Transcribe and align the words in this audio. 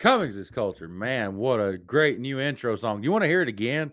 Cummings 0.00 0.38
is 0.38 0.50
culture. 0.50 0.88
Man, 0.88 1.36
what 1.36 1.60
a 1.60 1.76
great 1.76 2.18
new 2.18 2.40
intro 2.40 2.74
song. 2.74 3.02
You 3.02 3.12
want 3.12 3.22
to 3.22 3.28
hear 3.28 3.42
it 3.42 3.48
again? 3.48 3.92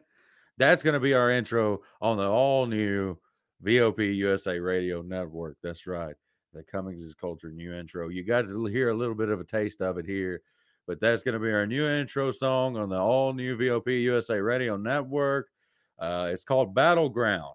That's 0.58 0.82
going 0.82 0.94
to 0.94 1.02
be 1.02 1.14
our 1.14 1.30
intro 1.30 1.82
on 2.00 2.16
the 2.16 2.26
all 2.26 2.66
new 2.66 3.18
VOP 3.62 4.16
USA 4.16 4.58
Radio 4.58 5.02
Network. 5.02 5.58
That's 5.62 5.86
right. 5.86 6.16
The 6.54 6.64
Cummings 6.64 7.02
is 7.02 7.14
culture 7.14 7.52
new 7.52 7.74
intro. 7.74 8.08
You 8.08 8.24
got 8.24 8.44
to 8.44 8.66
hear 8.68 8.90
a 8.90 8.96
little 8.96 9.16
bit 9.16 9.28
of 9.28 9.42
a 9.42 9.44
taste 9.44 9.82
of 9.82 9.98
it 9.98 10.06
here, 10.06 10.42
but 10.88 11.02
that's 11.02 11.24
going 11.24 11.34
to 11.34 11.42
be 11.42 11.52
our 11.52 11.68
new 11.68 11.86
intro 11.86 12.32
song 12.32 12.78
on 12.78 12.88
the 12.88 12.98
all 12.98 13.34
new 13.34 13.58
VOP 13.58 14.02
USA 14.04 14.40
Radio 14.40 14.78
Network. 14.78 15.50
Uh, 16.00 16.30
it's 16.32 16.46
called 16.46 16.74
Battleground. 16.74 17.54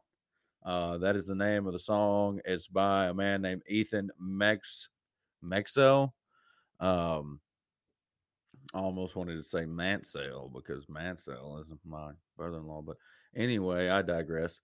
Uh, 0.62 0.98
that 0.98 1.16
is 1.16 1.26
the 1.26 1.34
name 1.34 1.66
of 1.66 1.72
the 1.72 1.78
song. 1.78 2.38
It's 2.44 2.68
by 2.68 3.06
a 3.06 3.14
man 3.14 3.40
named 3.40 3.62
Ethan 3.66 4.10
Mex 4.20 4.90
Mexel. 5.42 6.12
Um, 6.80 7.40
almost 8.78 9.16
wanted 9.16 9.36
to 9.36 9.42
say 9.42 9.66
Mansell 9.66 10.50
because 10.54 10.88
Mansell 10.88 11.58
is 11.60 11.72
my 11.84 12.12
brother-in-law, 12.36 12.82
but 12.82 12.96
anyway, 13.36 13.88
I 13.88 14.02
digress. 14.02 14.60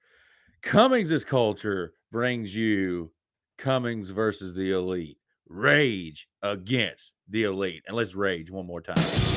Cummings' 0.63 1.25
culture 1.25 1.93
brings 2.11 2.55
you 2.55 3.11
Cummings 3.59 4.11
versus 4.11 4.55
the 4.55 4.71
elite, 4.71 5.19
rage 5.49 6.29
against 6.43 7.13
the 7.29 7.43
elite, 7.45 7.83
and 7.87 7.97
let's 7.97 8.15
rage 8.15 8.51
one 8.51 8.67
more 8.67 8.81
time. 8.81 9.28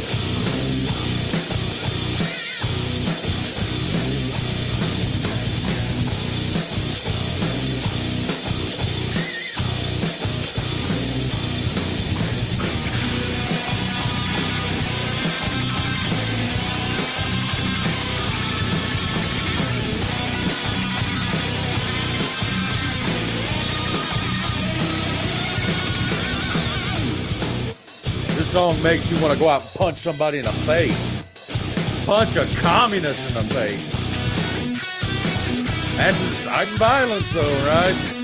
Song 28.52 28.84
makes 28.84 29.10
you 29.10 29.16
want 29.22 29.32
to 29.34 29.40
go 29.40 29.48
out 29.48 29.62
and 29.62 29.72
punch 29.76 30.00
somebody 30.00 30.40
in 30.40 30.44
the 30.44 30.52
face. 30.52 31.24
Punch 32.06 32.36
a 32.36 32.46
communist 32.56 33.26
in 33.30 33.48
the 33.48 33.54
face. 33.54 33.92
That's 35.96 36.22
inciting 36.22 36.76
violence, 36.76 37.32
though, 37.32 37.66
right? 37.66 38.21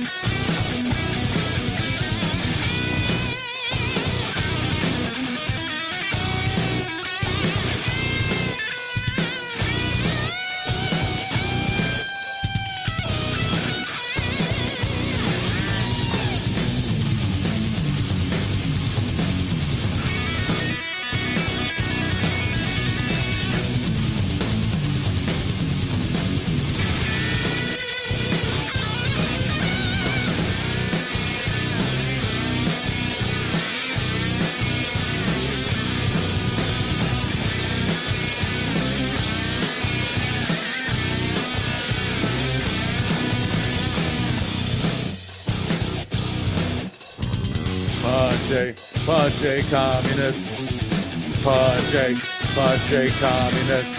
Punch 49.38 49.50
a 49.50 49.70
communist. 49.70 51.44
Punch 51.44 51.94
a, 51.94 53.10
communist. 53.20 53.96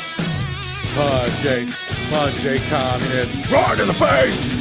Punch 0.95 1.45
a, 2.45 2.59
communist. 2.69 3.53
Right 3.53 3.79
in 3.79 3.87
the 3.87 3.95
face! 3.95 4.59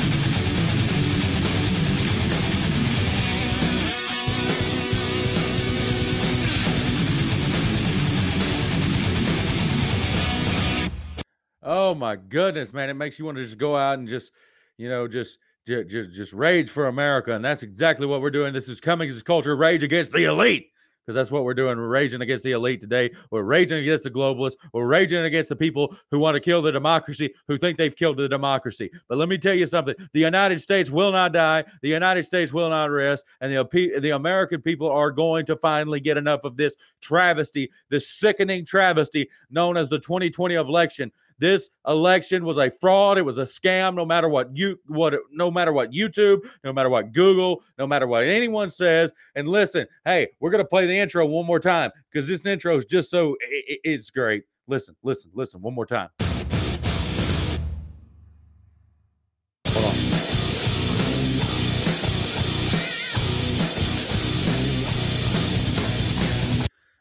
Oh 11.63 11.95
my 11.95 12.15
goodness, 12.15 12.71
man! 12.71 12.89
It 12.91 12.94
makes 12.94 13.18
you 13.18 13.25
want 13.25 13.38
to 13.38 13.44
just 13.44 13.57
go 13.57 13.75
out 13.75 13.97
and 13.97 14.07
just, 14.07 14.31
you 14.77 14.89
know, 14.89 15.07
just 15.07 15.39
ju- 15.39 15.39
just 15.68 16.12
just 16.12 16.34
rage 16.34 16.69
for 16.69 16.88
America, 16.88 17.34
and 17.34 17.44
that's 17.44 17.64
exactly 17.64 18.08
what 18.08 18.22
we're 18.22 18.31
doing. 18.31 18.54
This 18.54 18.69
is 18.69 18.80
Cummings' 18.80 19.22
culture 19.22 19.56
rage 19.56 19.84
against 19.84 20.12
the 20.12 20.24
elite 20.25 20.72
because 21.08 21.16
that's 21.16 21.31
what 21.31 21.46
we're 21.46 21.54
doing. 21.54 21.78
We're 21.78 21.88
raging 21.88 22.22
against 22.22 22.44
the 22.44 22.52
elite 22.52 22.81
today. 22.81 23.12
We're 23.31 23.44
raging 23.44 23.80
against 23.80 24.04
the 24.04 24.12
globalists. 24.12 24.58
We're 24.74 24.88
raging 24.88 25.24
against 25.24 25.48
the 25.48 25.56
people 25.56 25.96
who 26.12 26.19
want 26.19 26.36
to 26.36 26.42
kill 26.42 26.62
the 26.62 26.72
democracy, 26.72 27.34
who 27.48 27.58
think 27.58 27.78
they've 27.78 27.96
killed 27.96 28.18
the 28.18 28.28
democracy. 28.28 28.92
But 29.08 29.18
let 29.18 29.30
me 29.30 29.38
tell 29.38 29.54
you 29.54 29.66
something 29.66 29.96
the 30.12 30.19
United 30.19 30.60
States 30.60 30.90
will 30.90 31.14
not 31.14 31.31
die, 31.31 31.64
the 31.81 31.88
United 31.88 32.24
States 32.24 32.52
will 32.52 32.69
not 32.69 32.92
rest, 32.92 33.24
and 33.40 33.54
the, 33.54 34.00
the 34.02 34.12
American 34.12 34.62
people 34.62 34.90
are 34.90 35.12
going 35.12 35.46
to 35.46 35.56
finally 35.56 36.02
get 36.02 36.18
enough 36.18 36.42
of 36.44 36.58
this 36.58 36.75
travesty, 37.02 37.72
this 37.90 38.10
sickening 38.10 38.66
travesty 38.66 39.30
known 39.50 39.78
as 39.78 39.88
the 39.88 40.00
2020 40.00 40.56
election. 40.56 41.10
This 41.39 41.69
election 41.88 42.44
was 42.44 42.57
a 42.57 42.72
fraud. 42.80 43.18
It 43.18 43.24
was 43.24 43.38
a 43.38 43.44
scam. 43.44 43.95
No 43.95 44.06
matter 44.06 44.30
what 44.30 44.56
you 44.56 44.80
what 44.88 45.16
no 45.31 45.51
matter 45.51 45.74
what 45.74 45.92
YouTube, 45.92 46.39
no 46.63 46.74
matter 46.74 46.89
what 46.89 47.12
Google, 47.12 47.63
no 47.78 47.88
matter 47.88 48.07
what 48.07 48.24
anyone 48.24 48.69
says. 48.69 49.12
And 49.36 49.48
listen, 49.48 49.88
hey, 50.06 50.28
we're 50.39 50.51
gonna 50.51 50.66
play 50.66 50.88
the 50.88 50.98
intro 50.98 51.25
one 51.25 51.45
more 51.45 51.60
time 51.60 51.92
because 52.12 52.28
this 52.28 52.45
intro 52.45 52.78
is 52.78 52.86
just 52.86 53.10
so 53.10 53.36
it, 53.42 53.80
it's 53.84 54.10
great. 54.10 54.44
Listen, 54.68 54.95
listen, 55.04 55.31
listen, 55.34 55.62
one 55.62 55.74
more 55.74 55.86
time. 55.86 56.10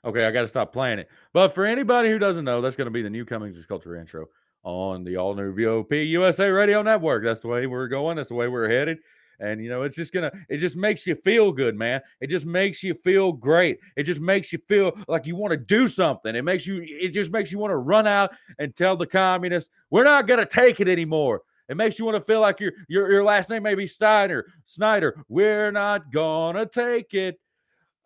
Okay, 0.06 0.25
I 0.25 0.31
got 0.31 0.43
to 0.43 0.49
stop 0.49 0.73
playing 0.73 1.00
it. 1.00 1.08
But 1.32 1.49
for 1.49 1.67
anybody 1.67 2.11
who 2.11 2.19
doesn't 2.19 2.44
know, 2.44 2.61
that's 2.61 2.76
going 2.76 2.87
to 2.87 2.93
be 2.93 3.03
the 3.03 3.11
new 3.11 3.25
Cummings 3.25 3.64
Culture 3.67 3.97
intro 3.97 4.26
on 4.62 5.03
the 5.03 5.17
all 5.17 5.35
new 5.35 5.53
VOP 5.53 6.05
USA 6.05 6.49
Radio 6.49 6.81
Network. 6.81 7.25
That's 7.25 7.43
the 7.43 7.49
way 7.49 7.67
we're 7.67 7.88
going. 7.88 8.17
That's 8.17 8.29
the 8.29 8.35
way 8.35 8.47
we're 8.47 8.69
headed. 8.69 8.99
And 9.41 9.62
you 9.62 9.69
know, 9.69 9.82
it's 9.82 9.97
just 9.97 10.12
gonna, 10.12 10.32
it 10.49 10.58
just 10.58 10.76
makes 10.76 11.06
you 11.06 11.14
feel 11.14 11.53
good, 11.53 11.76
man. 11.76 12.00
It 12.20 12.29
just 12.29 12.47
makes 12.47 12.82
you 12.82 12.94
feel 12.94 13.32
great. 13.32 13.79
It 13.97 14.05
just 14.05 14.20
makes 14.20 14.53
you 14.53 14.58
feel 14.67 14.97
like 15.08 15.26
you 15.26 15.37
want 15.37 15.50
to 15.50 15.58
do 15.58 15.88
something. 15.88 16.35
It 16.35 16.43
makes 16.43 16.67
you, 16.67 16.81
it 16.85 17.11
just 17.11 17.32
makes 17.32 17.53
you 17.53 17.58
want 17.58 17.73
to 17.73 17.76
run 17.76 18.06
out 18.06 18.35
and 18.58 18.75
tell 18.75 18.97
the 18.97 19.06
communists, 19.06 19.70
we're 19.91 20.05
not 20.05 20.26
gonna 20.26 20.47
take 20.47 20.81
it 20.81 20.88
anymore. 20.88 21.43
It 21.69 21.76
makes 21.76 21.99
you 21.99 22.05
want 22.05 22.17
to 22.17 22.32
feel 22.32 22.41
like 22.41 22.61
your 22.61 22.73
your 22.88 23.11
your 23.11 23.25
last 23.25 23.50
name 23.50 23.64
may 23.64 23.75
be 23.75 23.87
Steiner, 23.87 24.47
Snider. 24.64 25.23
We're 25.29 25.73
not 25.73 26.12
gonna 26.12 26.64
take 26.64 27.12
it 27.12 27.38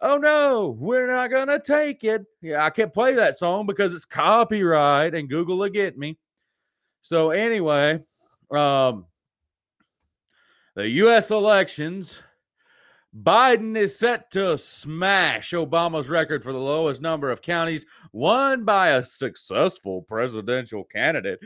oh 0.00 0.16
no, 0.16 0.76
we're 0.78 1.06
not 1.06 1.30
gonna 1.30 1.60
take 1.60 2.04
it. 2.04 2.24
Yeah, 2.42 2.64
I 2.64 2.70
can't 2.70 2.92
play 2.92 3.14
that 3.14 3.36
song 3.36 3.66
because 3.66 3.94
it's 3.94 4.04
copyright 4.04 5.14
and 5.14 5.28
Google 5.28 5.58
will 5.58 5.68
get 5.68 5.98
me. 5.98 6.18
So 7.02 7.30
anyway, 7.30 8.00
um, 8.50 9.06
the 10.74 10.88
U.S. 10.88 11.30
elections. 11.30 12.20
Biden 13.24 13.76
is 13.76 13.98
set 13.98 14.30
to 14.30 14.56
smash 14.56 15.50
Obama's 15.50 16.08
record 16.08 16.44
for 16.44 16.52
the 16.52 16.60
lowest 16.60 17.02
number 17.02 17.28
of 17.28 17.42
counties 17.42 17.84
won 18.12 18.64
by 18.64 18.90
a 18.90 19.02
successful 19.02 20.02
presidential 20.02 20.84
candidate. 20.84 21.40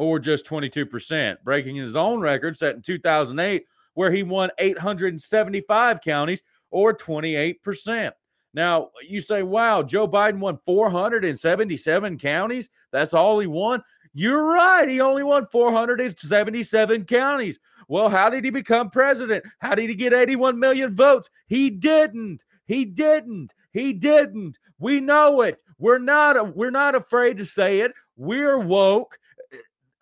or 0.00 0.18
just 0.18 0.46
22%, 0.46 1.36
breaking 1.44 1.76
his 1.76 1.94
own 1.94 2.20
record 2.20 2.56
set 2.56 2.74
in 2.74 2.80
2008, 2.80 3.66
where 3.92 4.10
he 4.10 4.22
won 4.22 4.48
875 4.56 6.00
counties 6.00 6.42
or 6.70 6.96
28%. 6.96 8.10
Now, 8.54 8.92
you 9.06 9.20
say, 9.20 9.42
wow, 9.42 9.82
Joe 9.82 10.08
Biden 10.08 10.38
won 10.38 10.58
477 10.64 12.16
counties. 12.16 12.70
That's 12.90 13.12
all 13.12 13.40
he 13.40 13.46
won. 13.46 13.82
You're 14.14 14.42
right. 14.42 14.88
He 14.88 15.02
only 15.02 15.22
won 15.22 15.44
477 15.44 17.04
counties. 17.04 17.58
Well, 17.86 18.08
how 18.08 18.30
did 18.30 18.46
he 18.46 18.50
become 18.50 18.88
president? 18.88 19.44
How 19.58 19.74
did 19.74 19.90
he 19.90 19.94
get 19.94 20.14
81 20.14 20.58
million 20.58 20.94
votes? 20.94 21.28
He 21.46 21.68
didn't. 21.68 22.42
He 22.64 22.86
didn't. 22.86 23.52
He 23.72 23.92
didn't. 23.92 24.58
We 24.78 24.98
know 24.98 25.42
it. 25.42 25.58
We're 25.78 25.98
not 25.98 26.56
we're 26.56 26.70
not 26.70 26.94
afraid 26.94 27.36
to 27.38 27.44
say 27.44 27.80
it. 27.80 27.92
We're 28.16 28.58
woke 28.58 29.18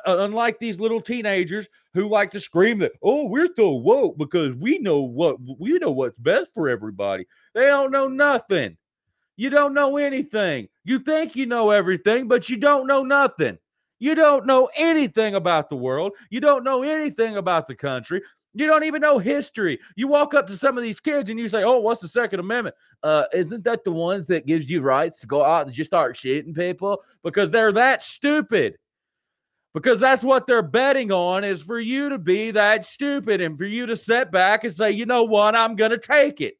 unlike 0.06 0.58
these 0.58 0.80
little 0.80 1.00
teenagers 1.00 1.68
who 1.94 2.08
like 2.08 2.30
to 2.32 2.40
scream 2.40 2.78
that, 2.78 2.92
oh, 3.02 3.26
we're 3.26 3.48
so 3.56 3.72
woke 3.72 4.18
because 4.18 4.54
we 4.54 4.78
know 4.78 5.00
what 5.00 5.36
we 5.58 5.78
know 5.78 5.90
what's 5.90 6.18
best 6.18 6.52
for 6.54 6.68
everybody. 6.68 7.26
They 7.54 7.66
don't 7.66 7.90
know 7.90 8.08
nothing. 8.08 8.76
You 9.36 9.50
don't 9.50 9.74
know 9.74 9.96
anything. 9.96 10.68
You 10.84 10.98
think 10.98 11.36
you 11.36 11.46
know 11.46 11.70
everything, 11.70 12.26
but 12.26 12.48
you 12.48 12.56
don't 12.56 12.86
know 12.86 13.04
nothing. 13.04 13.58
You 14.00 14.14
don't 14.14 14.46
know 14.46 14.68
anything 14.76 15.34
about 15.34 15.68
the 15.68 15.76
world. 15.76 16.12
You 16.30 16.40
don't 16.40 16.64
know 16.64 16.82
anything 16.82 17.36
about 17.36 17.66
the 17.66 17.74
country. 17.74 18.22
You 18.54 18.66
don't 18.66 18.84
even 18.84 19.00
know 19.00 19.18
history. 19.18 19.78
You 19.96 20.08
walk 20.08 20.34
up 20.34 20.46
to 20.48 20.56
some 20.56 20.76
of 20.76 20.82
these 20.82 20.98
kids 20.98 21.30
and 21.30 21.38
you 21.38 21.48
say, 21.48 21.62
"Oh, 21.62 21.78
what's 21.78 22.00
the 22.00 22.08
Second 22.08 22.40
Amendment? 22.40 22.74
Uh, 23.02 23.24
isn't 23.32 23.62
that 23.64 23.84
the 23.84 23.92
one 23.92 24.24
that 24.28 24.46
gives 24.46 24.68
you 24.70 24.80
rights 24.80 25.20
to 25.20 25.26
go 25.26 25.44
out 25.44 25.66
and 25.66 25.72
just 25.72 25.90
start 25.90 26.16
shooting 26.16 26.54
people?" 26.54 27.02
Because 27.22 27.50
they're 27.50 27.72
that 27.72 28.02
stupid 28.02 28.76
because 29.74 30.00
that's 30.00 30.24
what 30.24 30.46
they're 30.46 30.62
betting 30.62 31.12
on 31.12 31.44
is 31.44 31.62
for 31.62 31.78
you 31.78 32.08
to 32.08 32.18
be 32.18 32.50
that 32.52 32.86
stupid 32.86 33.40
and 33.40 33.56
for 33.58 33.64
you 33.64 33.86
to 33.86 33.96
sit 33.96 34.30
back 34.30 34.64
and 34.64 34.74
say, 34.74 34.90
you 34.90 35.06
know 35.06 35.24
what, 35.24 35.54
I'm 35.54 35.76
going 35.76 35.90
to 35.90 35.98
take 35.98 36.40
it. 36.40 36.54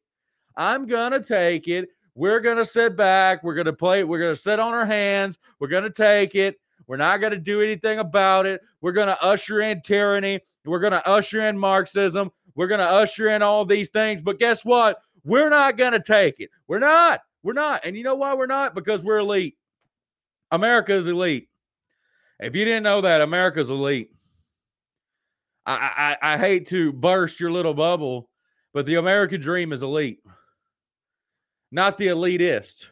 I'm 0.55 0.85
going 0.85 1.11
to 1.11 1.21
take 1.21 1.67
it. 1.67 1.89
We're 2.15 2.39
going 2.39 2.57
to 2.57 2.65
sit 2.65 2.95
back. 2.97 3.43
We're 3.43 3.55
going 3.55 3.65
to 3.65 3.73
play. 3.73 4.03
We're 4.03 4.19
going 4.19 4.33
to 4.33 4.39
sit 4.39 4.59
on 4.59 4.73
our 4.73 4.85
hands. 4.85 5.37
We're 5.59 5.69
going 5.69 5.83
to 5.83 5.89
take 5.89 6.35
it. 6.35 6.59
We're 6.87 6.97
not 6.97 7.17
going 7.17 7.31
to 7.31 7.39
do 7.39 7.61
anything 7.61 7.99
about 7.99 8.45
it. 8.45 8.61
We're 8.81 8.91
going 8.91 9.07
to 9.07 9.23
usher 9.23 9.61
in 9.61 9.81
tyranny. 9.81 10.39
We're 10.65 10.79
going 10.79 10.91
to 10.91 11.07
usher 11.07 11.45
in 11.45 11.57
Marxism. 11.57 12.31
We're 12.55 12.67
going 12.67 12.79
to 12.79 12.89
usher 12.89 13.29
in 13.29 13.41
all 13.41 13.63
these 13.63 13.89
things. 13.89 14.21
But 14.21 14.39
guess 14.39 14.65
what? 14.65 14.97
We're 15.23 15.49
not 15.49 15.77
going 15.77 15.93
to 15.93 16.01
take 16.01 16.39
it. 16.39 16.49
We're 16.67 16.79
not. 16.79 17.21
We're 17.43 17.53
not. 17.53 17.81
And 17.85 17.95
you 17.95 18.03
know 18.03 18.15
why 18.15 18.33
we're 18.33 18.47
not? 18.47 18.75
Because 18.75 19.03
we're 19.03 19.19
elite. 19.19 19.55
America 20.51 20.93
is 20.93 21.07
elite. 21.07 21.47
If 22.39 22.55
you 22.55 22.65
didn't 22.65 22.83
know 22.83 23.01
that, 23.01 23.21
America's 23.21 23.69
elite. 23.69 24.11
I, 25.65 26.17
I, 26.21 26.33
I 26.33 26.37
hate 26.37 26.67
to 26.67 26.91
burst 26.93 27.39
your 27.39 27.51
little 27.51 27.73
bubble, 27.73 28.29
but 28.73 28.85
the 28.85 28.95
American 28.95 29.41
dream 29.41 29.71
is 29.71 29.83
elite, 29.83 30.19
not 31.71 31.97
the 31.97 32.07
elitist. 32.07 32.87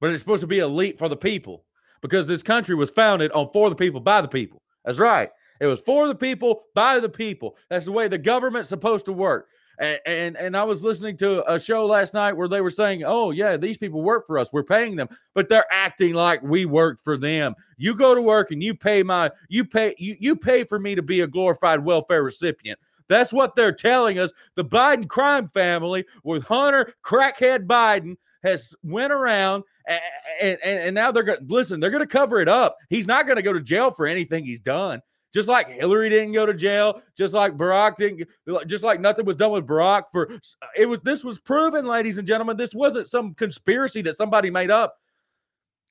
But 0.00 0.10
it's 0.10 0.20
supposed 0.20 0.42
to 0.42 0.46
be 0.46 0.58
elite 0.58 0.98
for 0.98 1.08
the 1.08 1.16
people 1.16 1.64
because 2.02 2.26
this 2.26 2.42
country 2.42 2.74
was 2.74 2.90
founded 2.90 3.32
on 3.32 3.48
for 3.52 3.70
the 3.70 3.76
people, 3.76 4.00
by 4.00 4.20
the 4.20 4.28
people. 4.28 4.62
That's 4.84 4.98
right. 4.98 5.30
It 5.60 5.66
was 5.66 5.80
for 5.80 6.06
the 6.06 6.14
people, 6.14 6.64
by 6.74 7.00
the 7.00 7.08
people. 7.08 7.56
That's 7.70 7.86
the 7.86 7.92
way 7.92 8.06
the 8.06 8.18
government's 8.18 8.68
supposed 8.68 9.06
to 9.06 9.12
work. 9.12 9.48
And, 9.78 10.36
and 10.36 10.56
I 10.56 10.64
was 10.64 10.82
listening 10.82 11.16
to 11.18 11.52
a 11.52 11.58
show 11.58 11.84
last 11.86 12.14
night 12.14 12.32
where 12.32 12.48
they 12.48 12.60
were 12.60 12.70
saying, 12.70 13.02
"Oh 13.04 13.30
yeah, 13.30 13.56
these 13.56 13.76
people 13.76 14.02
work 14.02 14.26
for 14.26 14.38
us. 14.38 14.50
We're 14.52 14.62
paying 14.62 14.96
them, 14.96 15.08
but 15.34 15.48
they're 15.48 15.70
acting 15.70 16.14
like 16.14 16.42
we 16.42 16.64
work 16.64 16.98
for 16.98 17.16
them. 17.16 17.54
You 17.76 17.94
go 17.94 18.14
to 18.14 18.22
work 18.22 18.50
and 18.50 18.62
you 18.62 18.74
pay 18.74 19.02
my 19.02 19.30
you 19.48 19.64
pay 19.64 19.94
you 19.98 20.16
you 20.18 20.36
pay 20.36 20.64
for 20.64 20.78
me 20.78 20.94
to 20.94 21.02
be 21.02 21.20
a 21.20 21.26
glorified 21.26 21.84
welfare 21.84 22.22
recipient." 22.22 22.78
That's 23.08 23.32
what 23.32 23.54
they're 23.54 23.72
telling 23.72 24.18
us. 24.18 24.32
The 24.56 24.64
Biden 24.64 25.08
crime 25.08 25.48
family 25.50 26.04
with 26.24 26.42
Hunter 26.42 26.92
crackhead 27.04 27.66
Biden 27.66 28.16
has 28.42 28.74
went 28.82 29.12
around 29.12 29.64
and, 29.88 30.58
and, 30.62 30.78
and 30.80 30.94
now 30.94 31.12
they're 31.12 31.22
going 31.22 31.46
to 31.46 31.54
listen, 31.54 31.80
they're 31.80 31.90
going 31.90 32.02
to 32.02 32.06
cover 32.06 32.40
it 32.40 32.48
up. 32.48 32.76
He's 32.88 33.06
not 33.06 33.26
going 33.26 33.36
to 33.36 33.42
go 33.42 33.52
to 33.52 33.60
jail 33.60 33.90
for 33.90 34.06
anything 34.06 34.44
he's 34.44 34.60
done. 34.60 35.00
Just 35.36 35.48
like 35.48 35.68
Hillary 35.68 36.08
didn't 36.08 36.32
go 36.32 36.46
to 36.46 36.54
jail, 36.54 37.02
just 37.14 37.34
like 37.34 37.58
Barack 37.58 37.96
didn't, 37.98 38.26
just 38.66 38.82
like 38.82 39.02
nothing 39.02 39.26
was 39.26 39.36
done 39.36 39.50
with 39.50 39.66
Barack 39.66 40.04
for 40.10 40.30
it 40.74 40.86
was 40.86 40.98
this 41.00 41.24
was 41.24 41.38
proven, 41.38 41.84
ladies 41.84 42.16
and 42.16 42.26
gentlemen. 42.26 42.56
This 42.56 42.74
wasn't 42.74 43.06
some 43.06 43.34
conspiracy 43.34 44.00
that 44.00 44.16
somebody 44.16 44.48
made 44.48 44.70
up. 44.70 44.96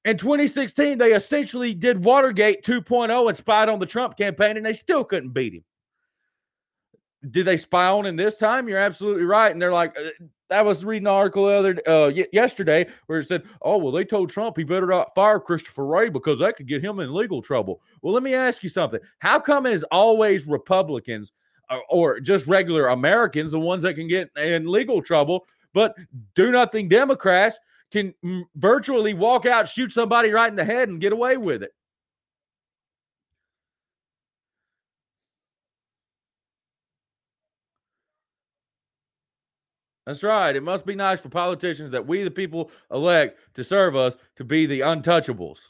In 0.03 0.17
2016, 0.17 0.97
they 0.97 1.13
essentially 1.13 1.75
did 1.75 2.03
Watergate 2.03 2.63
2.0 2.63 3.27
and 3.27 3.37
spied 3.37 3.69
on 3.69 3.77
the 3.77 3.85
Trump 3.85 4.17
campaign, 4.17 4.57
and 4.57 4.65
they 4.65 4.73
still 4.73 5.03
couldn't 5.03 5.29
beat 5.29 5.53
him. 5.53 5.63
Did 7.29 7.45
they 7.45 7.57
spy 7.57 7.85
on 7.85 8.07
him 8.07 8.15
this 8.15 8.37
time? 8.37 8.67
You're 8.67 8.79
absolutely 8.79 9.25
right. 9.25 9.51
And 9.51 9.61
they're 9.61 9.71
like, 9.71 9.95
uh, 9.95 10.09
I 10.51 10.61
was 10.61 10.85
reading 10.85 11.07
an 11.07 11.13
article 11.13 11.47
the 11.47 11.53
other 11.53 11.81
uh, 11.87 12.11
y- 12.15 12.27
yesterday 12.31 12.85
where 13.07 13.19
it 13.19 13.27
said, 13.27 13.43
"Oh, 13.61 13.77
well, 13.77 13.91
they 13.91 14.05
told 14.05 14.29
Trump 14.29 14.57
he 14.57 14.63
better 14.63 14.85
not 14.85 15.15
fire 15.15 15.39
Christopher 15.39 15.85
Wray 15.85 16.09
because 16.09 16.39
that 16.39 16.55
could 16.55 16.67
get 16.67 16.83
him 16.83 16.99
in 16.99 17.13
legal 17.13 17.41
trouble." 17.41 17.81
Well, 18.01 18.13
let 18.13 18.23
me 18.23 18.33
ask 18.33 18.63
you 18.63 18.69
something: 18.69 18.99
How 19.19 19.39
come 19.39 19.65
is 19.65 19.83
always 19.91 20.45
Republicans 20.47 21.31
or, 21.69 21.81
or 21.89 22.19
just 22.19 22.47
regular 22.47 22.89
Americans 22.89 23.51
the 23.51 23.59
ones 23.59 23.83
that 23.83 23.95
can 23.95 24.07
get 24.07 24.29
in 24.37 24.67
legal 24.71 25.01
trouble, 25.01 25.45
but 25.73 25.95
do 26.35 26.51
nothing 26.51 26.87
Democrats 26.87 27.57
can 27.91 28.13
virtually 28.55 29.13
walk 29.13 29.45
out, 29.45 29.67
shoot 29.67 29.91
somebody 29.91 30.29
right 30.31 30.49
in 30.49 30.55
the 30.55 30.65
head, 30.65 30.89
and 30.89 31.01
get 31.01 31.13
away 31.13 31.37
with 31.37 31.63
it? 31.63 31.71
That's 40.05 40.23
right. 40.23 40.55
It 40.55 40.63
must 40.63 40.85
be 40.85 40.95
nice 40.95 41.19
for 41.19 41.29
politicians 41.29 41.91
that 41.91 42.05
we, 42.05 42.23
the 42.23 42.31
people, 42.31 42.71
elect 42.91 43.39
to 43.55 43.63
serve 43.63 43.95
us 43.95 44.15
to 44.35 44.43
be 44.43 44.65
the 44.65 44.81
untouchables. 44.81 45.67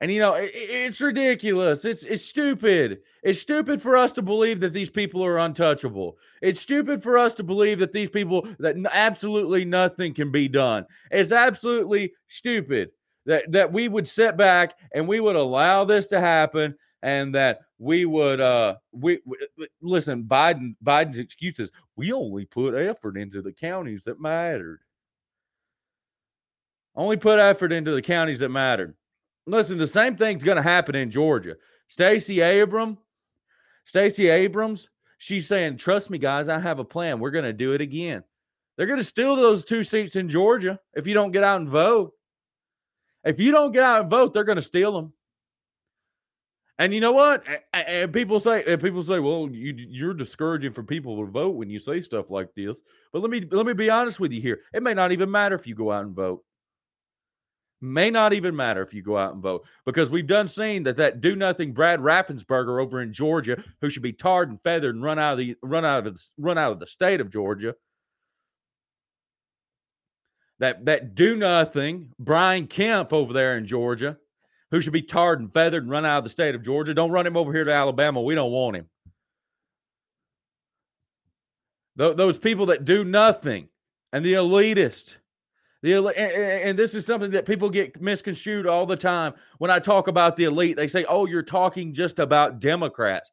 And 0.00 0.12
you 0.12 0.20
know, 0.20 0.34
it, 0.34 0.50
it's 0.54 1.00
ridiculous. 1.00 1.86
It's 1.86 2.04
it's 2.04 2.24
stupid. 2.24 2.98
It's 3.22 3.40
stupid 3.40 3.80
for 3.80 3.96
us 3.96 4.12
to 4.12 4.22
believe 4.22 4.60
that 4.60 4.74
these 4.74 4.90
people 4.90 5.24
are 5.24 5.38
untouchable. 5.38 6.18
It's 6.42 6.60
stupid 6.60 7.02
for 7.02 7.16
us 7.16 7.34
to 7.36 7.42
believe 7.42 7.78
that 7.78 7.94
these 7.94 8.10
people 8.10 8.46
that 8.58 8.76
absolutely 8.92 9.64
nothing 9.64 10.12
can 10.12 10.30
be 10.30 10.48
done. 10.48 10.84
It's 11.10 11.32
absolutely 11.32 12.12
stupid 12.28 12.90
that 13.24 13.50
that 13.52 13.72
we 13.72 13.88
would 13.88 14.06
sit 14.06 14.36
back 14.36 14.74
and 14.92 15.08
we 15.08 15.20
would 15.20 15.36
allow 15.36 15.84
this 15.84 16.06
to 16.08 16.20
happen 16.20 16.74
and 17.02 17.34
that 17.34 17.60
we 17.78 18.04
would 18.04 18.40
uh 18.40 18.76
we, 18.92 19.20
we, 19.24 19.36
listen 19.80 20.24
biden 20.24 20.74
biden's 20.82 21.18
excuses 21.18 21.70
we 21.96 22.12
only 22.12 22.44
put 22.44 22.74
effort 22.74 23.16
into 23.16 23.40
the 23.40 23.52
counties 23.52 24.04
that 24.04 24.20
mattered. 24.20 24.80
Only 26.94 27.16
put 27.16 27.38
effort 27.38 27.72
into 27.72 27.92
the 27.92 28.02
counties 28.02 28.40
that 28.40 28.50
mattered. 28.50 28.94
Listen 29.46 29.78
the 29.78 29.86
same 29.86 30.16
thing's 30.16 30.44
going 30.44 30.56
to 30.56 30.62
happen 30.62 30.94
in 30.94 31.10
georgia. 31.10 31.56
Stacey 31.88 32.40
abram 32.40 32.98
stacey 33.84 34.28
abrams 34.28 34.88
she's 35.18 35.46
saying 35.46 35.76
trust 35.76 36.10
me 36.10 36.18
guys 36.18 36.48
i 36.48 36.58
have 36.58 36.78
a 36.78 36.84
plan. 36.84 37.20
We're 37.20 37.30
going 37.30 37.44
to 37.44 37.52
do 37.52 37.72
it 37.72 37.80
again. 37.80 38.24
They're 38.76 38.86
going 38.86 38.98
to 38.98 39.04
steal 39.04 39.36
those 39.36 39.64
two 39.64 39.84
seats 39.84 40.16
in 40.16 40.28
georgia 40.28 40.80
if 40.94 41.06
you 41.06 41.14
don't 41.14 41.32
get 41.32 41.44
out 41.44 41.60
and 41.60 41.68
vote. 41.68 42.12
If 43.24 43.40
you 43.40 43.50
don't 43.50 43.72
get 43.72 43.82
out 43.82 44.02
and 44.02 44.10
vote 44.10 44.32
they're 44.32 44.44
going 44.44 44.56
to 44.56 44.62
steal 44.62 44.92
them 44.92 45.12
and 46.78 46.92
you 46.92 47.00
know 47.00 47.12
what? 47.12 47.42
And 47.72 48.12
people 48.12 48.38
say, 48.38 48.62
and 48.66 48.80
people 48.80 49.02
say, 49.02 49.18
well, 49.18 49.48
you, 49.50 49.74
you're 49.76 50.12
discouraging 50.12 50.72
for 50.72 50.82
people 50.82 51.16
to 51.24 51.30
vote 51.30 51.56
when 51.56 51.70
you 51.70 51.78
say 51.78 52.00
stuff 52.00 52.30
like 52.30 52.54
this. 52.54 52.78
But 53.12 53.22
let 53.22 53.30
me 53.30 53.46
let 53.50 53.64
me 53.64 53.72
be 53.72 53.88
honest 53.88 54.20
with 54.20 54.32
you 54.32 54.42
here. 54.42 54.60
It 54.74 54.82
may 54.82 54.92
not 54.92 55.12
even 55.12 55.30
matter 55.30 55.54
if 55.54 55.66
you 55.66 55.74
go 55.74 55.90
out 55.90 56.04
and 56.04 56.14
vote. 56.14 56.44
May 57.80 58.10
not 58.10 58.32
even 58.34 58.54
matter 58.54 58.82
if 58.82 58.92
you 58.92 59.02
go 59.02 59.16
out 59.16 59.32
and 59.32 59.42
vote 59.42 59.64
because 59.86 60.10
we've 60.10 60.26
done 60.26 60.48
seen 60.48 60.82
that 60.82 60.96
that 60.96 61.22
do 61.22 61.34
nothing 61.34 61.72
Brad 61.72 62.00
Raffensperger 62.00 62.82
over 62.82 63.00
in 63.00 63.12
Georgia, 63.12 63.62
who 63.80 63.88
should 63.88 64.02
be 64.02 64.12
tarred 64.12 64.50
and 64.50 64.62
feathered 64.62 64.94
and 64.94 65.04
run 65.04 65.18
out 65.18 65.32
of 65.32 65.38
the 65.38 65.56
run 65.62 65.84
out 65.84 66.06
of 66.06 66.14
the, 66.14 66.26
run 66.38 66.58
out 66.58 66.72
of 66.72 66.80
the 66.80 66.86
state 66.86 67.22
of 67.22 67.30
Georgia. 67.30 67.74
That 70.58 70.84
that 70.86 71.14
do 71.14 71.36
nothing 71.36 72.10
Brian 72.18 72.66
Kemp 72.66 73.14
over 73.14 73.32
there 73.32 73.56
in 73.56 73.64
Georgia 73.64 74.18
who 74.70 74.80
should 74.80 74.92
be 74.92 75.02
tarred 75.02 75.40
and 75.40 75.52
feathered 75.52 75.82
and 75.82 75.90
run 75.90 76.04
out 76.04 76.18
of 76.18 76.24
the 76.24 76.30
state 76.30 76.54
of 76.54 76.62
Georgia. 76.62 76.94
Don't 76.94 77.10
run 77.10 77.26
him 77.26 77.36
over 77.36 77.52
here 77.52 77.64
to 77.64 77.72
Alabama. 77.72 78.20
We 78.22 78.34
don't 78.34 78.50
want 78.50 78.76
him. 78.76 78.88
Th- 81.98 82.16
those 82.16 82.38
people 82.38 82.66
that 82.66 82.84
do 82.84 83.04
nothing 83.04 83.68
and 84.12 84.24
the 84.24 84.34
elitist. 84.34 85.18
The 85.82 85.94
and 86.18 86.76
this 86.76 86.94
is 86.94 87.06
something 87.06 87.30
that 87.32 87.46
people 87.46 87.70
get 87.70 88.00
misconstrued 88.00 88.66
all 88.66 88.86
the 88.86 88.96
time 88.96 89.34
when 89.58 89.70
I 89.70 89.78
talk 89.78 90.08
about 90.08 90.36
the 90.36 90.44
elite. 90.44 90.76
They 90.76 90.88
say, 90.88 91.04
"Oh, 91.04 91.26
you're 91.26 91.42
talking 91.42 91.92
just 91.92 92.18
about 92.18 92.60
Democrats." 92.60 93.30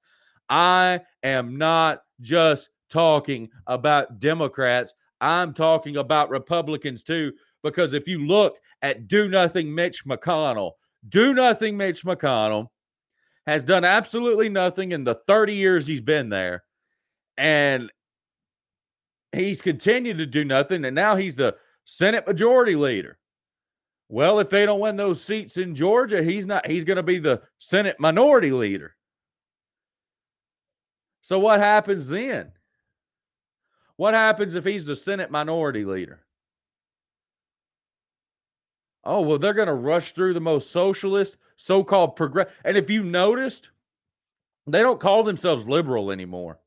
I 0.50 1.02
am 1.24 1.58
not 1.58 2.04
just 2.22 2.70
talking 2.90 3.50
about 3.66 4.20
Democrats. 4.20 4.94
I'm 5.22 5.54
talking 5.54 5.98
about 5.98 6.30
Republicans 6.30 7.02
too. 7.02 7.34
Because 7.63 7.94
if 7.94 8.08
you 8.08 8.28
look 8.28 8.60
at 8.82 9.08
do 9.08 9.30
nothing 9.30 9.74
Mitch 9.74 10.06
McConnell, 10.06 10.74
do 11.07 11.33
nothing 11.33 11.77
Mitch 11.77 12.03
McConnell 12.03 12.67
has 13.45 13.62
done 13.62 13.83
absolutely 13.83 14.50
nothing 14.50 14.91
in 14.91 15.03
the 15.03 15.15
30 15.15 15.53
years 15.53 15.86
he's 15.86 16.01
been 16.01 16.29
there. 16.29 16.63
And 17.38 17.91
he's 19.31 19.62
continued 19.62 20.19
to 20.19 20.25
do 20.25 20.45
nothing. 20.45 20.86
And 20.86 20.95
now 20.95 21.15
he's 21.15 21.36
the 21.36 21.55
Senate 21.86 22.25
majority 22.25 22.75
leader. 22.75 23.17
Well, 24.10 24.39
if 24.39 24.50
they 24.50 24.65
don't 24.65 24.79
win 24.79 24.95
those 24.95 25.24
seats 25.24 25.57
in 25.57 25.75
Georgia, 25.75 26.24
he's 26.24 26.45
not, 26.45 26.67
he's 26.67 26.83
going 26.83 26.98
to 26.98 27.03
be 27.03 27.19
the 27.19 27.41
Senate 27.57 28.00
minority 28.00 28.51
leader. 28.51 28.95
So 31.22 31.39
what 31.39 31.60
happens 31.60 32.10
then? 32.10 32.51
What 33.95 34.13
happens 34.13 34.55
if 34.55 34.65
he's 34.65 34.86
the 34.86 34.95
Senate 34.95 35.31
minority 35.31 35.86
leader? 35.86 36.25
Oh, 39.03 39.22
well, 39.22 39.38
they're 39.38 39.53
going 39.53 39.67
to 39.67 39.74
rush 39.74 40.13
through 40.13 40.33
the 40.33 40.41
most 40.41 40.72
socialist, 40.72 41.38
so 41.57 41.83
called 41.83 42.15
progress. 42.15 42.50
And 42.63 42.77
if 42.77 42.89
you 42.89 43.03
noticed, 43.03 43.72
they 44.65 44.79
don't 44.79 45.00
call 45.00 45.24
themselves 45.24 45.67
liberal 45.67 46.12
anymore 46.12 46.60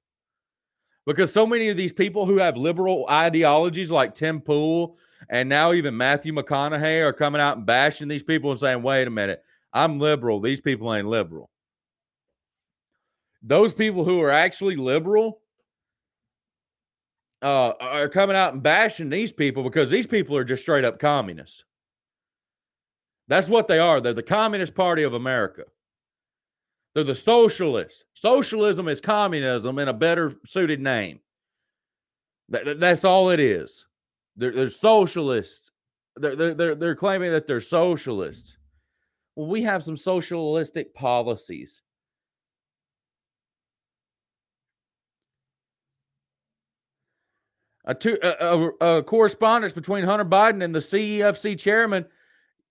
because 1.06 1.32
so 1.32 1.46
many 1.46 1.68
of 1.68 1.76
these 1.76 1.92
people 1.92 2.26
who 2.26 2.36
have 2.36 2.56
liberal 2.56 3.06
ideologies, 3.08 3.90
like 3.90 4.14
Tim 4.14 4.40
Pool 4.40 4.98
and 5.30 5.48
now 5.48 5.72
even 5.72 5.96
Matthew 5.96 6.32
McConaughey, 6.32 7.02
are 7.02 7.12
coming 7.12 7.40
out 7.40 7.56
and 7.56 7.64
bashing 7.64 8.08
these 8.08 8.22
people 8.22 8.50
and 8.50 8.60
saying, 8.60 8.82
wait 8.82 9.06
a 9.06 9.10
minute, 9.10 9.42
I'm 9.72 9.98
liberal. 9.98 10.40
These 10.40 10.60
people 10.60 10.92
ain't 10.94 11.06
liberal. 11.06 11.50
Those 13.42 13.72
people 13.72 14.04
who 14.04 14.20
are 14.22 14.30
actually 14.30 14.76
liberal 14.76 15.40
uh, 17.42 17.72
are 17.80 18.08
coming 18.08 18.34
out 18.34 18.54
and 18.54 18.62
bashing 18.62 19.08
these 19.08 19.32
people 19.32 19.62
because 19.62 19.90
these 19.90 20.06
people 20.06 20.36
are 20.36 20.44
just 20.44 20.62
straight 20.62 20.84
up 20.84 20.98
communist. 20.98 21.64
That's 23.28 23.48
what 23.48 23.68
they 23.68 23.78
are. 23.78 24.00
They're 24.00 24.14
the 24.14 24.22
Communist 24.22 24.74
Party 24.74 25.02
of 25.02 25.14
America. 25.14 25.64
They're 26.94 27.04
the 27.04 27.14
socialists. 27.14 28.04
Socialism 28.14 28.88
is 28.88 29.00
communism 29.00 29.78
in 29.78 29.88
a 29.88 29.92
better 29.92 30.34
suited 30.46 30.80
name. 30.80 31.20
that's 32.48 33.04
all 33.04 33.30
it 33.30 33.40
is. 33.40 33.86
They're, 34.36 34.52
they're 34.52 34.70
socialists. 34.70 35.70
They're, 36.16 36.54
they're, 36.54 36.74
they're 36.74 36.94
claiming 36.94 37.32
that 37.32 37.46
they're 37.46 37.60
socialists. 37.60 38.56
Well, 39.34 39.48
we 39.48 39.62
have 39.62 39.82
some 39.82 39.96
socialistic 39.96 40.94
policies. 40.94 41.82
A, 47.84 47.94
two, 47.94 48.18
a, 48.22 48.28
a, 48.80 48.98
a 48.98 49.02
correspondence 49.02 49.72
between 49.72 50.04
Hunter 50.04 50.24
Biden 50.24 50.64
and 50.64 50.74
the 50.74 50.80
CEFC 50.80 51.58
chairman 51.58 52.06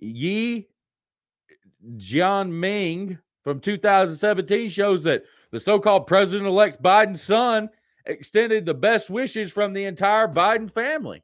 Ye 0.06 0.68
Jianming 1.98 3.20
from 3.44 3.60
2017 3.60 4.70
shows 4.70 5.04
that 5.04 5.24
the 5.52 5.60
so 5.60 5.80
called 5.80 6.08
President 6.08 6.48
elect 6.48 6.82
Biden's 6.82 7.22
son 7.22 7.70
extended 8.06 8.66
the 8.66 8.74
best 8.74 9.10
wishes 9.10 9.52
from 9.52 9.74
the 9.74 9.86
entire 9.86 10.28
Biden 10.28 10.70
family. 10.70 11.24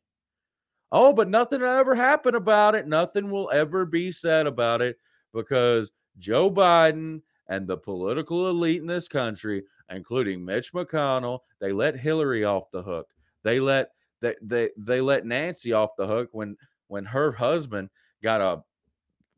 Oh, 0.92 1.14
but 1.14 1.30
nothing 1.30 1.62
ever 1.62 1.96
happen 1.96 2.36
about 2.36 2.76
it. 2.76 2.88
Nothing 2.88 3.30
will 3.30 3.50
ever 3.54 3.86
be 3.86 4.12
said 4.12 4.46
about 4.46 4.82
it 4.82 4.98
because 5.34 5.92
Joe 6.20 6.52
Biden 6.52 7.22
and 7.48 7.68
the 7.68 7.78
political 7.78 8.50
elite 8.50 8.82
in 8.82 8.88
this 8.88 9.08
country, 9.08 9.64
including 9.90 10.44
Mitch 10.44 10.74
McConnell, 10.74 11.40
they 11.60 11.72
let 11.72 11.96
Hillary 11.96 12.44
off 12.44 12.72
the 12.72 12.84
hook. 12.84 13.08
They 13.44 13.60
let 13.60 13.92
they 14.22 14.36
they, 14.42 14.70
they 14.78 15.02
let 15.02 15.26
Nancy 15.26 15.72
off 15.74 15.92
the 15.98 16.08
hook 16.08 16.30
when 16.32 16.58
when 16.88 17.06
her 17.06 17.32
husband 17.32 17.90
got 18.22 18.42
a 18.42 18.62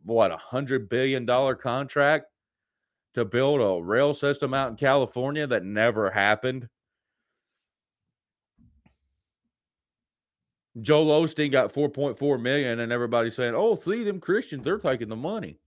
what 0.03 0.31
a 0.31 0.37
hundred 0.37 0.89
billion 0.89 1.25
dollar 1.25 1.55
contract 1.55 2.25
to 3.13 3.25
build 3.25 3.61
a 3.61 3.83
rail 3.83 4.13
system 4.13 4.53
out 4.53 4.69
in 4.69 4.75
California 4.75 5.45
that 5.47 5.63
never 5.63 6.09
happened. 6.09 6.67
Joel 10.81 11.21
Osteen 11.21 11.51
got 11.51 11.71
4.4 11.71 12.41
million, 12.41 12.79
and 12.79 12.91
everybody's 12.91 13.35
saying, 13.35 13.53
Oh, 13.55 13.75
see, 13.75 14.03
them 14.03 14.19
Christians, 14.19 14.63
they're 14.63 14.79
taking 14.79 15.09
the 15.09 15.15
money. 15.15 15.59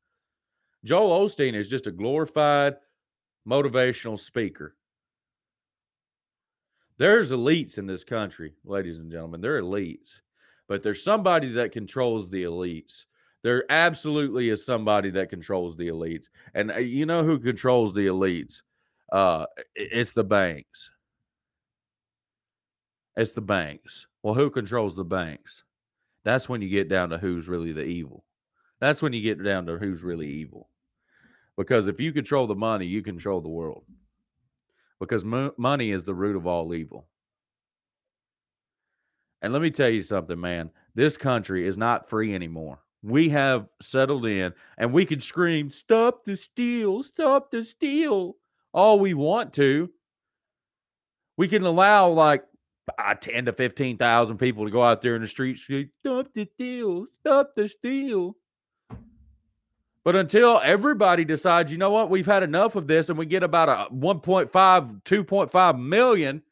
Joel 0.84 1.26
Osteen 1.26 1.54
is 1.54 1.68
just 1.68 1.86
a 1.86 1.92
glorified 1.92 2.76
motivational 3.46 4.18
speaker. 4.18 4.74
There's 6.98 7.30
elites 7.30 7.78
in 7.78 7.86
this 7.86 8.04
country, 8.04 8.54
ladies 8.64 8.98
and 8.98 9.10
gentlemen. 9.10 9.40
They're 9.40 9.62
elites, 9.62 10.20
but 10.66 10.82
there's 10.82 11.04
somebody 11.04 11.52
that 11.52 11.72
controls 11.72 12.30
the 12.30 12.44
elites. 12.44 13.04
There 13.46 13.64
absolutely 13.70 14.48
is 14.48 14.66
somebody 14.66 15.08
that 15.10 15.30
controls 15.30 15.76
the 15.76 15.86
elites. 15.86 16.30
And 16.54 16.72
uh, 16.72 16.78
you 16.78 17.06
know 17.06 17.22
who 17.22 17.38
controls 17.38 17.94
the 17.94 18.08
elites? 18.08 18.62
Uh, 19.12 19.46
it's 19.76 20.14
the 20.14 20.24
banks. 20.24 20.90
It's 23.16 23.34
the 23.34 23.40
banks. 23.40 24.08
Well, 24.24 24.34
who 24.34 24.50
controls 24.50 24.96
the 24.96 25.04
banks? 25.04 25.62
That's 26.24 26.48
when 26.48 26.60
you 26.60 26.68
get 26.68 26.88
down 26.88 27.10
to 27.10 27.18
who's 27.18 27.46
really 27.46 27.70
the 27.70 27.84
evil. 27.84 28.24
That's 28.80 29.00
when 29.00 29.12
you 29.12 29.22
get 29.22 29.40
down 29.40 29.66
to 29.66 29.78
who's 29.78 30.02
really 30.02 30.26
evil. 30.26 30.68
Because 31.56 31.86
if 31.86 32.00
you 32.00 32.12
control 32.12 32.48
the 32.48 32.56
money, 32.56 32.86
you 32.86 33.00
control 33.00 33.40
the 33.40 33.48
world. 33.48 33.84
Because 34.98 35.24
mo- 35.24 35.54
money 35.56 35.92
is 35.92 36.02
the 36.02 36.14
root 36.14 36.34
of 36.34 36.48
all 36.48 36.74
evil. 36.74 37.06
And 39.40 39.52
let 39.52 39.62
me 39.62 39.70
tell 39.70 39.88
you 39.90 40.02
something, 40.02 40.40
man. 40.40 40.72
This 40.96 41.16
country 41.16 41.64
is 41.64 41.78
not 41.78 42.08
free 42.08 42.34
anymore. 42.34 42.80
We 43.06 43.28
have 43.28 43.68
settled 43.80 44.26
in 44.26 44.52
and 44.78 44.92
we 44.92 45.06
can 45.06 45.20
scream, 45.20 45.70
stop 45.70 46.24
the 46.24 46.36
steal, 46.36 47.04
stop 47.04 47.52
the 47.52 47.64
steal, 47.64 48.36
all 48.72 48.98
we 48.98 49.14
want 49.14 49.52
to. 49.54 49.90
We 51.36 51.46
can 51.46 51.62
allow 51.62 52.08
like 52.08 52.44
uh, 52.98 53.14
10 53.14 53.44
to 53.44 53.52
15,000 53.52 54.38
people 54.38 54.64
to 54.64 54.72
go 54.72 54.82
out 54.82 55.02
there 55.02 55.14
in 55.14 55.22
the 55.22 55.28
streets, 55.28 55.62
stop 55.62 56.32
the 56.34 56.48
steal, 56.54 57.06
stop 57.20 57.54
the 57.54 57.68
steal. 57.68 58.36
But 60.02 60.16
until 60.16 60.60
everybody 60.64 61.24
decides, 61.24 61.70
you 61.70 61.78
know 61.78 61.90
what, 61.90 62.10
we've 62.10 62.26
had 62.26 62.42
enough 62.42 62.74
of 62.74 62.88
this, 62.88 63.08
and 63.08 63.18
we 63.18 63.26
get 63.26 63.44
about 63.44 63.68
a 63.68 63.94
1.5, 63.94 64.50
2.5 64.50 65.80
million 65.80 66.42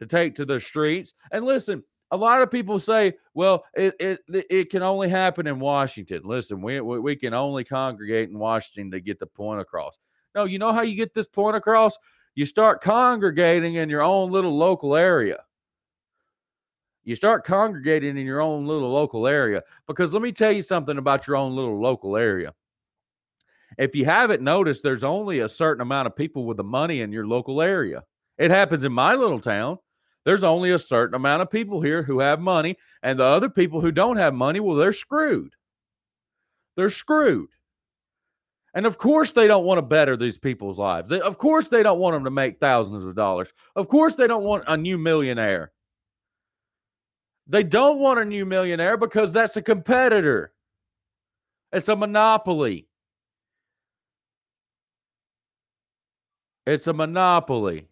to 0.00 0.06
take 0.06 0.34
to 0.36 0.44
the 0.44 0.58
streets. 0.58 1.14
And 1.30 1.44
listen, 1.44 1.84
a 2.12 2.16
lot 2.16 2.42
of 2.42 2.50
people 2.50 2.78
say, 2.78 3.14
well, 3.34 3.64
it 3.74 3.94
it, 3.98 4.20
it 4.28 4.70
can 4.70 4.82
only 4.82 5.08
happen 5.08 5.48
in 5.48 5.58
Washington. 5.58 6.20
Listen, 6.24 6.62
we, 6.62 6.80
we, 6.80 7.00
we 7.00 7.16
can 7.16 7.34
only 7.34 7.64
congregate 7.64 8.30
in 8.30 8.38
Washington 8.38 8.92
to 8.92 9.00
get 9.00 9.18
the 9.18 9.26
point 9.26 9.60
across. 9.60 9.98
No, 10.34 10.44
you 10.44 10.58
know 10.58 10.72
how 10.72 10.82
you 10.82 10.94
get 10.94 11.12
this 11.12 11.26
point 11.26 11.56
across? 11.56 11.98
You 12.36 12.46
start 12.46 12.80
congregating 12.80 13.74
in 13.74 13.90
your 13.90 14.02
own 14.02 14.30
little 14.30 14.56
local 14.56 14.94
area 14.94 15.38
you 17.04 17.16
start 17.16 17.44
congregating 17.44 18.16
in 18.16 18.24
your 18.24 18.40
own 18.40 18.64
little 18.64 18.92
local 18.92 19.26
area 19.26 19.60
because 19.88 20.14
let 20.14 20.22
me 20.22 20.30
tell 20.30 20.52
you 20.52 20.62
something 20.62 20.98
about 20.98 21.26
your 21.26 21.34
own 21.34 21.56
little 21.56 21.80
local 21.80 22.16
area 22.16 22.54
if 23.78 23.94
you 23.94 24.04
haven't 24.04 24.42
noticed, 24.42 24.82
there's 24.82 25.04
only 25.04 25.40
a 25.40 25.48
certain 25.48 25.82
amount 25.82 26.06
of 26.06 26.16
people 26.16 26.44
with 26.44 26.56
the 26.56 26.64
money 26.64 27.00
in 27.00 27.12
your 27.12 27.26
local 27.26 27.62
area. 27.62 28.04
It 28.38 28.50
happens 28.50 28.84
in 28.84 28.92
my 28.92 29.14
little 29.14 29.40
town. 29.40 29.78
There's 30.24 30.44
only 30.44 30.70
a 30.70 30.78
certain 30.78 31.14
amount 31.14 31.42
of 31.42 31.50
people 31.50 31.80
here 31.80 32.02
who 32.02 32.20
have 32.20 32.40
money, 32.40 32.76
and 33.02 33.18
the 33.18 33.24
other 33.24 33.50
people 33.50 33.80
who 33.80 33.90
don't 33.90 34.16
have 34.16 34.34
money, 34.34 34.60
well, 34.60 34.76
they're 34.76 34.92
screwed. 34.92 35.54
They're 36.76 36.90
screwed. 36.90 37.48
And 38.74 38.86
of 38.86 38.96
course, 38.96 39.32
they 39.32 39.46
don't 39.46 39.64
want 39.64 39.78
to 39.78 39.82
better 39.82 40.16
these 40.16 40.38
people's 40.38 40.78
lives. 40.78 41.08
They, 41.10 41.20
of 41.20 41.36
course, 41.36 41.68
they 41.68 41.82
don't 41.82 41.98
want 41.98 42.14
them 42.14 42.24
to 42.24 42.30
make 42.30 42.58
thousands 42.58 43.04
of 43.04 43.14
dollars. 43.14 43.52
Of 43.76 43.88
course, 43.88 44.14
they 44.14 44.26
don't 44.26 44.44
want 44.44 44.64
a 44.66 44.76
new 44.76 44.96
millionaire. 44.96 45.72
They 47.46 47.64
don't 47.64 47.98
want 47.98 48.20
a 48.20 48.24
new 48.24 48.46
millionaire 48.46 48.96
because 48.96 49.32
that's 49.32 49.56
a 49.56 49.62
competitor, 49.62 50.52
it's 51.72 51.88
a 51.88 51.96
monopoly. 51.96 52.86
It's 56.64 56.86
a 56.86 56.92
monopoly. 56.92 57.88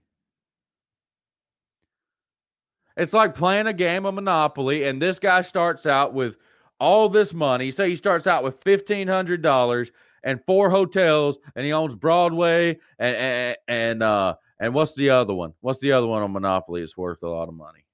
It's 3.00 3.14
like 3.14 3.34
playing 3.34 3.66
a 3.66 3.72
game 3.72 4.04
of 4.04 4.12
Monopoly, 4.12 4.84
and 4.84 5.00
this 5.00 5.18
guy 5.18 5.40
starts 5.40 5.86
out 5.86 6.12
with 6.12 6.36
all 6.78 7.08
this 7.08 7.32
money. 7.32 7.70
Say 7.70 7.88
he 7.88 7.96
starts 7.96 8.26
out 8.26 8.44
with 8.44 8.62
fifteen 8.62 9.08
hundred 9.08 9.40
dollars 9.40 9.90
and 10.22 10.38
four 10.44 10.68
hotels, 10.68 11.38
and 11.56 11.64
he 11.64 11.72
owns 11.72 11.94
Broadway 11.94 12.78
and 12.98 13.16
and 13.16 13.56
and, 13.68 14.02
uh, 14.02 14.34
and 14.60 14.74
what's 14.74 14.94
the 14.94 15.08
other 15.08 15.32
one? 15.32 15.54
What's 15.62 15.80
the 15.80 15.92
other 15.92 16.06
one 16.06 16.20
on 16.20 16.32
Monopoly? 16.32 16.82
It's 16.82 16.94
worth 16.94 17.22
a 17.22 17.28
lot 17.28 17.48
of 17.48 17.54
money. 17.54 17.86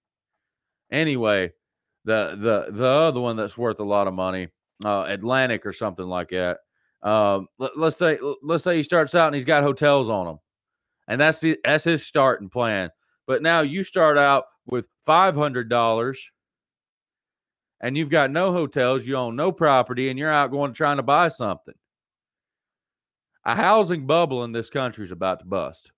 Anyway, 0.90 1.52
the 2.04 2.36
the 2.40 2.72
the 2.72 2.88
other 2.88 3.20
one 3.20 3.36
that's 3.36 3.56
worth 3.56 3.78
a 3.78 3.84
lot 3.84 4.08
of 4.08 4.14
money, 4.14 4.48
uh, 4.84 5.04
Atlantic 5.06 5.66
or 5.66 5.72
something 5.72 6.06
like 6.06 6.30
that. 6.30 6.58
Um, 7.04 7.46
let, 7.60 7.78
let's 7.78 7.96
say 7.96 8.18
let's 8.42 8.64
say 8.64 8.76
he 8.76 8.82
starts 8.82 9.14
out 9.14 9.28
and 9.28 9.36
he's 9.36 9.44
got 9.44 9.62
hotels 9.62 10.10
on 10.10 10.26
him, 10.26 10.38
and 11.06 11.20
that's 11.20 11.38
the, 11.38 11.56
that's 11.64 11.84
his 11.84 12.04
starting 12.04 12.48
plan. 12.48 12.90
But 13.28 13.40
now 13.40 13.60
you 13.60 13.84
start 13.84 14.18
out 14.18 14.46
with 14.66 14.86
five 15.04 15.36
hundred 15.36 15.68
dollars, 15.68 16.30
and 17.80 17.96
you've 17.96 18.10
got 18.10 18.30
no 18.30 18.52
hotels, 18.52 19.06
you 19.06 19.16
own 19.16 19.36
no 19.36 19.52
property, 19.52 20.08
and 20.08 20.18
you're 20.18 20.30
out 20.30 20.50
going 20.50 20.72
trying 20.72 20.96
to 20.96 21.02
buy 21.02 21.28
something. 21.28 21.74
A 23.44 23.54
housing 23.54 24.06
bubble 24.06 24.42
in 24.42 24.52
this 24.52 24.70
country 24.70 25.04
is 25.04 25.12
about 25.12 25.38
to 25.40 25.46
bust. 25.46 25.92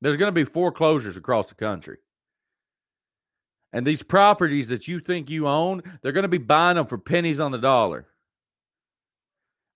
There's 0.00 0.16
going 0.16 0.28
to 0.28 0.32
be 0.32 0.44
foreclosures 0.44 1.16
across 1.16 1.48
the 1.48 1.56
country. 1.56 1.98
And 3.72 3.84
these 3.84 4.02
properties 4.02 4.68
that 4.68 4.86
you 4.86 5.00
think 5.00 5.28
you 5.28 5.48
own, 5.48 5.82
they're 6.00 6.12
going 6.12 6.22
to 6.22 6.28
be 6.28 6.38
buying 6.38 6.76
them 6.76 6.86
for 6.86 6.98
pennies 6.98 7.40
on 7.40 7.50
the 7.50 7.58
dollar. 7.58 8.06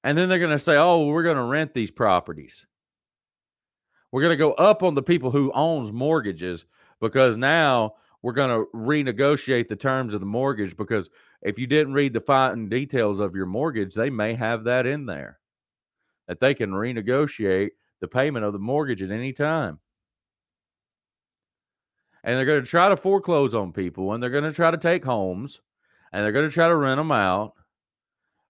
And 0.04 0.16
then 0.16 0.28
they're 0.28 0.38
going 0.38 0.56
to 0.56 0.58
say, 0.58 0.76
oh, 0.76 1.06
we're 1.06 1.24
going 1.24 1.36
to 1.36 1.42
rent 1.42 1.74
these 1.74 1.90
properties. 1.90 2.66
We're 4.12 4.20
going 4.22 4.32
to 4.32 4.36
go 4.36 4.52
up 4.52 4.82
on 4.82 4.94
the 4.94 5.02
people 5.02 5.30
who 5.30 5.50
owns 5.54 5.90
mortgages 5.90 6.66
because 7.00 7.36
now 7.36 7.94
we're 8.22 8.34
going 8.34 8.50
to 8.50 8.68
renegotiate 8.76 9.68
the 9.68 9.76
terms 9.76 10.14
of 10.14 10.20
the 10.20 10.26
mortgage 10.26 10.76
because 10.76 11.10
if 11.40 11.58
you 11.58 11.66
didn't 11.66 11.94
read 11.94 12.12
the 12.12 12.20
fine 12.20 12.68
details 12.68 13.18
of 13.18 13.34
your 13.34 13.46
mortgage, 13.46 13.94
they 13.94 14.10
may 14.10 14.34
have 14.34 14.64
that 14.64 14.86
in 14.86 15.06
there 15.06 15.40
that 16.28 16.38
they 16.38 16.54
can 16.54 16.70
renegotiate 16.70 17.70
the 18.00 18.08
payment 18.08 18.44
of 18.44 18.52
the 18.52 18.58
mortgage 18.58 19.02
at 19.02 19.10
any 19.10 19.32
time. 19.32 19.80
And 22.22 22.36
they're 22.36 22.44
going 22.44 22.62
to 22.62 22.70
try 22.70 22.88
to 22.88 22.96
foreclose 22.96 23.54
on 23.54 23.72
people 23.72 24.12
and 24.12 24.22
they're 24.22 24.30
going 24.30 24.44
to 24.44 24.52
try 24.52 24.70
to 24.70 24.76
take 24.76 25.04
homes 25.04 25.60
and 26.12 26.22
they're 26.22 26.32
going 26.32 26.48
to 26.48 26.54
try 26.54 26.68
to 26.68 26.76
rent 26.76 26.98
them 26.98 27.10
out 27.10 27.54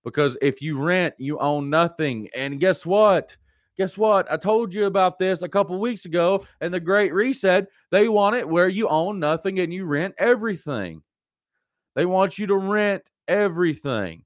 because 0.04 0.36
if 0.42 0.60
you 0.60 0.78
rent, 0.78 1.14
you 1.16 1.38
own 1.38 1.70
nothing. 1.70 2.28
And 2.34 2.60
guess 2.60 2.84
what? 2.84 3.36
Guess 3.78 3.96
what? 3.96 4.30
I 4.30 4.36
told 4.36 4.74
you 4.74 4.84
about 4.86 5.18
this 5.18 5.42
a 5.42 5.48
couple 5.48 5.80
weeks 5.80 6.04
ago 6.04 6.44
and 6.60 6.72
the 6.72 6.80
Great 6.80 7.14
Reset. 7.14 7.66
They 7.90 8.08
want 8.08 8.36
it 8.36 8.48
where 8.48 8.68
you 8.68 8.88
own 8.88 9.18
nothing 9.18 9.58
and 9.60 9.72
you 9.72 9.86
rent 9.86 10.14
everything. 10.18 11.02
They 11.94 12.04
want 12.04 12.38
you 12.38 12.46
to 12.48 12.56
rent 12.56 13.08
everything. 13.28 14.24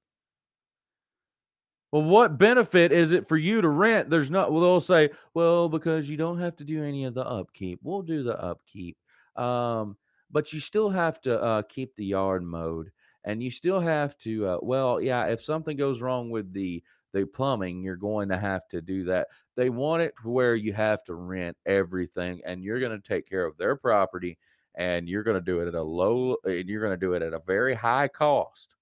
Well, 1.93 2.03
what 2.03 2.39
benefit 2.39 2.91
is 2.91 3.13
it 3.13 3.29
for 3.29 3.37
you 3.37 3.61
to 3.61 3.69
rent? 3.69 4.11
There's 4.11 4.31
not, 4.31 4.53
well, 4.53 4.61
they'll 4.63 4.81
say, 4.81 5.11
well, 5.35 5.69
because 5.69 6.11
you 6.11 6.17
don't 6.17 6.39
have 6.39 6.57
to 6.57 6.65
do 6.65 6.83
any 6.83 7.05
of 7.05 7.15
the 7.15 7.25
upkeep. 7.25 7.79
We'll 7.83 8.03
do 8.03 8.23
the 8.23 8.39
upkeep. 8.43 8.97
Um, 9.37 9.97
but 10.31 10.53
you 10.53 10.59
still 10.59 10.91
have 10.91 11.21
to 11.23 11.41
uh, 11.41 11.63
keep 11.63 11.95
the 11.95 12.05
yard 12.05 12.43
mowed 12.43 12.91
and 13.25 13.43
you 13.43 13.51
still 13.51 13.81
have 13.81 14.19
to, 14.19 14.47
uh, 14.47 14.59
well, 14.63 15.01
yeah, 15.01 15.27
if 15.27 15.43
something 15.43 15.77
goes 15.77 16.01
wrong 16.01 16.31
with 16.31 16.53
the 16.53 16.83
the 17.17 17.25
plumbing, 17.25 17.83
you're 17.83 17.97
going 17.97 18.29
to 18.29 18.37
have 18.37 18.69
to 18.69 18.83
do 18.83 19.05
that. 19.05 19.29
They 19.57 19.71
want 19.71 20.03
it 20.03 20.13
where 20.23 20.55
you 20.55 20.73
have 20.75 21.03
to 21.05 21.15
rent 21.15 21.57
everything 21.65 22.43
and 22.45 22.63
you're 22.63 22.81
going 22.81 23.01
to 23.01 23.09
take 23.09 23.27
care 23.27 23.47
of 23.47 23.57
their 23.57 23.75
property 23.75 24.39
and 24.75 25.09
you're 25.09 25.23
going 25.23 25.39
to 25.39 25.41
do 25.41 25.61
it 25.61 25.69
at 25.69 25.75
a 25.75 25.83
low 25.83 26.37
and 26.45 26.69
you're 26.69 26.83
going 26.83 26.93
to 26.93 26.99
do 26.99 27.15
it 27.15 27.23
at 27.23 27.33
a 27.33 27.41
very 27.47 27.75
high 27.75 28.09
cost 28.09 28.77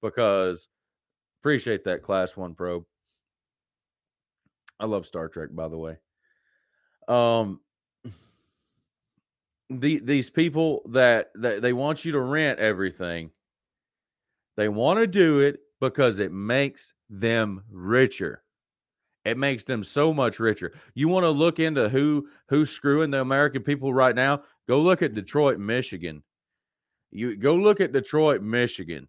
because 0.00 0.68
appreciate 1.42 1.84
that 1.84 2.02
class 2.02 2.36
1 2.36 2.54
probe. 2.54 2.84
I 4.80 4.86
love 4.86 5.06
Star 5.06 5.28
Trek 5.28 5.50
by 5.52 5.68
the 5.68 5.78
way. 5.78 5.98
Um 7.06 7.60
the 9.68 9.98
these 10.00 10.30
people 10.30 10.82
that, 10.90 11.30
that 11.34 11.62
they 11.62 11.72
want 11.72 12.04
you 12.04 12.12
to 12.12 12.20
rent 12.20 12.58
everything. 12.58 13.30
They 14.56 14.68
want 14.68 14.98
to 14.98 15.06
do 15.06 15.40
it 15.40 15.60
because 15.82 16.20
it 16.20 16.30
makes 16.30 16.94
them 17.10 17.64
richer. 17.68 18.44
It 19.24 19.36
makes 19.36 19.64
them 19.64 19.82
so 19.82 20.14
much 20.14 20.38
richer. 20.38 20.72
You 20.94 21.08
want 21.08 21.24
to 21.24 21.30
look 21.30 21.58
into 21.58 21.88
who 21.88 22.28
who's 22.48 22.70
screwing 22.70 23.10
the 23.10 23.20
American 23.20 23.64
people 23.64 23.92
right 23.92 24.14
now? 24.14 24.44
Go 24.68 24.80
look 24.80 25.02
at 25.02 25.14
Detroit, 25.14 25.58
Michigan. 25.58 26.22
You 27.10 27.36
go 27.36 27.56
look 27.56 27.80
at 27.80 27.92
Detroit, 27.92 28.42
Michigan 28.42 29.08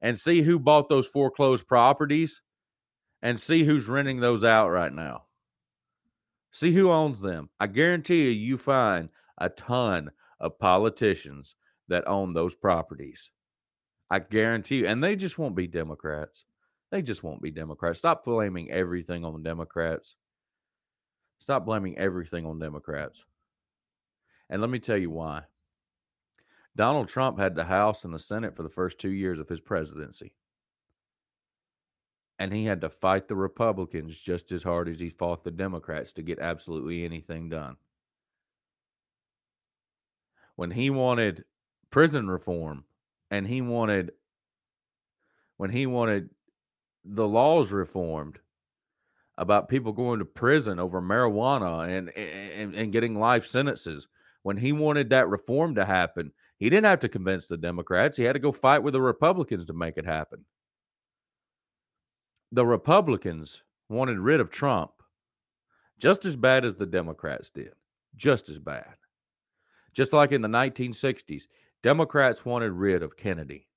and 0.00 0.18
see 0.18 0.42
who 0.42 0.58
bought 0.58 0.88
those 0.88 1.06
foreclosed 1.06 1.68
properties 1.68 2.40
and 3.22 3.38
see 3.38 3.62
who's 3.62 3.86
renting 3.86 4.18
those 4.18 4.42
out 4.42 4.70
right 4.70 4.92
now. 4.92 5.22
See 6.50 6.72
who 6.72 6.90
owns 6.90 7.20
them. 7.20 7.48
I 7.60 7.68
guarantee 7.68 8.24
you 8.24 8.30
you 8.30 8.58
find 8.58 9.08
a 9.38 9.48
ton 9.48 10.10
of 10.40 10.58
politicians 10.58 11.54
that 11.86 12.08
own 12.08 12.32
those 12.32 12.56
properties. 12.56 13.30
I 14.12 14.18
guarantee 14.18 14.76
you. 14.76 14.86
And 14.86 15.02
they 15.02 15.16
just 15.16 15.38
won't 15.38 15.56
be 15.56 15.66
Democrats. 15.66 16.44
They 16.90 17.00
just 17.00 17.22
won't 17.22 17.40
be 17.40 17.50
Democrats. 17.50 17.98
Stop 17.98 18.26
blaming 18.26 18.70
everything 18.70 19.24
on 19.24 19.42
Democrats. 19.42 20.16
Stop 21.38 21.64
blaming 21.64 21.96
everything 21.96 22.44
on 22.44 22.58
Democrats. 22.58 23.24
And 24.50 24.60
let 24.60 24.70
me 24.70 24.78
tell 24.78 24.98
you 24.98 25.10
why. 25.10 25.44
Donald 26.76 27.08
Trump 27.08 27.38
had 27.38 27.54
the 27.54 27.64
House 27.64 28.04
and 28.04 28.12
the 28.12 28.18
Senate 28.18 28.54
for 28.54 28.62
the 28.62 28.68
first 28.68 28.98
two 28.98 29.10
years 29.10 29.38
of 29.38 29.48
his 29.48 29.62
presidency. 29.62 30.34
And 32.38 32.52
he 32.52 32.66
had 32.66 32.82
to 32.82 32.90
fight 32.90 33.28
the 33.28 33.36
Republicans 33.36 34.18
just 34.20 34.52
as 34.52 34.62
hard 34.62 34.88
as 34.90 35.00
he 35.00 35.08
fought 35.08 35.44
the 35.44 35.50
Democrats 35.50 36.12
to 36.14 36.22
get 36.22 36.38
absolutely 36.38 37.04
anything 37.04 37.48
done. 37.48 37.76
when 40.56 40.70
he 40.72 40.90
wanted 40.90 41.44
prison 41.90 42.28
reform 42.28 42.84
and 43.32 43.46
he 43.46 43.62
wanted 43.62 44.12
when 45.56 45.70
he 45.70 45.86
wanted 45.86 46.28
the 47.04 47.26
laws 47.26 47.72
reformed 47.72 48.38
about 49.38 49.70
people 49.70 49.92
going 49.92 50.18
to 50.18 50.24
prison 50.24 50.78
over 50.78 51.00
marijuana 51.00 51.88
and, 51.88 52.10
and 52.10 52.74
and 52.74 52.92
getting 52.92 53.18
life 53.18 53.46
sentences 53.46 54.06
when 54.42 54.58
he 54.58 54.70
wanted 54.70 55.10
that 55.10 55.28
reform 55.28 55.74
to 55.74 55.84
happen 55.84 56.30
he 56.58 56.68
didn't 56.68 56.84
have 56.84 57.00
to 57.00 57.08
convince 57.08 57.46
the 57.46 57.56
democrats 57.56 58.18
he 58.18 58.24
had 58.24 58.34
to 58.34 58.38
go 58.38 58.52
fight 58.52 58.82
with 58.82 58.92
the 58.92 59.00
republicans 59.00 59.66
to 59.66 59.72
make 59.72 59.96
it 59.96 60.04
happen. 60.04 60.44
The 62.52 62.66
republicans 62.66 63.62
wanted 63.88 64.18
rid 64.18 64.40
of 64.40 64.50
trump 64.50 64.92
just 65.98 66.26
as 66.26 66.36
bad 66.36 66.66
as 66.66 66.74
the 66.74 66.86
democrats 66.86 67.48
did 67.48 67.72
just 68.14 68.50
as 68.50 68.58
bad. 68.58 68.94
Just 69.94 70.12
like 70.12 70.32
in 70.32 70.42
the 70.42 70.48
1960s 70.48 71.44
democrats 71.82 72.44
wanted 72.44 72.72
rid 72.72 73.02
of 73.02 73.16
kennedy 73.16 73.68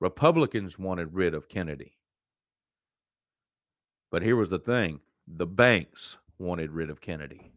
republicans 0.00 0.78
wanted 0.78 1.14
rid 1.14 1.34
of 1.34 1.48
kennedy 1.48 1.96
but 4.10 4.22
here 4.22 4.36
was 4.36 4.50
the 4.50 4.58
thing 4.58 5.00
the 5.26 5.46
banks 5.46 6.18
wanted 6.38 6.70
rid 6.70 6.90
of 6.90 7.00
Kennedy. 7.00 7.50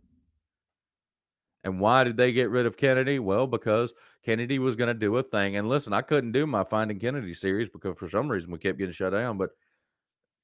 And 1.64 1.80
why 1.80 2.04
did 2.04 2.18
they 2.18 2.32
get 2.32 2.50
rid 2.50 2.66
of 2.66 2.78
Kennedy? 2.78 3.20
Well, 3.20 3.46
because 3.46 3.94
Kennedy 4.24 4.58
was 4.58 4.76
going 4.76 4.88
to 4.88 4.94
do 4.94 5.16
a 5.18 5.24
thing. 5.24 5.58
And 5.58 5.68
listen, 5.68 5.94
I 5.94 6.02
couldn't 6.02 6.32
do 6.32 6.48
my 6.48 6.64
Finding 6.64 7.00
Kennedy 7.00 7.34
series 7.34 7.70
because 7.70 7.98
for 7.98 8.10
some 8.10 8.30
reason 8.30 8.52
we 8.52 8.58
kept 8.58 8.78
getting 8.78 8.94
shut 8.94 9.12
down. 9.12 9.38
But 9.38 9.50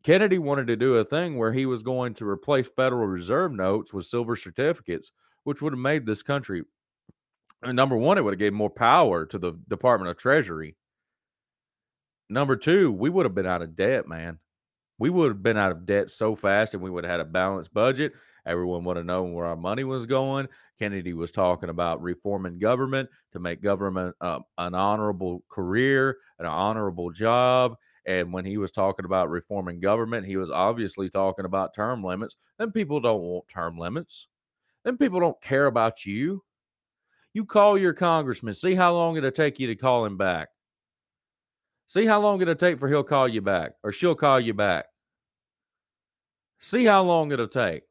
Kennedy 0.04 0.38
wanted 0.38 0.68
to 0.68 0.76
do 0.76 0.98
a 0.98 1.06
thing 1.06 1.38
where 1.38 1.54
he 1.54 1.66
was 1.66 1.82
going 1.82 2.14
to 2.16 2.28
replace 2.28 2.68
Federal 2.68 3.08
Reserve 3.08 3.54
notes 3.54 3.94
with 3.94 4.06
silver 4.06 4.36
certificates, 4.36 5.12
which 5.46 5.62
would 5.62 5.74
have 5.74 5.80
made 5.80 6.06
this 6.06 6.24
country 6.24 6.64
number 7.72 7.96
one, 7.96 8.18
it 8.18 8.24
would 8.24 8.34
have 8.34 8.40
gave 8.40 8.54
more 8.54 8.70
power 8.70 9.26
to 9.26 9.38
the 9.38 9.54
Department 9.68 10.12
of 10.12 10.18
Treasury. 10.18 10.76
Number 12.30 12.56
two, 12.56 12.92
we 12.92 13.10
would 13.10 13.26
have 13.26 13.36
been 13.36 13.46
out 13.46 13.62
of 13.62 13.76
debt, 13.76 14.08
man 14.08 14.40
we 15.00 15.10
would 15.10 15.30
have 15.30 15.44
been 15.44 15.58
out 15.58 15.72
of 15.72 15.86
debt 15.86 16.12
so 16.12 16.36
fast 16.36 16.74
and 16.74 16.84
we 16.84 16.90
would 16.90 17.04
have 17.04 17.12
had 17.12 17.20
a 17.20 17.26
balanced 17.26 17.74
budget. 17.74 18.14
Everyone 18.46 18.84
would 18.86 18.98
have 18.98 19.06
known 19.06 19.34
where 19.34 19.46
our 19.48 19.56
money 19.56 19.84
was 19.84 20.06
going. 20.06 20.48
Kennedy 20.78 21.14
was 21.14 21.32
talking 21.32 21.70
about 21.70 22.02
reforming 22.02 22.60
government 22.60 23.10
to 23.32 23.40
make 23.40 23.62
government 23.62 24.16
uh, 24.22 24.40
an 24.58 24.76
honorable 24.76 25.44
career, 25.50 26.18
an 26.40 26.46
honorable 26.46 27.10
job. 27.10 27.76
And 28.06 28.34
when 28.34 28.46
he 28.46 28.58
was 28.58 28.72
talking 28.72 29.06
about 29.06 29.30
reforming 29.30 29.80
government, 29.80 30.26
he 30.26 30.38
was 30.38 30.52
obviously 30.52 31.10
talking 31.10 31.46
about 31.46 31.74
term 31.74 32.04
limits. 32.04 32.36
Then 32.60 32.72
people 32.72 33.00
don't 33.00 33.22
want 33.22 33.48
term 33.48 33.78
limits. 33.78 34.28
Then 34.84 34.98
people 34.98 35.20
don't 35.20 35.42
care 35.42 35.66
about 35.66 36.06
you. 36.06 36.44
You 37.34 37.46
call 37.46 37.78
your 37.78 37.94
congressman, 37.94 38.54
see 38.54 38.76
how 38.76 38.94
long 38.94 39.18
it'll 39.18 39.32
take 39.32 39.60
you 39.60 39.68
to 39.68 39.76
call 39.76 40.06
him 40.06 40.18
back. 40.18 40.50
See 41.88 42.06
how 42.06 42.22
long 42.22 42.42
it'll 42.42 42.56
take 42.56 42.80
for 42.80 42.88
he'll 42.88 43.04
call 43.04 43.28
you 43.28 43.42
back 43.42 43.74
or 43.84 43.92
she'll 43.92 44.16
call 44.16 44.40
you 44.40 44.54
back. 44.54 44.86
See 46.60 46.86
how 46.86 47.04
long 47.04 47.32
it'll 47.32 47.48
take. 47.48 47.84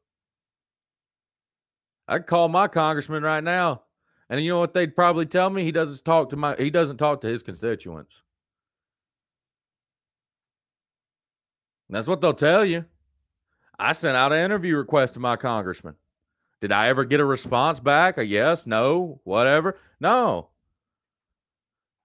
I'd 2.07 2.27
call 2.27 2.49
my 2.49 2.67
congressman 2.67 3.23
right 3.23 3.43
now. 3.43 3.83
And 4.29 4.43
you 4.43 4.49
know 4.49 4.59
what 4.59 4.73
they'd 4.73 4.95
probably 4.95 5.25
tell 5.25 5.49
me? 5.49 5.63
He 5.63 5.71
doesn't 5.71 6.03
talk 6.03 6.29
to 6.31 6.35
my 6.35 6.55
he 6.55 6.69
doesn't 6.69 6.97
talk 6.97 7.21
to 7.21 7.27
his 7.27 7.43
constituents. 7.43 8.21
And 11.87 11.95
that's 11.95 12.07
what 12.07 12.21
they'll 12.21 12.33
tell 12.33 12.65
you. 12.65 12.85
I 13.77 13.93
sent 13.93 14.17
out 14.17 14.31
an 14.31 14.39
interview 14.39 14.75
request 14.77 15.13
to 15.15 15.19
my 15.19 15.35
congressman. 15.35 15.95
Did 16.63 16.71
I 16.71 16.87
ever 16.87 17.03
get 17.03 17.19
a 17.19 17.25
response 17.25 17.81
back? 17.81 18.17
A 18.17 18.25
yes, 18.25 18.65
no, 18.65 19.19
whatever? 19.25 19.77
No. 19.99 20.47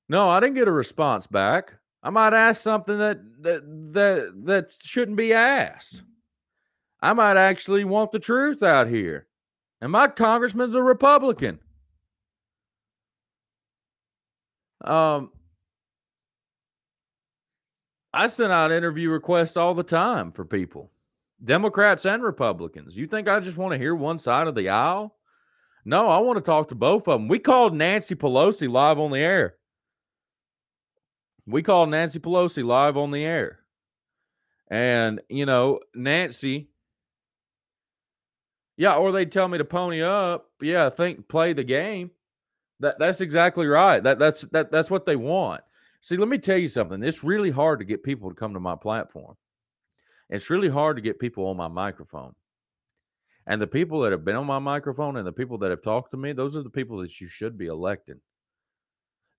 No, 0.08 0.28
I 0.28 0.40
didn't 0.40 0.56
get 0.56 0.66
a 0.66 0.72
response 0.72 1.28
back. 1.28 1.74
I 2.02 2.10
might 2.10 2.34
ask 2.34 2.60
something 2.60 2.98
that 2.98 3.20
that 3.42 3.62
that 3.92 4.32
that 4.46 4.70
shouldn't 4.82 5.16
be 5.16 5.32
asked. 5.32 6.02
I 7.00 7.12
might 7.12 7.36
actually 7.36 7.84
want 7.84 8.10
the 8.10 8.18
truth 8.18 8.64
out 8.64 8.88
here. 8.88 9.28
And 9.80 9.92
my 9.92 10.08
congressman's 10.08 10.74
a 10.74 10.82
Republican. 10.82 11.60
Um, 14.84 15.30
I 18.12 18.26
send 18.26 18.50
out 18.50 18.72
interview 18.72 19.10
requests 19.10 19.56
all 19.56 19.74
the 19.74 19.84
time 19.84 20.32
for 20.32 20.44
people, 20.44 20.90
Democrats 21.42 22.04
and 22.04 22.22
Republicans. 22.22 22.96
You 22.96 23.06
think 23.06 23.28
I 23.28 23.40
just 23.40 23.56
want 23.56 23.72
to 23.72 23.78
hear 23.78 23.94
one 23.94 24.18
side 24.18 24.48
of 24.48 24.54
the 24.54 24.68
aisle? 24.68 25.14
No, 25.84 26.08
I 26.08 26.18
want 26.18 26.36
to 26.36 26.42
talk 26.42 26.68
to 26.68 26.74
both 26.74 27.08
of 27.08 27.20
them. 27.20 27.28
We 27.28 27.38
called 27.38 27.74
Nancy 27.74 28.14
Pelosi 28.14 28.70
live 28.70 28.98
on 28.98 29.10
the 29.10 29.20
air. 29.20 29.56
We 31.46 31.62
called 31.62 31.88
Nancy 31.88 32.18
Pelosi 32.18 32.64
live 32.64 32.96
on 32.96 33.10
the 33.10 33.24
air. 33.24 33.60
And, 34.70 35.20
you 35.30 35.46
know, 35.46 35.80
Nancy 35.94 36.68
yeah, 38.78 38.94
or 38.94 39.10
they'd 39.10 39.32
tell 39.32 39.48
me 39.48 39.58
to 39.58 39.64
pony 39.64 40.02
up. 40.02 40.50
Yeah, 40.62 40.88
think 40.88 41.26
play 41.28 41.52
the 41.52 41.64
game. 41.64 42.12
That 42.78 42.96
that's 43.00 43.20
exactly 43.20 43.66
right. 43.66 44.00
That 44.02 44.20
that's 44.20 44.42
that 44.52 44.70
that's 44.70 44.88
what 44.88 45.04
they 45.04 45.16
want. 45.16 45.62
See, 46.00 46.16
let 46.16 46.28
me 46.28 46.38
tell 46.38 46.56
you 46.56 46.68
something. 46.68 47.02
It's 47.02 47.24
really 47.24 47.50
hard 47.50 47.80
to 47.80 47.84
get 47.84 48.04
people 48.04 48.28
to 48.28 48.36
come 48.36 48.54
to 48.54 48.60
my 48.60 48.76
platform. 48.76 49.36
It's 50.30 50.50
really 50.50 50.68
hard 50.68 50.96
to 50.96 51.02
get 51.02 51.18
people 51.18 51.46
on 51.46 51.56
my 51.56 51.68
microphone. 51.68 52.34
And 53.46 53.62
the 53.62 53.66
people 53.66 54.00
that 54.00 54.12
have 54.12 54.24
been 54.24 54.36
on 54.36 54.46
my 54.46 54.58
microphone 54.58 55.16
and 55.16 55.26
the 55.26 55.32
people 55.32 55.58
that 55.58 55.70
have 55.70 55.82
talked 55.82 56.10
to 56.10 56.18
me, 56.18 56.32
those 56.32 56.54
are 56.54 56.62
the 56.62 56.68
people 56.68 56.98
that 56.98 57.20
you 57.20 57.28
should 57.28 57.56
be 57.56 57.66
electing. 57.66 58.20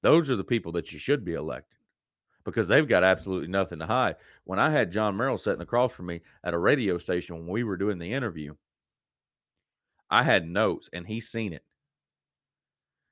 Those 0.02 0.30
are 0.30 0.36
the 0.36 0.44
people 0.44 0.72
that 0.74 0.92
you 0.92 0.98
should 0.98 1.24
be 1.24 1.34
electing 1.34 1.78
because 2.44 2.68
they've 2.68 2.88
got 2.88 3.04
absolutely 3.04 3.50
nothing 3.50 3.80
to 3.80 3.86
hide. 3.86 4.16
When 4.46 4.58
I 4.58 4.72
had 4.72 4.92
John 4.92 5.16
Merrill 5.16 5.38
sitting 5.38 5.62
across 5.62 5.94
from 5.94 6.08
me 6.08 6.22
at 6.44 6.54
a 6.54 6.58
radio 6.58 6.98
station 6.98 7.36
when 7.36 7.48
we 7.48 7.64
were 7.64 7.78
doing 7.78 8.00
the 8.00 8.14
interview, 8.14 8.56
I 10.10 10.24
had 10.24 10.48
notes 10.48 10.90
and 10.92 11.06
he's 11.06 11.30
seen 11.30 11.54
it. 11.54 11.64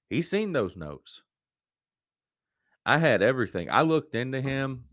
He's 0.10 0.30
seen 0.30 0.54
those 0.54 0.76
notes. 0.76 1.22
I 2.86 2.98
had 2.98 3.22
everything. 3.22 3.70
I 3.70 3.82
looked 3.82 4.16
into 4.16 4.42
him. 4.42 4.86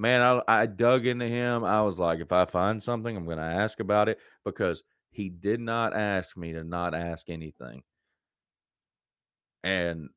Man, 0.00 0.22
I, 0.22 0.62
I 0.62 0.64
dug 0.64 1.04
into 1.04 1.28
him. 1.28 1.62
I 1.62 1.82
was 1.82 1.98
like, 1.98 2.20
if 2.20 2.32
I 2.32 2.46
find 2.46 2.82
something, 2.82 3.14
I'm 3.14 3.26
going 3.26 3.36
to 3.36 3.44
ask 3.44 3.80
about 3.80 4.08
it 4.08 4.18
because 4.46 4.82
he 5.10 5.28
did 5.28 5.60
not 5.60 5.94
ask 5.94 6.38
me 6.38 6.54
to 6.54 6.64
not 6.64 6.94
ask 6.94 7.28
anything. 7.28 7.82
And 9.62 10.08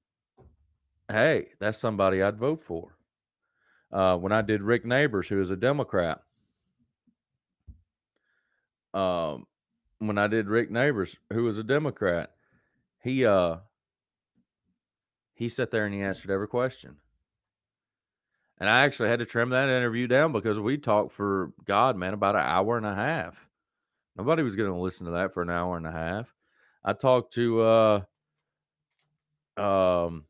hey, 1.11 1.47
that's 1.59 1.79
somebody 1.79 2.21
I'd 2.21 2.37
vote 2.37 2.63
for. 2.63 2.95
Uh, 3.91 4.15
when 4.15 4.31
I 4.31 4.41
did 4.41 4.61
Rick 4.61 4.85
Neighbors, 4.85 5.27
who 5.27 5.41
is 5.41 5.49
a 5.49 5.57
Democrat, 5.57 6.21
um, 8.93 9.47
when 9.99 10.17
I 10.17 10.27
did 10.27 10.47
Rick 10.47 10.71
Neighbors, 10.71 11.17
who 11.33 11.43
was 11.43 11.59
a 11.59 11.63
Democrat, 11.63 12.31
he 13.01 13.25
uh 13.25 13.57
he 15.33 15.49
sat 15.49 15.71
there 15.71 15.85
and 15.85 15.93
he 15.93 15.99
answered 15.99 16.31
every 16.31 16.47
question. 16.47 16.99
And 18.63 18.69
I 18.69 18.85
actually 18.85 19.09
had 19.09 19.19
to 19.19 19.25
trim 19.25 19.49
that 19.49 19.67
interview 19.67 20.07
down 20.07 20.31
because 20.31 20.57
we 20.57 20.77
talked 20.77 21.11
for 21.11 21.51
God, 21.65 21.97
man, 21.97 22.13
about 22.13 22.35
an 22.35 22.45
hour 22.45 22.77
and 22.77 22.85
a 22.85 22.95
half. 22.95 23.45
Nobody 24.15 24.41
was 24.41 24.55
going 24.55 24.71
to 24.71 24.79
listen 24.79 25.05
to 25.05 25.11
that 25.11 25.33
for 25.33 25.41
an 25.41 25.49
hour 25.49 25.75
and 25.75 25.85
a 25.85 25.91
half. 25.91 26.33
I 26.81 26.93
talked 26.93 27.33
to 27.33 27.61
uh 27.61 28.01
um 29.57 30.23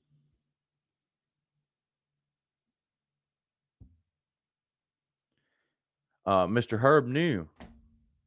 uh 6.26 6.48
Mr. 6.48 6.80
Herb 6.80 7.06
New 7.06 7.48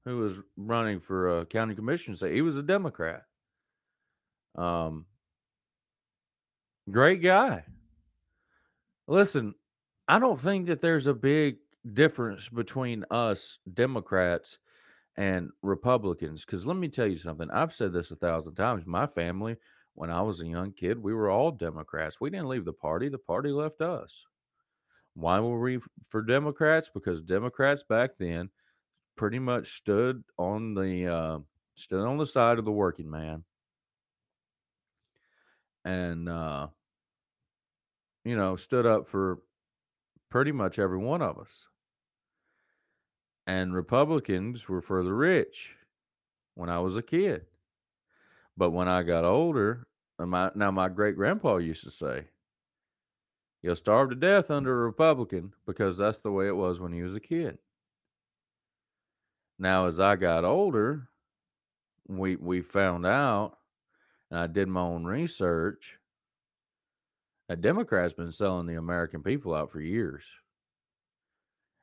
who 0.05 0.19
was 0.19 0.41
running 0.57 1.01
for 1.01 1.41
a 1.41 1.47
county 1.47 1.75
commission 1.75 2.15
say 2.15 2.33
he 2.33 2.43
was 2.43 2.57
a 2.57 2.63
Democrat. 2.63 3.25
Um, 4.55 5.07
great 6.93 7.21
guy. 7.21 7.65
Listen, 9.09 9.57
I 10.09 10.19
don't 10.19 10.41
think 10.41 10.67
that 10.67 10.81
there's 10.81 11.07
a 11.07 11.15
big 11.15 11.57
difference 11.93 12.49
between 12.49 13.05
us 13.11 13.59
Democrats 13.73 14.59
and 15.17 15.51
Republicans. 15.63 16.45
Because 16.45 16.67
let 16.67 16.77
me 16.77 16.89
tell 16.89 17.07
you 17.07 17.17
something. 17.17 17.51
I've 17.51 17.75
said 17.75 17.93
this 17.93 18.11
a 18.11 18.17
thousand 18.17 18.55
times. 18.55 18.87
My 18.87 19.07
family, 19.07 19.57
when 19.95 20.11
I 20.11 20.23
was 20.23 20.41
a 20.41 20.47
young 20.47 20.73
kid, 20.73 21.03
we 21.03 21.15
were 21.15 21.31
all 21.31 21.51
Democrats. 21.51 22.21
We 22.21 22.31
didn't 22.31 22.49
leave 22.49 22.65
the 22.65 22.73
party, 22.73 23.09
the 23.09 23.19
party 23.19 23.51
left 23.51 23.81
us. 23.81 24.25
Why 25.15 25.41
were 25.41 25.59
we 25.59 25.81
for 26.09 26.23
Democrats? 26.23 26.91
Because 26.93 27.23
Democrats 27.23 27.83
back 27.83 28.19
then 28.19 28.51
pretty 29.17 29.39
much 29.39 29.79
stood 29.79 30.23
on 30.37 30.75
the 30.75 31.07
uh, 31.07 31.39
stood 31.75 32.07
on 32.07 32.19
the 32.19 32.27
side 32.27 32.59
of 32.59 32.67
the 32.67 32.73
working 32.73 33.11
man, 33.11 33.45
and 35.87 36.29
uh, 36.29 36.67
you 38.25 38.37
know 38.37 38.57
stood 38.57 38.85
up 38.85 39.09
for 39.09 39.39
pretty 40.37 40.53
much 40.53 40.79
every 40.79 40.99
one 40.99 41.23
of 41.23 41.39
us. 41.39 41.67
And 43.47 43.75
Republicans 43.75 44.69
were 44.69 44.83
for 44.83 45.03
the 45.03 45.15
rich 45.15 45.77
when 46.55 46.69
I 46.69 46.79
was 46.81 46.95
a 46.95 47.01
kid. 47.01 47.47
But 48.55 48.69
when 48.73 48.87
I 48.87 49.03
got 49.03 49.25
older 49.25 49.87
uh, 50.19 50.27
my 50.27 50.51
now 50.55 50.71
my 50.71 50.91
great 50.91 51.17
grandpa 51.17 51.57
used 51.57 51.85
to 51.85 51.91
say, 51.91 52.27
You'll 53.63 53.77
starve 53.77 54.11
to 54.11 54.15
death 54.15 54.51
under 54.51 54.83
a 54.83 54.85
Republican 54.85 55.55
because 55.65 55.97
that's 55.97 56.19
the 56.19 56.31
way 56.31 56.49
it 56.49 56.57
was 56.57 56.81
when 56.81 56.93
he 56.93 57.01
was 57.01 57.15
a 57.15 57.21
kid. 57.21 57.57
Now, 59.59 59.87
as 59.87 59.99
I 59.99 60.17
got 60.17 60.45
older, 60.45 61.09
we 62.07 62.37
we 62.37 62.61
found 62.61 63.07
out, 63.07 63.57
and 64.31 64.39
I 64.39 64.49
did 64.49 64.69
my 64.69 64.83
own 64.83 65.07
research. 65.07 65.99
A 67.49 67.57
Democrat's 67.57 68.15
been 68.15 68.33
selling 68.33 68.67
the 68.67 68.75
American 68.75 69.23
people 69.23 69.55
out 69.55 69.71
for 69.71 69.81
years. 69.81 70.25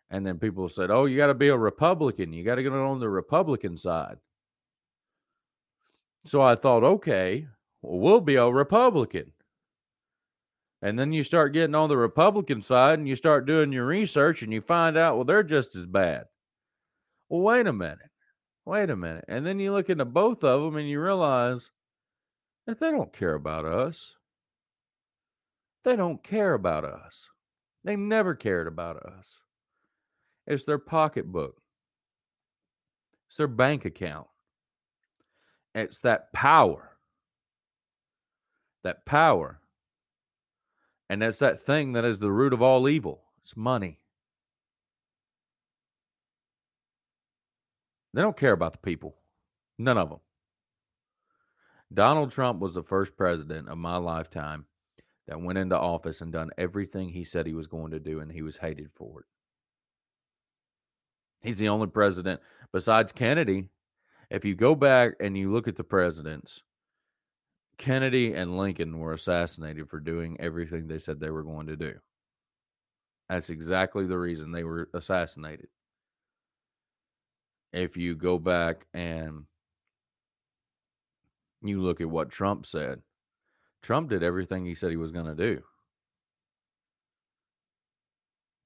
And 0.10 0.26
then 0.26 0.38
people 0.38 0.69
said, 0.69 0.91
"Oh, 0.91 1.06
you 1.06 1.17
got 1.17 1.28
to 1.28 1.34
be 1.34 1.47
a 1.47 1.58
Republican. 1.58 2.34
You 2.34 2.43
got 2.43 2.56
to 2.56 2.63
get 2.63 2.73
on 2.73 2.99
the 2.99 3.10
Republican 3.10 3.78
side." 3.78 4.17
So 6.26 6.41
I 6.41 6.56
thought, 6.56 6.84
okay, 6.84 7.47
well, 7.82 7.99
we'll 7.99 8.21
be 8.21 8.36
a 8.36 8.49
Republican. 8.49 9.34
And 10.82 10.99
then 10.99 11.13
you 11.13 11.23
start 11.23 11.54
getting 11.54 11.76
on 11.76 11.89
the 11.89 11.97
Republican 11.97 12.62
side 12.62 12.99
and 12.99 13.08
you 13.08 13.15
start 13.15 13.45
doing 13.45 13.71
your 13.71 13.86
research 13.86 14.41
and 14.41 14.52
you 14.52 14.62
find 14.62 14.97
out, 14.97 15.15
well, 15.15 15.26
they're 15.26 15.43
just 15.43 15.76
as 15.76 15.86
bad. 15.86 16.26
Well, 17.30 17.41
wait 17.41 17.67
a 17.67 17.73
minute. 17.73 17.99
Wait 18.65 18.89
a 18.89 18.95
minute. 18.95 19.26
And 19.28 19.45
then 19.45 19.60
you 19.60 19.71
look 19.71 19.89
into 19.89 20.06
both 20.06 20.43
of 20.43 20.62
them 20.62 20.78
and 20.78 20.89
you 20.89 21.02
realize 21.02 21.71
that 22.67 22.80
they 22.80 22.91
don't 22.91 23.13
care 23.13 23.34
about 23.34 23.65
us. 23.65 24.13
They 25.83 25.95
don't 25.95 26.23
care 26.23 26.53
about 26.53 26.85
us. 26.85 27.29
They 27.83 27.95
never 27.95 28.35
cared 28.35 28.67
about 28.67 28.97
us. 28.97 29.39
It's 30.47 30.65
their 30.65 30.79
pocketbook, 30.79 31.61
it's 33.27 33.37
their 33.37 33.47
bank 33.47 33.85
account. 33.85 34.27
It's 35.75 35.99
that 36.01 36.31
power. 36.33 36.97
That 38.83 39.05
power. 39.05 39.59
And 41.09 41.21
that's 41.21 41.39
that 41.39 41.63
thing 41.63 41.93
that 41.93 42.05
is 42.05 42.19
the 42.19 42.31
root 42.31 42.53
of 42.53 42.61
all 42.61 42.87
evil. 42.87 43.23
It's 43.41 43.57
money. 43.57 43.99
They 48.13 48.21
don't 48.21 48.37
care 48.37 48.51
about 48.51 48.73
the 48.73 48.79
people. 48.79 49.15
None 49.79 49.97
of 49.97 50.09
them. 50.09 50.19
Donald 51.91 52.31
Trump 52.31 52.59
was 52.59 52.75
the 52.75 52.83
first 52.83 53.17
president 53.17 53.69
of 53.69 53.77
my 53.77 53.97
lifetime 53.97 54.65
that 55.27 55.41
went 55.41 55.57
into 55.57 55.77
office 55.77 56.21
and 56.21 56.31
done 56.31 56.49
everything 56.57 57.09
he 57.09 57.23
said 57.23 57.45
he 57.45 57.53
was 57.53 57.67
going 57.67 57.91
to 57.91 57.99
do, 57.99 58.19
and 58.19 58.31
he 58.31 58.41
was 58.41 58.57
hated 58.57 58.89
for 58.95 59.21
it. 59.21 59.25
He's 61.41 61.57
the 61.57 61.69
only 61.69 61.88
president 61.88 62.41
besides 62.71 63.12
Kennedy. 63.12 63.69
If 64.29 64.45
you 64.45 64.55
go 64.55 64.75
back 64.75 65.13
and 65.19 65.38
you 65.38 65.51
look 65.51 65.67
at 65.67 65.75
the 65.75 65.83
presidents, 65.83 66.63
Kennedy 67.77 68.33
and 68.33 68.57
Lincoln 68.57 68.97
were 68.99 69.13
assassinated 69.13 69.89
for 69.89 69.99
doing 69.99 70.38
everything 70.39 70.88
they 70.88 70.99
said 70.99 71.19
they 71.19 71.29
were 71.29 71.43
going 71.43 71.67
to 71.67 71.75
do. 71.75 71.93
That's 73.29 73.49
exactly 73.49 74.05
the 74.05 74.17
reason 74.17 74.51
they 74.51 74.63
were 74.63 74.89
assassinated. 74.93 75.67
If 77.71 77.97
you 77.97 78.15
go 78.15 78.38
back 78.38 78.86
and 78.93 79.45
you 81.62 81.81
look 81.81 82.01
at 82.01 82.09
what 82.09 82.29
Trump 82.29 82.65
said, 82.65 83.01
Trump 83.83 84.09
did 84.09 84.23
everything 84.23 84.65
he 84.65 84.73
said 84.73 84.89
he 84.89 84.97
was 84.97 85.11
going 85.11 85.25
to 85.25 85.35
do. 85.35 85.61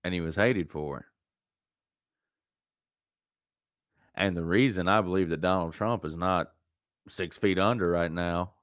And 0.04 0.14
he 0.14 0.22
was 0.22 0.36
hated 0.36 0.72
for 0.72 1.00
it. 1.00 1.06
And 4.16 4.38
the 4.38 4.46
reason 4.46 4.88
I 4.88 5.02
believe 5.02 5.30
that 5.30 5.42
Donald 5.42 5.74
Trump 5.74 6.06
is 6.06 6.16
not 6.16 6.52
six 7.08 7.38
feet 7.38 7.60
under 7.60 7.90
right 7.90 8.12
now 8.12 8.54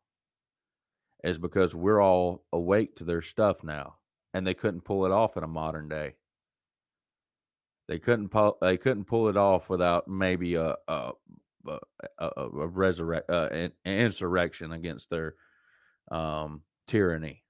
is 1.22 1.38
because 1.38 1.74
we're 1.74 2.02
all 2.02 2.44
awake 2.52 2.96
to 2.96 3.04
their 3.04 3.22
stuff 3.22 3.62
now. 3.62 3.96
And 4.32 4.46
they 4.46 4.54
couldn't 4.54 4.84
pull 4.84 5.06
it 5.06 5.12
off 5.12 5.36
in 5.36 5.44
a 5.44 5.48
modern 5.48 5.88
day. 5.88 6.14
They 7.88 7.98
couldn't 7.98 8.30
pull. 8.30 8.56
They 8.60 8.76
couldn't 8.76 9.04
pull 9.04 9.28
it 9.28 9.36
off 9.36 9.68
without 9.68 10.08
maybe 10.08 10.54
a 10.54 10.74
a 10.88 11.12
a, 11.68 11.78
a, 12.18 12.26
a 12.28 13.22
uh, 13.28 13.48
an 13.52 13.72
insurrection 13.84 14.72
against 14.72 15.10
their 15.10 15.34
um, 16.10 16.62
tyranny. 16.86 17.42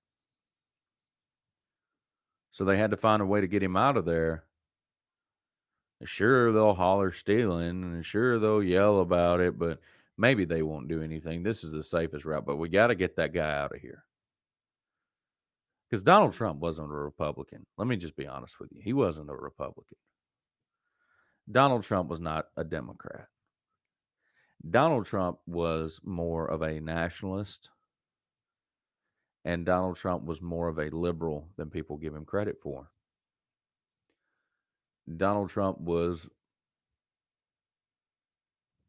So 2.50 2.64
they 2.64 2.76
had 2.76 2.92
to 2.92 2.96
find 2.96 3.20
a 3.20 3.26
way 3.26 3.40
to 3.40 3.48
get 3.48 3.62
him 3.62 3.76
out 3.76 3.96
of 3.96 4.04
there. 4.04 4.44
Sure, 6.04 6.52
they'll 6.52 6.74
holler 6.74 7.12
stealing, 7.12 7.82
and 7.82 8.04
sure 8.04 8.38
they'll 8.38 8.62
yell 8.62 9.00
about 9.00 9.40
it, 9.40 9.58
but 9.58 9.80
maybe 10.18 10.44
they 10.44 10.62
won't 10.62 10.88
do 10.88 11.02
anything. 11.02 11.42
This 11.42 11.64
is 11.64 11.72
the 11.72 11.82
safest 11.82 12.24
route, 12.24 12.44
but 12.44 12.56
we 12.56 12.68
got 12.68 12.88
to 12.88 12.94
get 12.94 13.16
that 13.16 13.32
guy 13.32 13.58
out 13.58 13.74
of 13.74 13.80
here. 13.80 14.04
Because 15.88 16.02
Donald 16.02 16.34
Trump 16.34 16.60
wasn't 16.60 16.90
a 16.90 16.94
Republican. 16.94 17.66
Let 17.78 17.88
me 17.88 17.96
just 17.96 18.16
be 18.16 18.26
honest 18.26 18.60
with 18.60 18.70
you. 18.72 18.80
He 18.82 18.92
wasn't 18.92 19.30
a 19.30 19.34
Republican. 19.34 19.98
Donald 21.50 21.84
Trump 21.84 22.08
was 22.08 22.20
not 22.20 22.46
a 22.56 22.64
Democrat. 22.64 23.28
Donald 24.68 25.06
Trump 25.06 25.38
was 25.46 26.00
more 26.04 26.46
of 26.46 26.62
a 26.62 26.80
nationalist, 26.80 27.70
and 29.44 29.66
Donald 29.66 29.96
Trump 29.96 30.24
was 30.24 30.40
more 30.40 30.68
of 30.68 30.78
a 30.78 30.88
liberal 30.90 31.48
than 31.56 31.70
people 31.70 31.96
give 31.96 32.14
him 32.14 32.24
credit 32.24 32.58
for. 32.62 32.90
Donald 35.16 35.50
Trump 35.50 35.78
was 35.80 36.28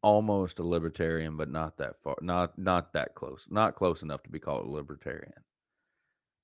almost 0.02 0.58
a 0.58 0.62
libertarian, 0.62 1.36
but 1.36 1.50
not 1.50 1.76
that 1.78 2.00
far, 2.02 2.16
not 2.22 2.58
not 2.58 2.92
that 2.94 3.14
close, 3.14 3.46
not 3.50 3.74
close 3.74 4.02
enough 4.02 4.22
to 4.22 4.30
be 4.30 4.38
called 4.38 4.66
a 4.66 4.70
libertarian. 4.70 5.44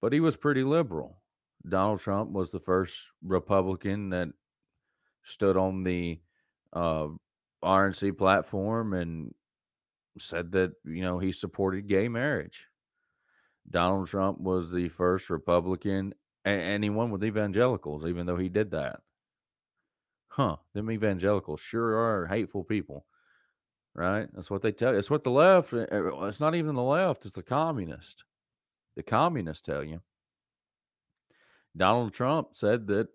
But 0.01 0.13
he 0.13 0.21
was 0.21 0.37
pretty 0.37 0.65
liberal. 0.65 1.23
Donald 1.67 2.01
Trump 2.01 2.33
was 2.33 2.51
the 2.51 2.61
first 2.61 2.95
Republican 3.23 4.11
that 4.11 4.29
stood 5.25 5.57
on 5.57 5.85
the 5.85 6.21
uh, 6.73 7.07
RNC 7.65 8.19
platform 8.19 8.93
and 8.95 9.33
said 10.19 10.53
that 10.53 10.73
you 10.85 11.03
know 11.03 11.19
he 11.19 11.33
supported 11.33 11.87
gay 11.87 12.09
marriage. 12.09 12.67
Donald 13.69 14.09
Trump 14.09 14.41
was 14.41 14.71
the 14.71 14.89
first 14.89 15.31
Republican, 15.31 16.15
and, 16.45 16.61
and 16.61 16.85
he 16.85 16.91
won 16.91 17.11
with 17.11 17.25
evangelicals, 17.25 18.05
even 18.07 18.27
though 18.27 18.37
he 18.37 18.49
did 18.49 18.71
that. 18.73 19.01
Huh? 20.29 20.57
Them 20.75 20.91
evangelicals 20.91 21.61
sure 21.61 21.95
are 21.95 22.27
hateful 22.27 22.65
people, 22.65 23.07
right? 23.95 24.29
That's 24.33 24.51
what 24.51 24.63
they 24.63 24.73
tell 24.73 24.93
you. 24.93 24.99
It's 24.99 25.11
what 25.11 25.25
the 25.25 25.31
left. 25.31 25.73
Eh, 25.73 25.87
eh, 25.91 26.11
it's 26.23 26.41
not 26.41 26.55
even 26.55 26.75
the 26.75 26.83
left. 26.83 27.25
It's 27.25 27.35
the 27.35 27.43
communist. 27.43 28.25
The 28.97 29.03
communists 29.03 29.65
tell 29.65 29.85
you. 29.85 30.01
Donald 31.77 32.13
Trump 32.13 32.49
said 32.53 32.87
that 32.89 33.09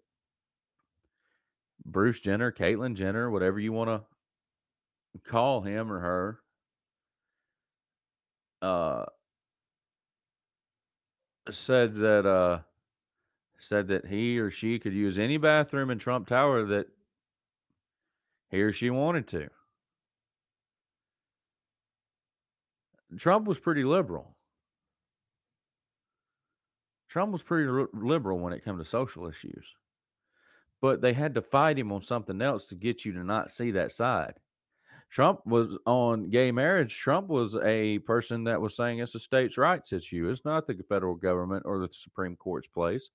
Bruce 1.85 2.19
Jenner, 2.19 2.51
Caitlyn 2.51 2.95
Jenner, 2.95 3.29
whatever 3.29 3.59
you 3.59 3.71
want 3.71 3.89
to 3.89 5.21
call 5.29 5.61
him 5.61 5.91
or 5.91 5.99
her, 5.99 6.39
uh, 8.61 9.05
said 11.51 11.95
that 11.95 12.25
uh, 12.25 12.59
said 13.57 13.87
that 13.87 14.07
he 14.07 14.39
or 14.39 14.51
she 14.51 14.79
could 14.79 14.93
use 14.93 15.17
any 15.17 15.37
bathroom 15.37 15.89
in 15.89 15.99
Trump 15.99 16.27
Tower 16.27 16.63
that 16.65 16.87
he 18.49 18.61
or 18.61 18.71
she 18.71 18.89
wanted 18.89 19.27
to. 19.27 19.49
Trump 23.17 23.47
was 23.47 23.57
pretty 23.57 23.83
liberal. 23.83 24.35
Trump 27.07 27.31
was 27.31 27.41
pretty 27.41 27.69
liberal 27.93 28.37
when 28.37 28.53
it 28.53 28.63
came 28.63 28.77
to 28.77 28.85
social 28.85 29.27
issues 29.27 29.75
but 30.81 31.01
they 31.01 31.13
had 31.13 31.35
to 31.35 31.41
fight 31.41 31.79
him 31.79 31.91
on 31.91 32.01
something 32.01 32.41
else 32.41 32.65
to 32.65 32.75
get 32.75 33.05
you 33.05 33.11
to 33.13 33.23
not 33.23 33.51
see 33.51 33.71
that 33.71 33.91
side. 33.91 34.35
Trump 35.09 35.45
was 35.45 35.77
on 35.85 36.29
gay 36.29 36.51
marriage. 36.51 36.97
Trump 36.97 37.27
was 37.27 37.55
a 37.55 37.99
person 37.99 38.43
that 38.43 38.61
was 38.61 38.75
saying 38.75 38.99
it's 38.99 39.15
a 39.15 39.19
states' 39.19 39.57
rights 39.57 39.93
issue. 39.93 40.29
It's 40.29 40.45
not 40.45 40.67
the 40.67 40.75
federal 40.89 41.15
government 41.15 41.63
or 41.65 41.79
the 41.79 41.89
Supreme 41.91 42.35
Court's 42.35 42.67
place 42.67 43.09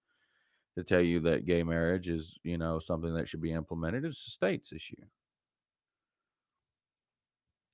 to 0.76 0.82
tell 0.82 1.02
you 1.02 1.20
that 1.20 1.44
gay 1.44 1.62
marriage 1.62 2.08
is, 2.08 2.38
you 2.42 2.56
know, 2.56 2.78
something 2.78 3.14
that 3.14 3.28
should 3.28 3.42
be 3.42 3.52
implemented. 3.52 4.04
It's 4.04 4.26
a 4.26 4.30
states' 4.30 4.72
issue. 4.72 4.96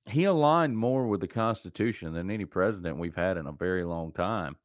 He 0.05 0.25
aligned 0.25 0.77
more 0.77 1.07
with 1.07 1.21
the 1.21 1.27
Constitution 1.27 2.13
than 2.13 2.31
any 2.31 2.45
president 2.45 2.97
we've 2.97 3.15
had 3.15 3.37
in 3.37 3.47
a 3.47 3.51
very 3.51 3.83
long 3.83 4.11
time. 4.11 4.57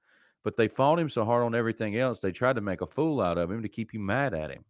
But 0.42 0.56
they 0.56 0.68
fought 0.68 0.98
him 0.98 1.08
so 1.08 1.24
hard 1.24 1.44
on 1.44 1.54
everything 1.54 1.96
else, 1.96 2.20
they 2.20 2.32
tried 2.32 2.56
to 2.56 2.60
make 2.60 2.80
a 2.80 2.86
fool 2.86 3.20
out 3.20 3.38
of 3.38 3.50
him 3.50 3.62
to 3.62 3.68
keep 3.68 3.94
you 3.94 4.00
mad 4.00 4.34
at 4.34 4.50
him. 4.50 4.64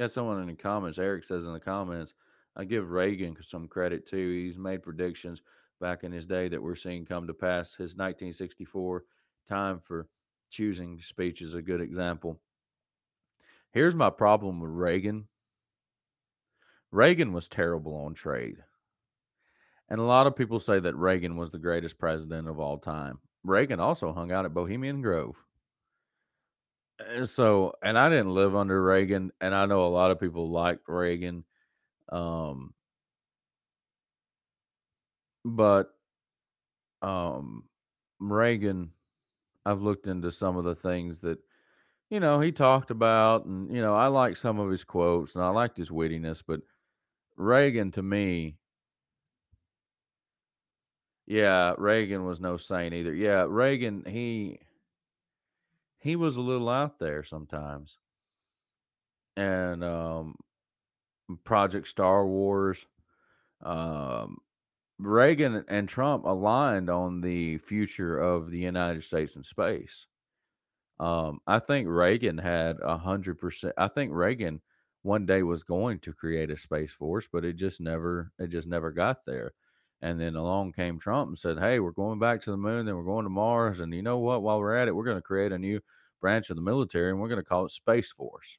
Got 0.00 0.10
someone 0.10 0.40
in 0.40 0.46
the 0.46 0.54
comments. 0.54 0.98
Eric 0.98 1.24
says 1.24 1.44
in 1.44 1.52
the 1.52 1.60
comments, 1.60 2.14
I 2.56 2.64
give 2.64 2.90
Reagan 2.90 3.36
some 3.42 3.68
credit 3.68 4.06
too. 4.06 4.46
He's 4.46 4.56
made 4.56 4.82
predictions 4.82 5.42
back 5.78 6.04
in 6.04 6.10
his 6.10 6.24
day 6.24 6.48
that 6.48 6.62
we're 6.62 6.74
seeing 6.74 7.04
come 7.04 7.26
to 7.26 7.34
pass. 7.34 7.72
His 7.74 7.96
1964 7.96 9.04
time 9.46 9.78
for 9.78 10.08
choosing 10.48 10.98
speech 11.02 11.42
is 11.42 11.54
a 11.54 11.60
good 11.60 11.82
example. 11.82 12.40
Here's 13.72 13.94
my 13.94 14.08
problem 14.08 14.58
with 14.58 14.70
Reagan 14.70 15.28
Reagan 16.90 17.34
was 17.34 17.46
terrible 17.46 17.94
on 17.94 18.14
trade. 18.14 18.64
And 19.90 20.00
a 20.00 20.04
lot 20.04 20.26
of 20.26 20.34
people 20.34 20.60
say 20.60 20.80
that 20.80 20.96
Reagan 20.96 21.36
was 21.36 21.50
the 21.50 21.58
greatest 21.58 21.98
president 21.98 22.48
of 22.48 22.58
all 22.58 22.78
time. 22.78 23.18
Reagan 23.44 23.80
also 23.80 24.14
hung 24.14 24.32
out 24.32 24.46
at 24.46 24.54
Bohemian 24.54 25.02
Grove. 25.02 25.36
And 27.08 27.28
so, 27.28 27.74
and 27.82 27.98
I 27.98 28.08
didn't 28.08 28.34
live 28.34 28.54
under 28.54 28.82
Reagan, 28.82 29.32
and 29.40 29.54
I 29.54 29.66
know 29.66 29.86
a 29.86 29.88
lot 29.88 30.10
of 30.10 30.20
people 30.20 30.50
liked 30.50 30.88
Reagan. 30.88 31.44
Um, 32.10 32.74
but 35.44 35.94
um, 37.02 37.64
Reagan, 38.18 38.90
I've 39.64 39.82
looked 39.82 40.06
into 40.06 40.30
some 40.30 40.56
of 40.56 40.64
the 40.64 40.74
things 40.74 41.20
that 41.20 41.38
you 42.10 42.20
know 42.20 42.40
he 42.40 42.52
talked 42.52 42.90
about, 42.90 43.46
and 43.46 43.74
you 43.74 43.80
know 43.80 43.94
I 43.94 44.08
like 44.08 44.36
some 44.36 44.58
of 44.58 44.70
his 44.70 44.84
quotes, 44.84 45.34
and 45.34 45.44
I 45.44 45.48
liked 45.48 45.78
his 45.78 45.90
wittiness. 45.90 46.42
But 46.46 46.60
Reagan, 47.36 47.92
to 47.92 48.02
me, 48.02 48.56
yeah, 51.26 51.74
Reagan 51.78 52.26
was 52.26 52.40
no 52.40 52.56
saint 52.56 52.92
either. 52.92 53.14
Yeah, 53.14 53.46
Reagan, 53.48 54.04
he 54.06 54.60
he 56.00 56.16
was 56.16 56.36
a 56.36 56.42
little 56.42 56.68
out 56.68 56.98
there 56.98 57.22
sometimes, 57.22 57.98
and 59.36 59.84
um, 59.84 60.34
Project 61.44 61.88
Star 61.88 62.26
Wars. 62.26 62.86
Um, 63.62 64.38
Reagan 64.98 65.64
and 65.68 65.88
Trump 65.88 66.24
aligned 66.24 66.90
on 66.90 67.22
the 67.22 67.58
future 67.58 68.18
of 68.18 68.50
the 68.50 68.58
United 68.58 69.02
States 69.02 69.34
in 69.36 69.42
space. 69.42 70.06
Um, 70.98 71.40
I 71.46 71.58
think 71.58 71.88
Reagan 71.88 72.36
had 72.36 72.76
a 72.82 72.98
hundred 72.98 73.38
percent. 73.38 73.74
I 73.78 73.88
think 73.88 74.12
Reagan 74.12 74.60
one 75.02 75.24
day 75.24 75.42
was 75.42 75.62
going 75.62 76.00
to 76.00 76.12
create 76.12 76.50
a 76.50 76.56
space 76.56 76.92
force, 76.92 77.26
but 77.32 77.44
it 77.44 77.54
just 77.54 77.80
never, 77.80 78.32
it 78.38 78.48
just 78.48 78.68
never 78.68 78.90
got 78.90 79.24
there. 79.26 79.52
And 80.02 80.18
then 80.20 80.34
along 80.34 80.72
came 80.72 80.98
Trump 80.98 81.28
and 81.28 81.38
said, 81.38 81.58
"Hey, 81.58 81.78
we're 81.80 81.90
going 81.92 82.18
back 82.18 82.40
to 82.42 82.50
the 82.50 82.56
moon, 82.56 82.86
then 82.86 82.96
we're 82.96 83.04
going 83.04 83.24
to 83.24 83.30
Mars, 83.30 83.80
and 83.80 83.92
you 83.94 84.02
know 84.02 84.18
what? 84.18 84.42
While 84.42 84.58
we're 84.58 84.74
at 84.76 84.88
it, 84.88 84.94
we're 84.96 85.04
going 85.04 85.18
to 85.18 85.22
create 85.22 85.52
a 85.52 85.58
new 85.58 85.80
branch 86.20 86.50
of 86.50 86.56
the 86.56 86.62
military, 86.62 87.10
and 87.10 87.20
we're 87.20 87.28
going 87.28 87.40
to 87.40 87.44
call 87.44 87.66
it 87.66 87.72
Space 87.72 88.10
Force." 88.12 88.58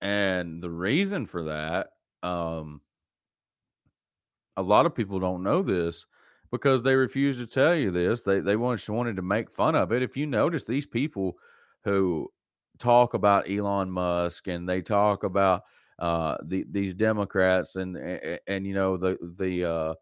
And 0.00 0.62
the 0.62 0.70
reason 0.70 1.26
for 1.26 1.44
that, 1.44 1.88
um, 2.22 2.80
a 4.56 4.62
lot 4.62 4.86
of 4.86 4.94
people 4.94 5.18
don't 5.20 5.42
know 5.42 5.62
this 5.62 6.06
because 6.50 6.82
they 6.82 6.94
refuse 6.94 7.36
to 7.38 7.46
tell 7.46 7.74
you 7.74 7.90
this. 7.90 8.22
They 8.22 8.40
they 8.40 8.56
wanted 8.56 8.88
wanted 8.88 9.16
to 9.16 9.22
make 9.22 9.50
fun 9.50 9.74
of 9.74 9.92
it. 9.92 10.02
If 10.02 10.16
you 10.16 10.26
notice, 10.26 10.64
these 10.64 10.86
people 10.86 11.36
who 11.84 12.30
talk 12.78 13.14
about 13.14 13.50
Elon 13.50 13.90
Musk 13.90 14.48
and 14.48 14.68
they 14.68 14.82
talk 14.82 15.24
about 15.24 15.62
uh, 15.98 16.36
the, 16.44 16.64
these 16.70 16.94
Democrats 16.94 17.76
and, 17.76 17.96
and, 17.96 18.38
and 18.46 18.66
you 18.66 18.74
know 18.74 18.96
the 18.96 19.18
the 19.36 19.64
uh, 19.64 19.94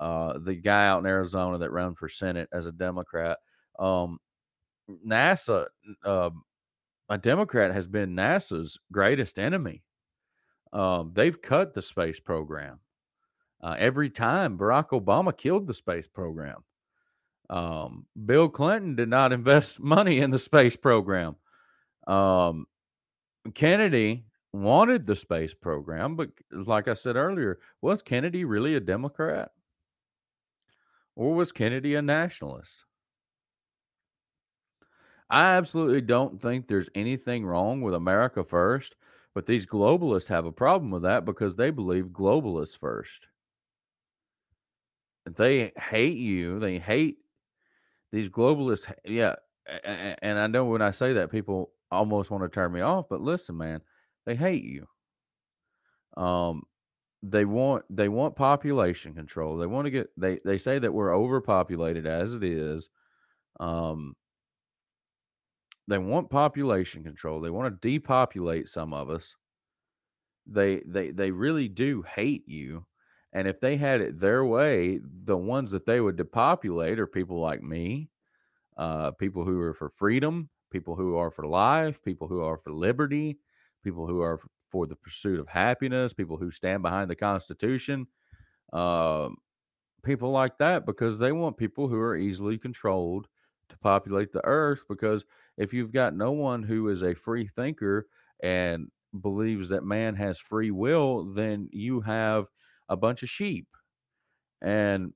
uh, 0.00 0.38
the 0.38 0.54
guy 0.54 0.86
out 0.86 1.00
in 1.00 1.06
Arizona 1.06 1.58
that 1.58 1.72
ran 1.72 1.94
for 1.94 2.08
Senate 2.08 2.48
as 2.52 2.66
a 2.66 2.72
Democrat. 2.72 3.38
Um, 3.78 4.18
NASA, 5.06 5.66
uh, 6.04 6.30
a 7.08 7.18
Democrat 7.18 7.72
has 7.72 7.86
been 7.86 8.16
NASA's 8.16 8.78
greatest 8.90 9.38
enemy. 9.38 9.82
Um, 10.72 11.12
they've 11.14 11.40
cut 11.40 11.74
the 11.74 11.82
space 11.82 12.20
program. 12.20 12.80
Uh, 13.62 13.76
every 13.78 14.10
time 14.10 14.58
Barack 14.58 14.88
Obama 14.88 15.36
killed 15.36 15.66
the 15.66 15.74
space 15.74 16.08
program. 16.08 16.64
Um, 17.48 18.06
Bill 18.24 18.48
Clinton 18.48 18.96
did 18.96 19.08
not 19.08 19.32
invest 19.32 19.78
money 19.78 20.18
in 20.18 20.30
the 20.30 20.38
space 20.38 20.76
program. 20.76 21.36
Um, 22.06 22.66
Kennedy 23.54 24.24
wanted 24.52 25.06
the 25.06 25.16
space 25.16 25.54
program, 25.54 26.16
but 26.16 26.30
like 26.50 26.88
I 26.88 26.94
said 26.94 27.16
earlier, 27.16 27.58
was 27.80 28.02
Kennedy 28.02 28.44
really 28.44 28.74
a 28.74 28.80
Democrat? 28.80 29.52
Or 31.16 31.34
was 31.34 31.52
Kennedy 31.52 31.94
a 31.94 32.02
nationalist? 32.02 32.84
I 35.30 35.54
absolutely 35.54 36.02
don't 36.02 36.40
think 36.40 36.68
there's 36.68 36.90
anything 36.94 37.46
wrong 37.46 37.80
with 37.80 37.94
America 37.94 38.44
first, 38.44 38.96
but 39.34 39.46
these 39.46 39.66
globalists 39.66 40.28
have 40.28 40.44
a 40.44 40.52
problem 40.52 40.90
with 40.90 41.02
that 41.02 41.24
because 41.24 41.56
they 41.56 41.70
believe 41.70 42.06
globalists 42.06 42.78
first. 42.78 43.28
They 45.24 45.72
hate 45.76 46.18
you. 46.18 46.58
They 46.58 46.78
hate 46.78 47.18
these 48.10 48.28
globalists. 48.28 48.92
Yeah. 49.04 49.36
And 49.84 50.38
I 50.38 50.48
know 50.48 50.66
when 50.66 50.82
I 50.82 50.90
say 50.90 51.14
that, 51.14 51.30
people 51.30 51.70
almost 51.90 52.30
want 52.30 52.42
to 52.42 52.48
turn 52.48 52.72
me 52.72 52.80
off, 52.80 53.06
but 53.08 53.20
listen, 53.20 53.56
man, 53.56 53.80
they 54.26 54.34
hate 54.34 54.64
you. 54.64 54.86
Um, 56.16 56.62
they 57.22 57.44
want 57.44 57.84
they 57.88 58.08
want 58.08 58.36
population 58.36 59.14
control. 59.14 59.56
They 59.56 59.66
want 59.66 59.86
to 59.86 59.90
get 59.90 60.08
they 60.16 60.40
they 60.44 60.58
say 60.58 60.78
that 60.78 60.92
we're 60.92 61.14
overpopulated 61.16 62.06
as 62.06 62.34
it 62.34 62.42
is. 62.42 62.88
Um, 63.60 64.16
they 65.88 65.98
want 65.98 66.30
population 66.30 67.04
control. 67.04 67.40
They 67.40 67.50
want 67.50 67.72
to 67.80 67.88
depopulate 67.88 68.68
some 68.68 68.92
of 68.92 69.08
us. 69.10 69.36
They 70.46 70.82
they 70.86 71.10
they 71.10 71.30
really 71.30 71.68
do 71.68 72.02
hate 72.02 72.48
you. 72.48 72.86
And 73.32 73.48
if 73.48 73.60
they 73.60 73.76
had 73.76 74.00
it 74.00 74.20
their 74.20 74.44
way, 74.44 75.00
the 75.24 75.36
ones 75.36 75.70
that 75.70 75.86
they 75.86 76.00
would 76.00 76.16
depopulate 76.16 76.98
are 76.98 77.06
people 77.06 77.40
like 77.40 77.62
me, 77.62 78.10
uh, 78.76 79.12
people 79.12 79.44
who 79.44 79.58
are 79.60 79.72
for 79.74 79.88
freedom, 79.88 80.50
people 80.70 80.96
who 80.96 81.16
are 81.16 81.30
for 81.30 81.46
life, 81.46 82.02
people 82.02 82.28
who 82.28 82.42
are 82.42 82.58
for 82.58 82.72
liberty, 82.72 83.38
people 83.82 84.06
who 84.06 84.20
are 84.20 84.40
for 84.70 84.86
the 84.86 84.96
pursuit 84.96 85.38
of 85.38 85.48
happiness, 85.48 86.12
people 86.12 86.38
who 86.38 86.50
stand 86.50 86.82
behind 86.82 87.10
the 87.10 87.16
Constitution, 87.16 88.06
uh, 88.72 89.28
people 90.02 90.30
like 90.30 90.58
that, 90.58 90.86
because 90.86 91.18
they 91.18 91.32
want 91.32 91.58
people 91.58 91.88
who 91.88 91.98
are 91.98 92.16
easily 92.16 92.58
controlled 92.58 93.28
to 93.68 93.78
populate 93.78 94.32
the 94.32 94.44
earth. 94.44 94.84
Because 94.88 95.24
if 95.56 95.74
you've 95.74 95.92
got 95.92 96.14
no 96.14 96.32
one 96.32 96.62
who 96.62 96.88
is 96.88 97.02
a 97.02 97.14
free 97.14 97.46
thinker 97.46 98.06
and 98.42 98.88
believes 99.20 99.68
that 99.68 99.84
man 99.84 100.14
has 100.14 100.38
free 100.38 100.70
will, 100.70 101.24
then 101.24 101.68
you 101.70 102.00
have 102.00 102.46
a 102.88 102.96
bunch 102.96 103.22
of 103.22 103.28
sheep. 103.28 103.68
And 104.62 105.12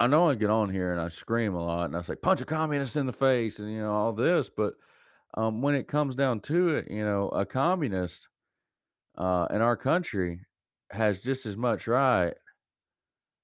I 0.00 0.06
know 0.06 0.28
I 0.28 0.34
get 0.34 0.50
on 0.50 0.70
here 0.70 0.92
and 0.92 1.00
I 1.00 1.08
scream 1.08 1.54
a 1.54 1.64
lot 1.64 1.86
and 1.86 1.96
I 1.96 2.02
say 2.02 2.14
punch 2.14 2.40
a 2.40 2.44
communist 2.44 2.96
in 2.96 3.06
the 3.06 3.12
face 3.12 3.58
and 3.58 3.70
you 3.70 3.80
know 3.80 3.92
all 3.92 4.12
this, 4.12 4.48
but 4.48 4.74
um, 5.36 5.62
when 5.62 5.74
it 5.74 5.88
comes 5.88 6.14
down 6.14 6.40
to 6.40 6.76
it, 6.76 6.90
you 6.90 7.04
know, 7.04 7.28
a 7.28 7.44
communist 7.44 8.28
uh, 9.16 9.46
in 9.50 9.60
our 9.60 9.76
country 9.76 10.40
has 10.90 11.22
just 11.22 11.46
as 11.46 11.56
much 11.56 11.86
right 11.86 12.34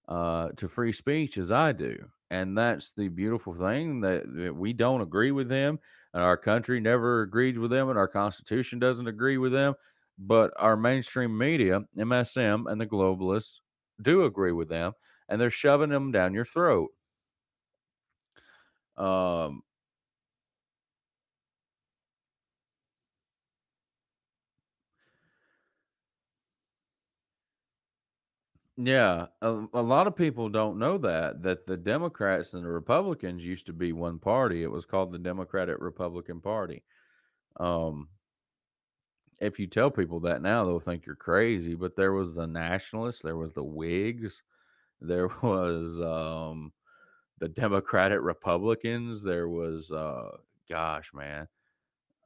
uh, 0.09 0.48
to 0.57 0.68
free 0.68 0.92
speech 0.92 1.38
as 1.38 1.50
I 1.50 1.72
do, 1.72 2.09
and 2.31 2.57
that's 2.57 2.92
the 2.92 3.09
beautiful 3.09 3.55
thing 3.55 4.00
that, 4.03 4.22
that 4.35 4.55
we 4.55 4.72
don't 4.72 5.00
agree 5.00 5.33
with 5.33 5.48
them, 5.48 5.79
and 6.14 6.22
our 6.22 6.37
country 6.37 6.81
never 6.81 7.22
agreed 7.22 7.59
with 7.59 7.70
them, 7.70 7.88
and 7.88 7.98
our 7.98 8.09
constitution 8.09 8.79
doesn't 8.79 9.09
agree 9.09 9.38
with 9.38 9.53
them, 9.53 9.74
but 10.18 10.53
our 10.59 10.76
mainstream 10.76 11.37
media, 11.37 11.83
MSM, 11.98 12.70
and 12.70 12.81
the 12.81 12.87
globalists 12.87 13.61
do 14.00 14.24
agree 14.24 14.53
with 14.53 14.68
them, 14.68 14.92
and 15.29 15.40
they're 15.40 15.50
shoving 15.50 15.90
them 15.90 16.12
down 16.12 16.35
your 16.35 16.44
throat. 16.44 16.90
Um, 18.96 19.62
yeah, 28.83 29.27
a, 29.43 29.64
a 29.75 29.83
lot 29.83 30.07
of 30.07 30.16
people 30.16 30.49
don't 30.49 30.79
know 30.79 30.97
that 30.99 31.43
that 31.43 31.66
the 31.66 31.77
Democrats 31.77 32.55
and 32.55 32.64
the 32.64 32.69
Republicans 32.69 33.45
used 33.45 33.66
to 33.66 33.73
be 33.73 33.93
one 33.93 34.19
party. 34.19 34.62
It 34.62 34.71
was 34.71 34.87
called 34.87 35.12
the 35.12 35.19
Democratic 35.19 35.77
Republican 35.81 36.40
Party. 36.40 36.83
Um, 37.59 38.09
if 39.38 39.59
you 39.59 39.67
tell 39.67 39.90
people 39.90 40.21
that 40.21 40.42
now, 40.42 40.65
they'll 40.65 40.81
think 40.81 41.07
you're 41.07 41.17
crazy. 41.17 41.75
But 41.75 41.96
there 41.96 42.13
was 42.13 42.35
the 42.35 42.46
Nationalists, 42.46 43.23
there 43.23 43.37
was 43.37 43.52
the 43.52 43.65
Whigs, 43.65 44.42
there 45.00 45.29
was 45.42 46.00
um, 46.00 46.73
the 47.38 47.48
Democratic 47.48 48.21
Republicans, 48.23 49.23
there 49.23 49.48
was 49.48 49.90
uh, 49.90 50.37
gosh, 50.69 51.13
man, 51.13 51.48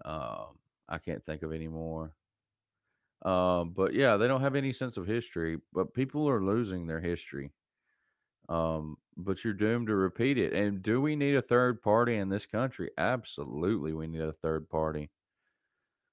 um, 0.04 0.58
I 0.88 0.98
can't 0.98 1.24
think 1.24 1.42
of 1.42 1.52
any 1.52 1.68
more. 1.68 2.12
Um, 3.24 3.72
but 3.74 3.94
yeah, 3.94 4.16
they 4.16 4.28
don't 4.28 4.42
have 4.42 4.54
any 4.54 4.72
sense 4.72 4.96
of 4.96 5.06
history. 5.06 5.58
But 5.72 5.94
people 5.94 6.28
are 6.28 6.42
losing 6.42 6.86
their 6.86 7.00
history. 7.00 7.52
Um, 8.48 8.98
but 9.16 9.44
you're 9.44 9.54
doomed 9.54 9.86
to 9.86 9.94
repeat 9.94 10.38
it. 10.38 10.52
And 10.52 10.82
do 10.82 11.00
we 11.00 11.16
need 11.16 11.34
a 11.34 11.42
third 11.42 11.80
party 11.82 12.16
in 12.16 12.28
this 12.28 12.46
country? 12.46 12.90
Absolutely, 12.98 13.92
we 13.92 14.06
need 14.06 14.20
a 14.20 14.32
third 14.32 14.68
party. 14.68 15.10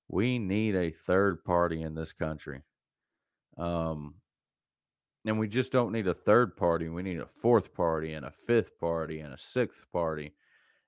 We 0.07 0.39
need 0.39 0.75
a 0.75 0.91
third 0.91 1.43
party 1.43 1.81
in 1.81 1.95
this 1.95 2.13
country. 2.13 2.61
Um, 3.57 4.15
and 5.25 5.39
we 5.39 5.47
just 5.47 5.71
don't 5.71 5.91
need 5.91 6.07
a 6.07 6.13
third 6.13 6.57
party. 6.57 6.89
We 6.89 7.03
need 7.03 7.19
a 7.19 7.25
fourth 7.25 7.73
party 7.73 8.13
and 8.13 8.25
a 8.25 8.31
fifth 8.31 8.79
party 8.79 9.19
and 9.19 9.33
a 9.33 9.37
sixth 9.37 9.85
party. 9.91 10.33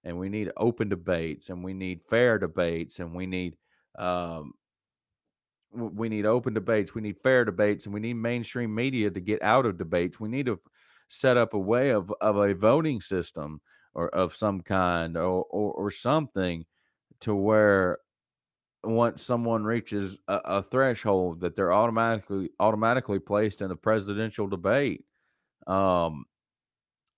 And 0.03 0.17
we 0.17 0.27
need 0.29 0.51
open 0.57 0.89
debates 0.89 1.49
and 1.49 1.63
we 1.63 1.73
need 1.73 2.01
fair 2.01 2.39
debates 2.39 2.99
and 2.99 3.15
we 3.15 3.25
need 3.25 3.55
um, 3.97 4.53
we 5.73 6.09
need 6.09 6.25
open 6.25 6.53
debates, 6.53 6.93
we 6.93 7.01
need 7.01 7.17
fair 7.23 7.45
debates, 7.45 7.85
and 7.85 7.93
we 7.93 7.99
need 7.99 8.13
mainstream 8.13 8.73
media 8.73 9.09
to 9.09 9.19
get 9.19 9.41
out 9.41 9.65
of 9.65 9.77
debates. 9.77 10.19
We 10.19 10.29
need 10.29 10.45
to 10.45 10.59
set 11.07 11.37
up 11.37 11.53
a 11.53 11.59
way 11.59 11.91
of 11.91 12.13
of 12.21 12.37
a 12.37 12.53
voting 12.53 13.01
system 13.01 13.61
or 13.93 14.09
of 14.09 14.35
some 14.35 14.61
kind 14.61 15.17
or 15.17 15.45
or, 15.49 15.73
or 15.73 15.91
something 15.91 16.65
to 17.21 17.35
where 17.35 17.99
once 18.83 19.23
someone 19.23 19.63
reaches 19.63 20.17
a, 20.27 20.35
a 20.45 20.63
threshold 20.63 21.41
that 21.41 21.55
they're 21.55 21.73
automatically 21.73 22.49
automatically 22.59 23.19
placed 23.19 23.61
in 23.61 23.71
a 23.71 23.75
presidential 23.75 24.47
debate. 24.47 25.05
Um, 25.67 26.25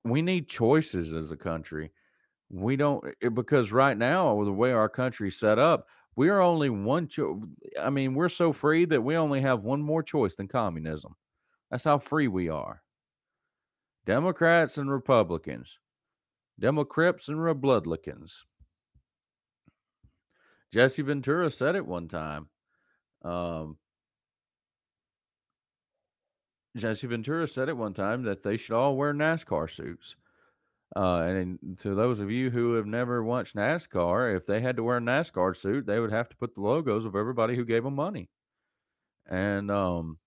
we 0.04 0.22
need 0.22 0.48
choices 0.48 1.14
as 1.14 1.32
a 1.32 1.38
country. 1.38 1.92
We 2.50 2.76
don't 2.76 3.04
eh, 3.24 3.30
because 3.30 3.72
right 3.72 3.98
now 3.98 4.44
the 4.44 4.52
way 4.52 4.72
our 4.72 4.90
country's 4.90 5.40
set 5.40 5.58
up, 5.58 5.88
we 6.16 6.30
are 6.30 6.42
only 6.42 6.70
one. 6.70 7.08
Cho- 7.08 7.44
I 7.82 7.90
mean, 7.90 8.14
we're 8.14 8.30
so 8.30 8.54
free 8.54 8.86
that 8.86 9.02
we 9.02 9.16
only 9.16 9.42
have 9.42 9.64
one 9.64 9.82
more 9.82 10.04
choice 10.04 10.36
than 10.36 10.48
communism. 10.48 11.16
That's 11.70 11.84
how 11.84 12.00
free 12.00 12.28
we 12.28 12.50
are. 12.50 12.82
Democrats 14.06 14.78
and 14.78 14.90
Republicans, 14.90 15.80
Democrats 16.60 17.28
and 17.28 17.42
Republicans. 17.42 18.46
Jesse 20.72 21.02
Ventura 21.02 21.50
said 21.52 21.76
it 21.76 21.86
one 21.86 22.08
time. 22.08 22.50
Um, 23.24 23.78
Jesse 26.76 27.08
Ventura 27.08 27.48
said 27.48 27.70
it 27.70 27.78
one 27.78 27.94
time 27.94 28.24
that 28.24 28.44
they 28.44 28.58
should 28.58 28.76
all 28.76 28.96
wear 28.96 29.14
NASCAR 29.14 29.72
suits. 29.72 30.16
Uh, 30.96 31.22
and 31.22 31.78
to 31.80 31.96
those 31.96 32.20
of 32.20 32.32
you 32.32 32.50
who 32.50 32.74
have 32.74 32.86
never 32.86 33.24
watched 33.24 33.56
NASCAR, 33.56 34.36
if 34.36 34.46
they 34.46 34.62
had 34.62 34.78
to 34.78 34.84
wear 34.84 34.98
a 34.98 35.02
NASCAR 35.02 35.56
suit, 35.56 35.86
they 35.86 36.00
would 36.00 36.12
have 36.12 36.30
to 36.30 36.38
put 36.38 36.56
the 36.56 36.62
logos 36.62 37.06
of 37.06 37.16
everybody 37.16 37.56
who 37.56 37.66
gave 37.66 37.84
them 37.84 37.96
money. 37.96 38.30
And 39.28 39.72
um, 39.72 40.20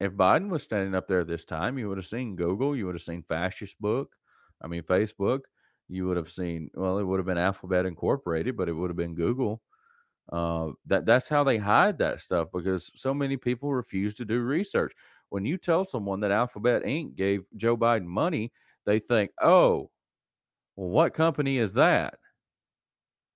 if 0.00 0.12
Biden 0.12 0.48
was 0.48 0.62
standing 0.62 0.94
up 0.94 1.08
there 1.08 1.24
this 1.24 1.44
time, 1.44 1.78
you 1.78 1.88
would 1.88 1.98
have 1.98 2.06
seen 2.06 2.36
Google, 2.36 2.76
you 2.76 2.86
would 2.86 2.94
have 2.94 3.02
seen 3.02 3.22
Fascist 3.22 3.80
Book, 3.80 4.14
I 4.62 4.66
mean 4.68 4.82
Facebook, 4.82 5.40
you 5.88 6.06
would 6.06 6.16
have 6.16 6.30
seen 6.30 6.70
well, 6.74 6.98
it 6.98 7.04
would 7.04 7.18
have 7.18 7.26
been 7.26 7.38
Alphabet 7.38 7.86
Incorporated, 7.86 8.56
but 8.56 8.68
it 8.68 8.72
would 8.74 8.90
have 8.90 8.96
been 8.96 9.14
Google. 9.14 9.60
Uh, 10.30 10.72
that 10.86 11.06
that's 11.06 11.28
how 11.28 11.42
they 11.42 11.56
hide 11.56 11.98
that 11.98 12.20
stuff 12.20 12.48
because 12.52 12.90
so 12.94 13.14
many 13.14 13.36
people 13.36 13.72
refuse 13.72 14.14
to 14.14 14.24
do 14.24 14.40
research. 14.40 14.92
When 15.30 15.44
you 15.44 15.56
tell 15.56 15.84
someone 15.84 16.20
that 16.20 16.30
Alphabet 16.30 16.84
Inc. 16.84 17.16
gave 17.16 17.44
Joe 17.56 17.76
Biden 17.76 18.04
money, 18.06 18.52
they 18.88 18.98
think, 18.98 19.30
"Oh, 19.40 19.90
well, 20.76 20.88
what 20.88 21.14
company 21.14 21.58
is 21.58 21.74
that?" 21.74 22.18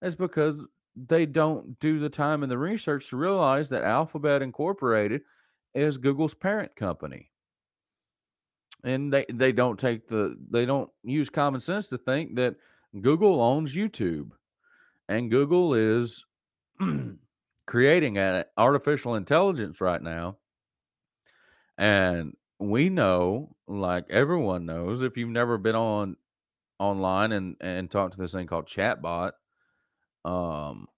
It's 0.00 0.16
because 0.16 0.66
they 0.96 1.26
don't 1.26 1.78
do 1.78 1.98
the 1.98 2.10
time 2.10 2.42
and 2.42 2.50
the 2.50 2.58
research 2.58 3.08
to 3.10 3.16
realize 3.16 3.68
that 3.70 3.82
Alphabet 3.84 4.42
Incorporated 4.42 5.22
is 5.74 5.96
Google's 5.96 6.34
parent 6.34 6.76
company. 6.76 7.30
And 8.84 9.12
they, 9.12 9.24
they 9.32 9.52
don't 9.52 9.78
take 9.78 10.08
the 10.08 10.36
they 10.50 10.66
don't 10.66 10.90
use 11.04 11.30
common 11.30 11.60
sense 11.60 11.88
to 11.88 11.98
think 11.98 12.34
that 12.34 12.56
Google 13.00 13.40
owns 13.40 13.76
YouTube. 13.76 14.32
And 15.08 15.30
Google 15.30 15.74
is 15.74 16.24
creating 17.66 18.18
an 18.18 18.44
artificial 18.56 19.14
intelligence 19.14 19.80
right 19.80 20.02
now. 20.02 20.38
And 21.78 22.36
we 22.62 22.88
know, 22.90 23.56
like 23.68 24.06
everyone 24.10 24.66
knows, 24.66 25.02
if 25.02 25.16
you've 25.16 25.28
never 25.30 25.58
been 25.58 25.76
on 25.76 26.16
online 26.78 27.32
and 27.32 27.56
and 27.60 27.90
talked 27.90 28.14
to 28.14 28.20
this 28.20 28.32
thing 28.32 28.46
called 28.46 28.66
chatbot, 28.66 29.32
um, 30.24 30.88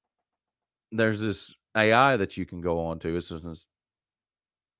there's 0.93 1.21
this 1.21 1.55
AI 1.77 2.17
that 2.17 2.37
you 2.37 2.47
can 2.47 2.61
go 2.61 2.81
on 2.87 2.99
to. 3.01 3.17
It's 3.17 3.31
just 3.31 3.69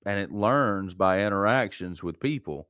and 0.07 0.21
it 0.21 0.33
learns 0.33 0.95
by 0.95 1.25
interactions 1.25 2.03
with 2.03 2.21
people. 2.21 2.69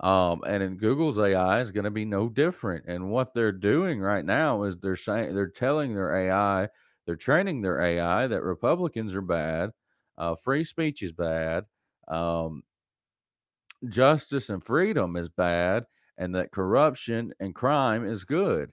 Um, 0.00 0.42
and 0.46 0.62
in 0.62 0.78
Google's 0.78 1.18
AI 1.18 1.60
is 1.60 1.70
going 1.70 1.84
to 1.84 1.90
be 1.90 2.04
no 2.04 2.28
different. 2.28 2.86
And 2.86 3.10
what 3.10 3.34
they're 3.34 3.52
doing 3.52 4.00
right 4.00 4.24
now 4.24 4.64
is 4.64 4.76
they're 4.76 4.96
saying 4.96 5.34
they're 5.34 5.48
telling 5.48 5.94
their 5.94 6.16
AI, 6.16 6.68
they're 7.06 7.16
training 7.16 7.62
their 7.62 7.80
AI 7.80 8.26
that 8.26 8.42
Republicans 8.42 9.14
are 9.14 9.22
bad, 9.22 9.70
uh, 10.18 10.34
free 10.36 10.64
speech 10.64 11.02
is 11.02 11.12
bad, 11.12 11.64
um, 12.08 12.64
justice 13.88 14.48
and 14.48 14.64
freedom 14.64 15.16
is 15.16 15.28
bad, 15.28 15.84
and 16.18 16.34
that 16.34 16.52
corruption 16.52 17.32
and 17.40 17.54
crime 17.54 18.06
is 18.06 18.24
good. 18.24 18.72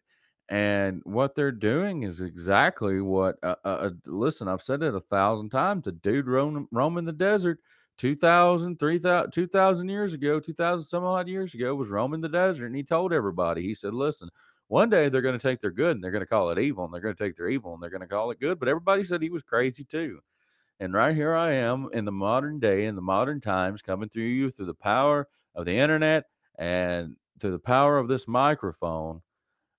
And 0.50 1.02
what 1.06 1.36
they're 1.36 1.52
doing 1.52 2.04
is 2.04 2.22
exactly 2.22 3.02
what. 3.02 3.36
Uh, 3.44 3.56
uh, 3.64 3.68
uh 3.68 3.90
listen, 4.06 4.48
I've 4.48 4.62
said 4.64 4.82
it 4.84 4.96
a 4.96 5.00
thousand 5.00 5.50
times. 5.50 5.84
The 5.86 5.92
dude 5.92 6.28
roam, 6.28 6.68
roaming 6.72 7.06
the 7.06 7.12
desert 7.12 7.60
2000, 8.00 8.80
3000, 8.80 9.32
2000 9.32 9.90
years 9.90 10.14
ago, 10.14 10.40
2000 10.40 10.84
some 10.86 11.04
odd 11.04 11.28
years 11.28 11.54
ago, 11.54 11.76
was 11.76 11.90
roaming 11.90 12.22
the 12.22 12.30
desert. 12.30 12.66
And 12.68 12.76
he 12.76 12.84
told 12.84 13.14
everybody, 13.14 13.62
he 13.62 13.76
said, 13.76 13.94
listen, 13.94 14.30
one 14.70 14.90
day 14.90 15.10
they're 15.10 15.22
going 15.22 15.38
to 15.38 15.48
take 15.48 15.60
their 15.60 15.72
good 15.72 15.96
and 15.98 16.04
they're 16.04 16.12
going 16.12 16.22
to 16.22 16.28
call 16.28 16.50
it 16.50 16.60
evil, 16.60 16.86
and 16.86 16.94
they're 16.94 17.02
going 17.02 17.16
to 17.16 17.24
take 17.24 17.36
their 17.36 17.50
evil 17.50 17.74
and 17.74 17.84
they're 17.84 17.90
going 17.90 18.02
to 18.02 18.08
call 18.08 18.32
it 18.32 18.40
good. 18.40 18.60
But 18.60 18.70
everybody 18.70 19.04
said 19.04 19.22
he 19.22 19.30
was 19.30 19.44
crazy 19.44 19.84
too. 19.84 20.20
And 20.80 20.94
right 20.94 21.16
here 21.16 21.36
I 21.36 21.54
am 21.54 21.90
in 21.94 22.06
the 22.06 22.12
modern 22.12 22.60
day, 22.60 22.86
in 22.86 22.96
the 22.96 23.02
modern 23.02 23.42
times, 23.42 23.82
coming 23.82 24.10
through 24.10 24.24
you 24.24 24.52
through 24.52 24.68
the 24.68 24.74
power 24.74 25.28
of 25.56 25.66
the 25.66 25.78
internet 25.78 26.26
and 26.58 27.16
through 27.40 27.52
the 27.52 27.60
power 27.60 27.98
of 27.98 28.08
this 28.08 28.28
microphone 28.28 29.22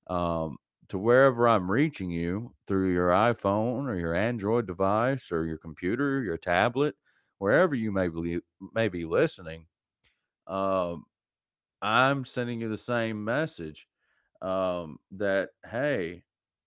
um, 0.08 0.58
to 0.88 0.98
wherever 0.98 1.48
I'm 1.48 1.70
reaching 1.70 2.10
you 2.10 2.54
through 2.66 2.92
your 2.92 3.10
iPhone 3.10 3.86
or 3.88 3.96
your 3.96 4.14
Android 4.14 4.66
device 4.66 5.32
or 5.32 5.46
your 5.46 5.58
computer, 5.58 6.22
your 6.22 6.36
tablet 6.36 6.96
wherever 7.40 7.74
you 7.74 7.90
may 7.90 8.06
be 8.06 8.38
may 8.74 8.88
be 8.88 9.04
listening, 9.04 9.66
um, 10.46 11.04
I'm 11.82 12.24
sending 12.24 12.60
you 12.60 12.68
the 12.68 12.78
same 12.78 13.24
message 13.24 13.88
um, 14.42 14.98
that 15.12 15.50
hey, 15.68 16.22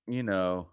you 0.08 0.24
know, 0.24 0.70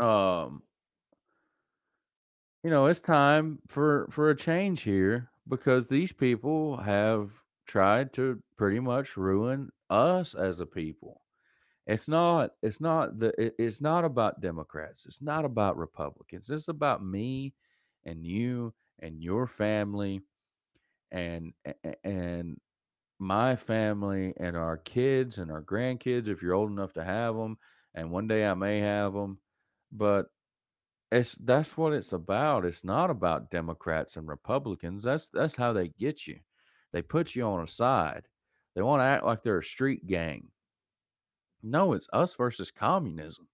um, 0.00 0.62
you 2.62 2.70
know, 2.70 2.86
it's 2.86 3.00
time 3.00 3.58
for 3.68 4.08
for 4.10 4.30
a 4.30 4.36
change 4.36 4.82
here 4.82 5.30
because 5.48 5.86
these 5.88 6.12
people 6.12 6.76
have 6.78 7.30
tried 7.66 8.12
to 8.14 8.42
pretty 8.56 8.80
much 8.80 9.16
ruin 9.16 9.70
us 9.88 10.34
as 10.34 10.60
a 10.60 10.66
people. 10.66 11.22
It's 11.86 12.08
not 12.08 12.52
it's 12.62 12.80
not 12.80 13.18
the 13.18 13.28
it, 13.42 13.54
it's 13.58 13.80
not 13.80 14.04
about 14.04 14.40
Democrats. 14.42 15.06
It's 15.06 15.22
not 15.22 15.44
about 15.44 15.78
Republicans. 15.78 16.50
It's 16.50 16.68
about 16.68 17.04
me 17.04 17.54
and 18.04 18.24
you 18.26 18.74
and 19.00 19.22
your 19.22 19.46
family 19.46 20.22
and 21.12 21.52
and 22.04 22.58
my 23.18 23.56
family 23.56 24.34
and 24.38 24.56
our 24.56 24.76
kids 24.78 25.38
and 25.38 25.50
our 25.50 25.62
grandkids 25.62 26.28
if 26.28 26.42
you're 26.42 26.54
old 26.54 26.70
enough 26.70 26.92
to 26.94 27.04
have 27.04 27.36
them 27.36 27.58
and 27.94 28.10
one 28.10 28.28
day 28.28 28.46
I 28.46 28.54
may 28.54 28.80
have 28.80 29.12
them 29.14 29.38
but 29.92 30.26
it's 31.12 31.34
that's 31.44 31.76
what 31.76 31.92
it's 31.92 32.12
about 32.12 32.64
it's 32.64 32.84
not 32.84 33.10
about 33.10 33.50
democrats 33.50 34.16
and 34.16 34.28
republicans 34.28 35.02
that's 35.02 35.28
that's 35.32 35.56
how 35.56 35.72
they 35.72 35.88
get 35.98 36.26
you 36.26 36.38
they 36.92 37.02
put 37.02 37.34
you 37.34 37.42
on 37.42 37.64
a 37.64 37.68
side 37.68 38.22
they 38.74 38.82
want 38.82 39.00
to 39.00 39.04
act 39.04 39.24
like 39.24 39.42
they're 39.42 39.58
a 39.58 39.64
street 39.64 40.06
gang 40.06 40.48
no, 41.62 41.92
it's 41.92 42.08
us 42.12 42.34
versus 42.34 42.70
communism. 42.70 43.48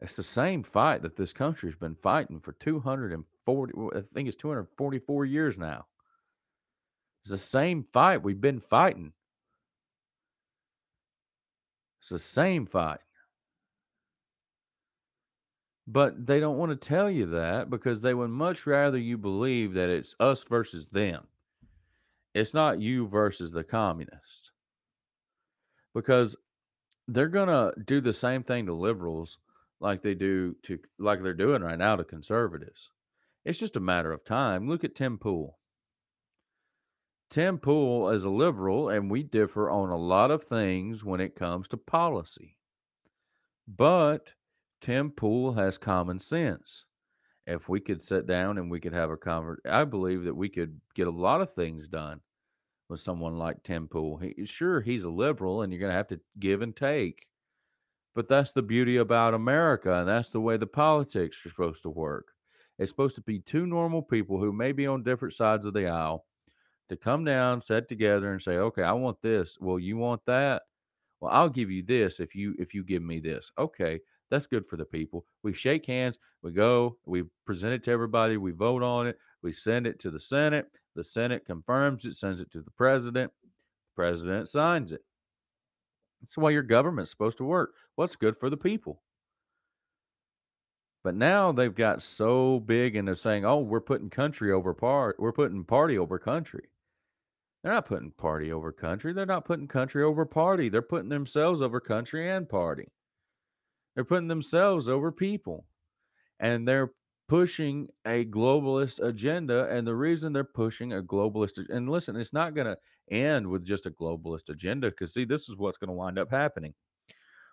It's 0.00 0.16
the 0.16 0.22
same 0.22 0.62
fight 0.62 1.02
that 1.02 1.16
this 1.16 1.32
country's 1.32 1.74
been 1.74 1.96
fighting 1.96 2.40
for 2.40 2.52
240, 2.52 3.72
I 3.94 4.02
think 4.14 4.28
it's 4.28 4.36
244 4.36 5.24
years 5.26 5.58
now. 5.58 5.86
It's 7.22 7.32
the 7.32 7.38
same 7.38 7.84
fight 7.92 8.22
we've 8.22 8.40
been 8.40 8.60
fighting. 8.60 9.12
It's 12.00 12.08
the 12.08 12.18
same 12.18 12.64
fight. 12.64 13.00
But 15.92 16.28
they 16.28 16.38
don't 16.38 16.56
want 16.56 16.70
to 16.70 16.88
tell 16.88 17.10
you 17.10 17.26
that 17.30 17.68
because 17.68 18.00
they 18.00 18.14
would 18.14 18.30
much 18.30 18.64
rather 18.64 18.96
you 18.96 19.18
believe 19.18 19.74
that 19.74 19.88
it's 19.88 20.14
us 20.20 20.44
versus 20.44 20.86
them. 20.86 21.26
It's 22.32 22.54
not 22.54 22.80
you 22.80 23.08
versus 23.08 23.50
the 23.50 23.64
communists 23.64 24.52
because 25.92 26.36
they're 27.08 27.26
gonna 27.26 27.72
do 27.84 28.00
the 28.00 28.12
same 28.12 28.44
thing 28.44 28.66
to 28.66 28.72
liberals 28.72 29.38
like 29.80 30.02
they 30.02 30.14
do 30.14 30.54
to 30.62 30.78
like 30.96 31.24
they're 31.24 31.34
doing 31.34 31.62
right 31.62 31.78
now 31.78 31.96
to 31.96 32.04
conservatives. 32.04 32.90
It's 33.44 33.58
just 33.58 33.74
a 33.74 33.80
matter 33.80 34.12
of 34.12 34.22
time. 34.22 34.68
Look 34.68 34.84
at 34.84 34.94
Tim 34.94 35.18
Pool. 35.18 35.58
Tim 37.30 37.58
Pool 37.58 38.10
is 38.10 38.22
a 38.22 38.30
liberal, 38.30 38.88
and 38.88 39.10
we 39.10 39.24
differ 39.24 39.68
on 39.68 39.88
a 39.88 39.96
lot 39.96 40.30
of 40.30 40.44
things 40.44 41.02
when 41.04 41.20
it 41.20 41.34
comes 41.34 41.66
to 41.68 41.76
policy. 41.76 42.58
But 43.66 44.34
Tim 44.80 45.10
Pool 45.10 45.54
has 45.54 45.78
common 45.78 46.18
sense. 46.18 46.84
If 47.46 47.68
we 47.68 47.80
could 47.80 48.00
sit 48.00 48.26
down 48.26 48.58
and 48.58 48.70
we 48.70 48.80
could 48.80 48.92
have 48.92 49.10
a 49.10 49.16
conversation, 49.16 49.70
I 49.70 49.84
believe 49.84 50.24
that 50.24 50.36
we 50.36 50.48
could 50.48 50.80
get 50.94 51.06
a 51.06 51.10
lot 51.10 51.40
of 51.40 51.52
things 51.52 51.88
done 51.88 52.20
with 52.88 53.00
someone 53.00 53.36
like 53.36 53.62
Tim 53.62 53.88
Pool. 53.88 54.18
He, 54.18 54.46
sure, 54.46 54.80
he's 54.80 55.04
a 55.04 55.10
liberal, 55.10 55.62
and 55.62 55.72
you're 55.72 55.80
going 55.80 55.90
to 55.90 55.96
have 55.96 56.08
to 56.08 56.20
give 56.38 56.62
and 56.62 56.74
take. 56.74 57.26
But 58.14 58.28
that's 58.28 58.52
the 58.52 58.62
beauty 58.62 58.96
about 58.96 59.34
America, 59.34 60.00
and 60.00 60.08
that's 60.08 60.30
the 60.30 60.40
way 60.40 60.56
the 60.56 60.66
politics 60.66 61.44
are 61.44 61.50
supposed 61.50 61.82
to 61.82 61.90
work. 61.90 62.32
It's 62.78 62.90
supposed 62.90 63.16
to 63.16 63.22
be 63.22 63.38
two 63.38 63.66
normal 63.66 64.02
people 64.02 64.40
who 64.40 64.52
may 64.52 64.72
be 64.72 64.86
on 64.86 65.02
different 65.02 65.34
sides 65.34 65.66
of 65.66 65.74
the 65.74 65.86
aisle 65.86 66.26
to 66.88 66.96
come 66.96 67.24
down, 67.24 67.60
sit 67.60 67.88
together, 67.88 68.32
and 68.32 68.42
say, 68.42 68.56
"Okay, 68.56 68.82
I 68.82 68.92
want 68.92 69.22
this. 69.22 69.58
Well, 69.60 69.78
you 69.78 69.96
want 69.96 70.24
that. 70.26 70.62
Well, 71.20 71.30
I'll 71.32 71.50
give 71.50 71.70
you 71.70 71.82
this 71.82 72.20
if 72.20 72.34
you 72.34 72.54
if 72.58 72.74
you 72.74 72.82
give 72.82 73.02
me 73.02 73.20
this. 73.20 73.52
Okay, 73.58 74.00
that's 74.30 74.46
good 74.46 74.66
for 74.66 74.76
the 74.76 74.84
people. 74.84 75.26
We 75.42 75.52
shake 75.52 75.86
hands, 75.86 76.18
we 76.42 76.52
go, 76.52 76.96
we 77.04 77.24
present 77.44 77.72
it 77.72 77.82
to 77.84 77.90
everybody, 77.90 78.36
we 78.36 78.52
vote 78.52 78.82
on 78.82 79.06
it, 79.06 79.18
we 79.42 79.52
send 79.52 79.86
it 79.86 79.98
to 80.00 80.10
the 80.10 80.20
Senate. 80.20 80.66
The 80.96 81.04
Senate 81.04 81.44
confirms 81.46 82.04
it, 82.04 82.14
sends 82.14 82.40
it 82.40 82.50
to 82.52 82.60
the 82.60 82.70
president. 82.70 83.32
The 83.42 84.02
president 84.02 84.48
signs 84.48 84.92
it. 84.92 85.04
That's 86.20 86.36
way 86.36 86.52
your 86.52 86.62
government's 86.62 87.10
supposed 87.10 87.38
to 87.38 87.44
work. 87.44 87.74
What's 87.94 88.16
good 88.16 88.36
for 88.36 88.50
the 88.50 88.56
people? 88.56 89.02
But 91.02 91.14
now 91.14 91.52
they've 91.52 91.74
got 91.74 92.02
so 92.02 92.60
big 92.60 92.94
and 92.94 93.08
they're 93.08 93.14
saying, 93.14 93.44
"Oh, 93.44 93.60
we're 93.60 93.80
putting 93.80 94.10
country 94.10 94.52
over 94.52 94.74
part. 94.74 95.18
We're 95.18 95.32
putting 95.32 95.64
party 95.64 95.96
over 95.96 96.18
country." 96.18 96.68
They're 97.62 97.72
not 97.72 97.86
putting 97.86 98.12
party 98.12 98.52
over 98.52 98.72
country. 98.72 99.12
They're 99.12 99.26
not 99.26 99.44
putting 99.44 99.68
country 99.68 100.02
over 100.02 100.24
party. 100.24 100.68
They're 100.68 100.82
putting 100.82 101.08
themselves 101.08 101.62
over 101.62 101.80
country 101.80 102.28
and 102.28 102.48
party. 102.48 102.88
They're 103.94 104.04
putting 104.04 104.28
themselves 104.28 104.88
over 104.88 105.10
people. 105.12 105.66
And 106.38 106.66
they're 106.66 106.92
pushing 107.28 107.88
a 108.04 108.24
globalist 108.24 109.00
agenda. 109.00 109.68
And 109.70 109.86
the 109.86 109.94
reason 109.94 110.32
they're 110.32 110.44
pushing 110.44 110.92
a 110.92 111.02
globalist 111.02 111.68
and 111.68 111.88
listen, 111.88 112.16
it's 112.16 112.32
not 112.32 112.54
going 112.54 112.66
to 112.66 112.78
end 113.10 113.46
with 113.46 113.64
just 113.64 113.86
a 113.86 113.90
globalist 113.90 114.48
agenda 114.48 114.90
because 114.90 115.14
see, 115.14 115.24
this 115.24 115.48
is 115.48 115.56
what's 115.56 115.78
going 115.78 115.88
to 115.88 115.94
wind 115.94 116.18
up 116.18 116.30
happening. 116.30 116.74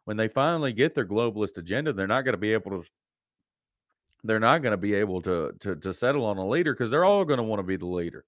When 0.06 0.18
they 0.18 0.30
finally 0.30 0.74
get 0.74 0.96
their 0.96 1.06
globalist 1.06 1.58
agenda, 1.58 1.94
they're 1.94 2.08
not 2.08 2.24
going 2.24 2.34
to 2.34 2.40
be 2.40 2.54
able 2.54 2.72
to 2.72 2.84
they're 4.24 4.40
not 4.40 4.62
going 4.62 4.72
to 4.72 4.78
be 4.78 4.94
able 4.96 5.22
to, 5.22 5.54
to 5.60 5.76
to 5.76 5.94
settle 5.94 6.26
on 6.26 6.38
a 6.38 6.48
leader 6.48 6.74
because 6.74 6.90
they're 6.90 7.06
all 7.06 7.26
going 7.26 7.38
to 7.38 7.44
want 7.44 7.60
to 7.60 7.64
be 7.64 7.78
the 7.78 7.86
leader. 7.86 8.26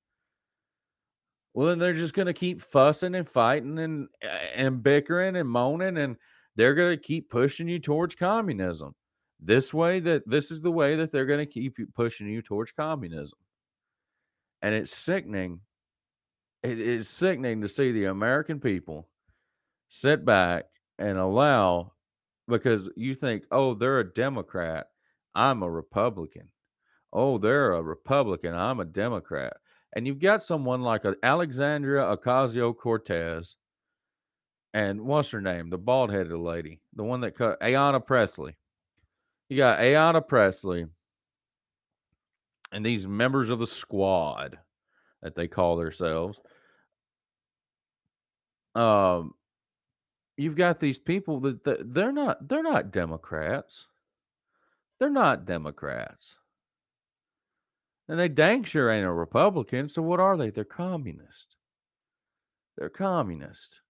Well, 1.53 1.67
then 1.67 1.79
they're 1.79 1.93
just 1.93 2.13
going 2.13 2.27
to 2.27 2.33
keep 2.33 2.61
fussing 2.61 3.15
and 3.15 3.27
fighting 3.27 3.79
and 3.79 4.07
eh, 4.21 4.47
and 4.55 4.83
bickering 4.83 5.35
and 5.35 5.49
moaning, 5.49 5.97
and 5.97 6.15
they're 6.55 6.75
going 6.75 6.97
to 6.97 7.01
keep 7.01 7.29
pushing 7.29 7.67
you 7.67 7.79
towards 7.79 8.15
communism. 8.15 8.95
This 9.39 9.73
way, 9.73 9.99
that 10.01 10.23
this 10.27 10.51
is 10.51 10.61
the 10.61 10.71
way 10.71 10.95
that 10.97 11.11
they're 11.11 11.25
going 11.25 11.39
to 11.39 11.45
keep 11.45 11.77
pushing 11.95 12.27
you 12.27 12.41
towards 12.41 12.71
communism, 12.71 13.39
and 14.61 14.75
it's 14.75 14.95
sickening. 14.95 15.61
It 16.61 16.79
is 16.79 17.07
sickening 17.07 17.61
to 17.61 17.69
see 17.69 17.93
the 17.93 18.05
American 18.05 18.59
people 18.59 19.07
sit 19.87 20.25
back 20.25 20.65
and 20.97 21.17
allow 21.17 21.93
because 22.49 22.89
you 22.97 23.15
think, 23.15 23.43
oh, 23.49 23.75
they're 23.75 23.99
a 23.99 24.13
Democrat, 24.13 24.87
I'm 25.33 25.63
a 25.63 25.71
Republican. 25.71 26.49
Oh, 27.13 27.37
they're 27.37 27.71
a 27.71 27.81
Republican, 27.81 28.53
I'm 28.53 28.81
a 28.81 28.85
Democrat 28.85 29.53
and 29.93 30.05
you've 30.05 30.19
got 30.19 30.43
someone 30.43 30.81
like 30.81 31.03
Alexandria 31.23 32.01
Ocasio 32.01 32.75
Cortez, 32.75 33.55
and 34.73 35.01
what's 35.01 35.31
her 35.31 35.41
name? 35.41 35.69
The 35.69 35.77
bald 35.77 36.11
headed 36.11 36.31
lady, 36.31 36.81
the 36.95 37.03
one 37.03 37.21
that 37.21 37.35
cut 37.35 37.59
Ayanna 37.59 38.05
Pressley. 38.05 38.55
You 39.49 39.57
got 39.57 39.79
Ayanna 39.79 40.27
Pressley 40.27 40.85
and 42.71 42.85
these 42.85 43.07
members 43.07 43.49
of 43.49 43.59
the 43.59 43.67
squad 43.67 44.59
that 45.21 45.35
they 45.35 45.47
call 45.47 45.77
themselves. 45.77 46.39
Um, 48.75 49.33
you've 50.37 50.55
got 50.55 50.79
these 50.79 50.99
people 50.99 51.39
that, 51.41 51.63
that 51.63 51.93
they're 51.93 52.11
not 52.11 52.47
they're 52.47 52.63
not 52.63 52.91
Democrats. 52.91 53.87
They're 54.99 55.09
not 55.09 55.45
Democrats. 55.45 56.37
And 58.07 58.19
they 58.19 58.27
dang 58.27 58.63
sure 58.63 58.89
ain't 58.89 59.05
a 59.05 59.11
Republican. 59.11 59.89
So 59.89 60.01
what 60.01 60.19
are 60.19 60.35
they? 60.35 60.49
They're 60.49 60.63
communist. 60.63 61.55
They're 62.77 62.89
communist. 62.89 63.81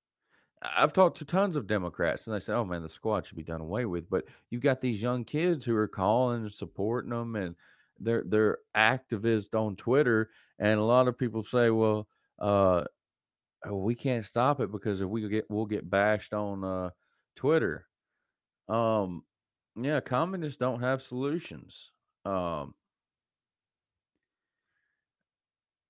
I've 0.61 0.93
talked 0.93 1.17
to 1.19 1.25
tons 1.25 1.55
of 1.55 1.67
Democrats 1.67 2.27
and 2.27 2.35
they 2.35 2.39
say, 2.39 2.53
oh 2.53 2.65
man, 2.65 2.81
the 2.81 2.89
squad 2.89 3.25
should 3.25 3.37
be 3.37 3.43
done 3.43 3.61
away 3.61 3.85
with. 3.85 4.09
But 4.09 4.25
you've 4.49 4.61
got 4.61 4.81
these 4.81 5.01
young 5.01 5.23
kids 5.23 5.63
who 5.63 5.75
are 5.75 5.87
calling 5.87 6.41
and 6.41 6.53
supporting 6.53 7.11
them 7.11 7.35
and 7.35 7.55
they're 7.99 8.23
they're 8.25 8.57
activists 8.75 9.55
on 9.55 9.75
Twitter. 9.75 10.29
And 10.57 10.79
a 10.79 10.83
lot 10.83 11.07
of 11.07 11.17
people 11.17 11.43
say, 11.43 11.69
well, 11.69 12.07
uh, 12.39 12.83
oh, 13.65 13.77
we 13.77 13.95
can't 13.95 14.25
stop 14.25 14.59
it 14.59 14.71
because 14.71 15.01
if 15.01 15.07
we 15.07 15.27
get 15.29 15.45
we'll 15.49 15.65
get 15.65 15.89
bashed 15.89 16.33
on 16.33 16.63
uh, 16.63 16.89
Twitter. 17.35 17.85
Um, 18.67 19.23
yeah, 19.75 19.99
communists 20.01 20.59
don't 20.59 20.81
have 20.81 21.01
solutions. 21.01 21.91
Um, 22.25 22.73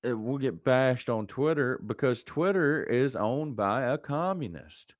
Uh, 0.03 0.09
it 0.09 0.13
will 0.13 0.37
get 0.37 0.63
bashed 0.63 1.09
on 1.09 1.27
Twitter 1.27 1.79
because 1.85 2.23
Twitter 2.23 2.83
is 2.83 3.15
owned 3.15 3.55
by 3.55 3.83
a 3.83 3.97
communist. 3.97 4.95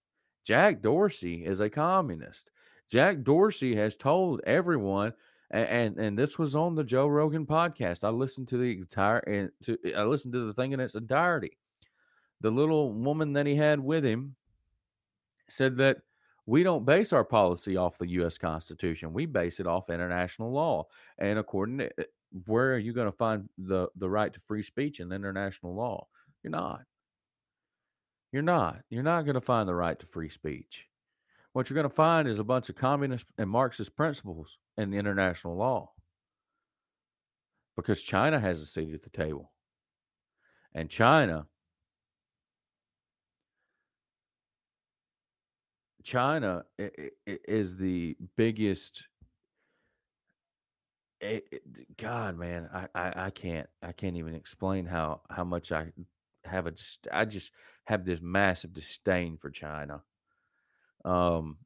Jack 0.46 0.82
Dorsey 0.82 1.46
is 1.46 1.60
a 1.60 1.70
communist. 1.70 2.52
Jack 2.90 3.24
Dorsey 3.24 3.76
has 3.76 3.96
told 3.96 4.42
everyone, 4.46 5.14
and, 5.52 5.68
and, 5.68 5.98
and 5.98 6.18
this 6.18 6.40
was 6.40 6.56
on 6.56 6.76
the 6.76 6.84
Joe 6.84 7.08
Rogan 7.08 7.46
podcast. 7.46 8.04
I 8.04 8.10
listened 8.10 8.48
to 8.50 8.58
the 8.58 8.72
entire 8.78 9.20
and 9.20 9.52
to 9.64 9.78
I 9.96 10.04
listened 10.04 10.34
to 10.34 10.48
the 10.48 10.54
thing 10.54 10.72
in 10.72 10.80
its 10.80 10.96
entirety. 10.96 11.58
The 12.42 12.50
little 12.50 12.92
woman 12.94 13.34
that 13.34 13.46
he 13.46 13.56
had 13.56 13.80
with 13.80 14.04
him 14.04 14.36
said 15.50 15.78
that 15.78 15.98
we 16.46 16.64
don't 16.64 16.86
base 16.86 17.14
our 17.14 17.24
policy 17.24 17.78
off 17.78 18.00
the 18.00 18.10
U.S. 18.10 18.40
Constitution. 18.40 19.14
We 19.14 19.28
base 19.28 19.60
it 19.60 19.68
off 19.68 19.92
international 19.92 20.52
law. 20.52 20.88
And 21.20 21.38
according 21.38 21.78
to 21.80 21.92
where 22.46 22.74
are 22.74 22.80
you 22.80 22.94
going 22.94 23.10
to 23.10 23.18
find 23.18 23.50
the 23.58 23.88
the 23.96 24.10
right 24.10 24.34
to 24.34 24.40
free 24.48 24.64
speech 24.64 25.00
in 25.00 25.12
international 25.12 25.76
law? 25.76 26.08
You're 26.44 26.52
not. 26.52 26.82
You're 28.32 28.42
not. 28.44 28.82
You're 28.90 29.04
not 29.04 29.26
going 29.26 29.36
to 29.36 29.42
find 29.42 29.68
the 29.68 29.76
right 29.76 30.00
to 30.00 30.06
free 30.06 30.30
speech. 30.30 30.88
What 31.54 31.70
you're 31.70 31.76
going 31.76 31.90
to 31.90 31.96
find 31.96 32.28
is 32.28 32.38
a 32.38 32.44
bunch 32.44 32.70
of 32.70 32.76
communist 32.76 33.26
and 33.38 33.50
Marxist 33.50 33.96
principles 33.96 34.60
in 34.78 34.94
international 34.94 35.58
law. 35.58 35.92
Because 37.76 38.02
China 38.02 38.40
has 38.40 38.62
a 38.62 38.66
seat 38.66 38.94
at 38.94 39.02
the 39.02 39.10
table. 39.10 39.52
And 40.74 40.90
China 40.90 41.48
China 46.04 46.64
is 47.28 47.76
the 47.76 48.16
biggest 48.36 49.08
it, 51.22 51.46
it, 51.52 51.98
God, 51.98 52.38
man, 52.38 52.70
I, 52.74 52.88
I, 52.96 53.14
I 53.26 53.30
can't, 53.30 53.68
I 53.82 53.92
can't 53.92 54.18
even 54.18 54.36
explain 54.36 54.86
how 54.86 55.22
how 55.30 55.44
much 55.44 55.72
I 55.72 55.88
have 56.46 56.68
a, 56.68 56.74
I 57.12 57.26
just 57.26 57.52
have 57.86 58.06
this 58.06 58.22
massive 58.22 58.74
disdain 58.74 59.38
for 59.38 59.50
China. 59.50 60.02
Um, 61.06 61.58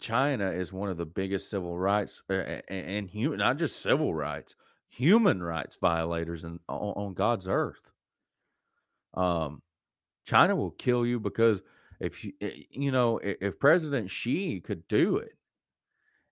China 0.00 0.50
is 0.50 0.72
one 0.72 0.88
of 0.88 0.96
the 0.96 1.06
biggest 1.06 1.50
civil 1.50 1.78
rights 1.78 2.22
and, 2.28 2.62
and 2.68 3.08
human, 3.08 3.38
not 3.38 3.58
just 3.58 3.82
civil 3.82 4.14
rights, 4.14 4.56
human 4.88 5.42
rights 5.42 5.76
violators 5.80 6.44
in, 6.44 6.58
on, 6.68 6.94
on 6.96 7.14
God's 7.14 7.46
earth. 7.46 7.92
Um, 9.14 9.62
China 10.24 10.56
will 10.56 10.70
kill 10.70 11.04
you 11.04 11.20
because 11.20 11.60
if 12.00 12.24
you, 12.24 12.32
eh, 12.40 12.50
you 12.70 12.90
know, 12.90 13.20
if 13.22 13.58
President 13.60 14.10
Xi 14.10 14.60
could 14.60 14.86
do 14.88 15.16
it, 15.16 15.32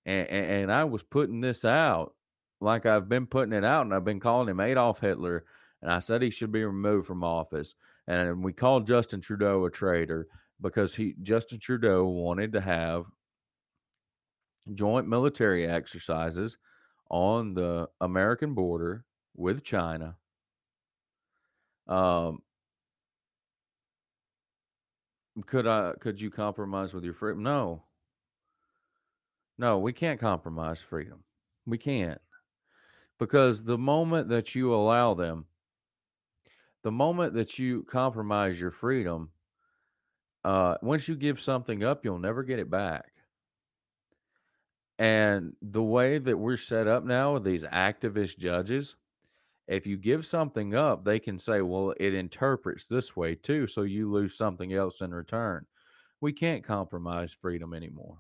and, 0.09 0.51
and, 0.51 0.73
I 0.73 0.85
was 0.85 1.03
putting 1.03 1.41
this 1.41 1.65
out 1.65 2.15
like 2.61 2.87
I've 2.87 3.09
been 3.09 3.27
putting 3.27 3.53
it 3.53 3.65
out, 3.65 3.85
and 3.87 3.95
I've 3.95 4.05
been 4.05 4.21
calling 4.21 4.49
him 4.49 4.61
Adolf 4.61 5.01
Hitler, 5.01 5.45
and 5.83 5.91
I 5.91 6.01
said 6.01 6.23
he 6.23 6.31
should 6.31 6.51
be 6.51 6.65
removed 6.65 7.07
from 7.07 7.23
office. 7.23 7.75
And 8.07 8.43
we 8.43 8.53
called 8.53 8.87
Justin 8.87 9.21
Trudeau 9.21 9.65
a 9.67 9.71
traitor 9.71 10.29
because 10.61 10.95
he 10.95 11.15
Justin 11.23 11.59
Trudeau 11.61 12.07
wanted 12.07 12.53
to 12.55 12.61
have 12.61 13.05
joint 14.75 15.07
military 15.09 15.67
exercises 15.67 16.59
on 17.11 17.53
the 17.53 17.89
American 18.01 18.55
border 18.55 19.05
with 19.37 19.63
China. 19.63 20.17
Um, 21.87 22.43
could 25.47 25.67
I? 25.67 25.93
Could 26.01 26.21
you 26.21 26.31
compromise 26.31 26.95
with 26.95 27.05
your 27.05 27.15
freedom? 27.15 27.43
No, 27.43 27.85
no, 29.59 29.79
we 29.79 29.93
can't 29.93 30.21
compromise 30.21 30.81
freedom. 30.81 31.25
We 31.67 31.79
can't. 31.79 32.21
Because 33.19 33.65
the 33.65 33.79
moment 33.79 34.29
that 34.29 34.55
you 34.55 34.73
allow 34.73 35.15
them, 35.15 35.47
the 36.85 36.93
moment 36.93 37.35
that 37.35 37.59
you 37.59 37.83
compromise 37.83 38.61
your 38.61 38.71
freedom, 38.71 39.31
uh, 40.45 40.77
once 40.81 41.09
you 41.09 41.17
give 41.17 41.41
something 41.41 41.83
up, 41.83 42.05
you'll 42.05 42.21
never 42.21 42.45
get 42.45 42.61
it 42.61 42.71
back. 42.71 43.11
And 45.01 45.55
the 45.61 45.83
way 45.83 46.19
that 46.19 46.39
we're 46.39 46.57
set 46.57 46.87
up 46.87 47.05
now 47.05 47.35
with 47.35 47.45
these 47.45 47.65
activist 47.65 48.39
judges, 48.39 48.97
if 49.67 49.87
you 49.87 49.97
give 49.97 50.27
something 50.27 50.75
up, 50.75 51.05
they 51.05 51.19
can 51.19 51.39
say, 51.39 51.61
well, 51.61 51.95
it 51.99 52.15
interprets 52.15 52.87
this 52.87 53.17
way 53.17 53.35
too. 53.35 53.67
So 53.67 53.83
you 53.83 54.11
lose 54.11 54.37
something 54.37 54.73
else 54.73 55.01
in 55.01 55.13
return. 55.13 55.67
we 56.21 56.33
can't 56.33 56.65
compromise 56.65 57.33
freedom 57.33 57.75
anymore. 57.75 58.19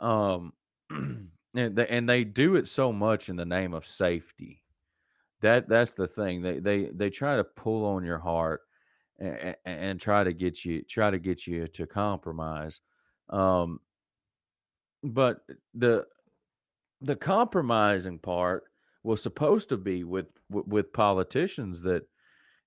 Um, 0.00 0.52
and 0.90 1.30
they, 1.54 1.86
and 1.86 2.08
they 2.08 2.24
do 2.24 2.56
it 2.56 2.68
so 2.68 2.92
much 2.92 3.28
in 3.28 3.36
the 3.36 3.44
name 3.44 3.74
of 3.74 3.86
safety. 3.86 4.62
That 5.40 5.68
that's 5.68 5.94
the 5.94 6.08
thing. 6.08 6.42
They 6.42 6.58
they 6.58 6.90
they 6.92 7.10
try 7.10 7.36
to 7.36 7.44
pull 7.44 7.84
on 7.84 8.04
your 8.04 8.18
heart 8.18 8.62
and, 9.18 9.56
and 9.64 10.00
try 10.00 10.24
to 10.24 10.32
get 10.32 10.64
you 10.64 10.82
try 10.82 11.10
to 11.10 11.18
get 11.18 11.46
you 11.46 11.66
to 11.68 11.86
compromise. 11.86 12.80
Um, 13.30 13.80
but 15.02 15.40
the 15.74 16.06
the 17.00 17.16
compromising 17.16 18.18
part 18.18 18.64
was 19.02 19.22
supposed 19.22 19.68
to 19.68 19.76
be 19.76 20.04
with 20.04 20.26
with 20.50 20.92
politicians 20.92 21.82
that 21.82 22.08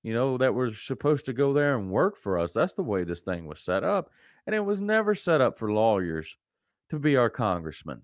you 0.04 0.14
know 0.14 0.38
that 0.38 0.54
were 0.54 0.74
supposed 0.74 1.26
to 1.26 1.34
go 1.34 1.54
there 1.54 1.78
and 1.78 1.92
work 1.92 2.18
for 2.18 2.38
us. 2.38 2.54
That's 2.54 2.76
the 2.76 2.84
way 2.84 3.04
this 3.04 3.22
thing 3.22 3.46
was 3.46 3.62
set 3.62 3.84
up, 3.84 4.12
and 4.46 4.56
it 4.56 4.64
was 4.64 4.80
never 4.80 5.16
set 5.16 5.42
up 5.42 5.58
for 5.58 5.72
lawyers 5.72 6.38
to 6.90 7.00
be 7.00 7.16
our 7.16 7.30
congressman. 7.30 8.04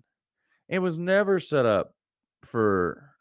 It 0.67 0.79
was 0.79 0.97
never 0.97 1.39
set 1.39 1.65
up 1.65 1.93
for. 2.43 3.11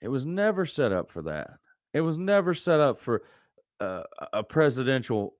It 0.00 0.08
was 0.08 0.26
never 0.26 0.66
set 0.66 0.92
up 0.92 1.08
for 1.08 1.22
that. 1.22 1.50
It 1.92 2.02
was 2.02 2.18
never 2.18 2.54
set 2.54 2.80
up 2.80 3.00
for 3.00 3.22
uh, 3.80 4.02
a 4.32 4.42
presidential 4.42 5.34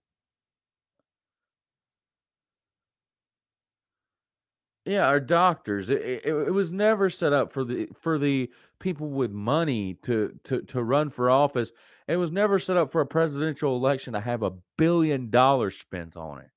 Yeah, 4.86 5.06
our 5.06 5.20
doctors. 5.20 5.88
It, 5.88 6.02
it, 6.02 6.26
it 6.26 6.52
was 6.52 6.70
never 6.70 7.08
set 7.08 7.32
up 7.32 7.50
for 7.52 7.64
the 7.64 7.88
for 7.98 8.18
the 8.18 8.50
people 8.78 9.08
with 9.08 9.30
money 9.30 9.94
to 10.02 10.38
to 10.44 10.60
to 10.62 10.82
run 10.82 11.08
for 11.08 11.30
office. 11.30 11.72
It 12.06 12.16
was 12.16 12.30
never 12.30 12.58
set 12.58 12.76
up 12.76 12.90
for 12.90 13.00
a 13.00 13.06
presidential 13.06 13.76
election 13.76 14.12
to 14.12 14.20
have 14.20 14.42
a 14.42 14.52
billion 14.76 15.30
dollars 15.30 15.78
spent 15.78 16.16
on 16.16 16.40
it. 16.40 16.50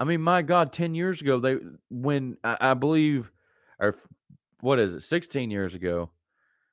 I 0.00 0.04
mean, 0.04 0.20
my 0.20 0.42
God, 0.42 0.72
ten 0.72 0.96
years 0.96 1.20
ago, 1.20 1.38
they 1.38 1.58
when 1.90 2.38
I, 2.42 2.56
I 2.60 2.74
believe, 2.74 3.30
or 3.78 3.94
what 4.60 4.80
is 4.80 4.94
it, 4.94 5.02
sixteen 5.02 5.52
years 5.52 5.76
ago, 5.76 6.10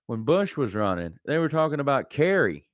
when 0.07 0.23
Bush 0.23 0.57
was 0.57 0.73
running, 0.73 1.19
they 1.25 1.37
were 1.37 1.49
talking 1.49 1.79
about 1.79 2.09
Kerry 2.09 2.67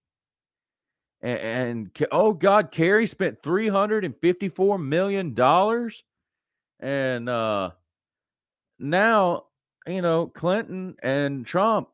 and, 1.23 1.39
and 1.39 2.07
oh 2.11 2.33
God, 2.33 2.69
Kerry 2.71 3.07
spent 3.07 3.41
three 3.41 3.69
hundred 3.69 4.03
and 4.03 4.13
fifty-four 4.21 4.77
million 4.77 5.33
dollars, 5.33 6.03
and 6.81 7.29
uh, 7.29 7.71
now 8.77 9.45
you 9.87 10.01
know 10.01 10.27
Clinton 10.27 10.95
and 11.01 11.45
Trump 11.45 11.87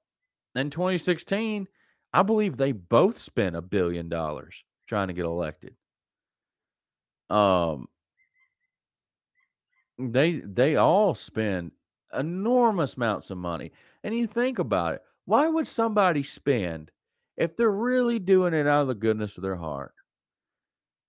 in 0.55 0.72
2016. 0.72 1.68
I 2.12 2.24
believe 2.24 2.57
they 2.57 2.72
both 2.72 3.22
spent 3.22 3.55
a 3.55 3.62
billion 3.62 4.10
dollars 4.10 4.64
trying 4.88 5.10
to 5.10 5.14
get 5.14 5.26
elected. 5.26 5.76
Um, 7.30 7.88
they 10.00 10.38
they 10.38 10.76
all 10.76 11.14
spend 11.16 11.72
enormous 12.14 12.95
amounts 12.95 13.30
of 13.30 13.38
money, 13.38 13.72
and 14.04 14.16
you 14.16 14.28
think 14.28 14.60
about 14.60 14.95
it. 14.95 15.02
Why 15.26 15.47
would 15.47 15.68
somebody 15.68 16.24
spend 16.24 16.91
if 17.39 17.56
they're 17.56 17.72
really 17.72 18.20
doing 18.20 18.54
it 18.54 18.68
out 18.68 18.82
of 18.82 18.88
the 18.89 18.93
goodness 18.95 19.38
of 19.38 19.43
their 19.43 19.56
heart. 19.56 19.93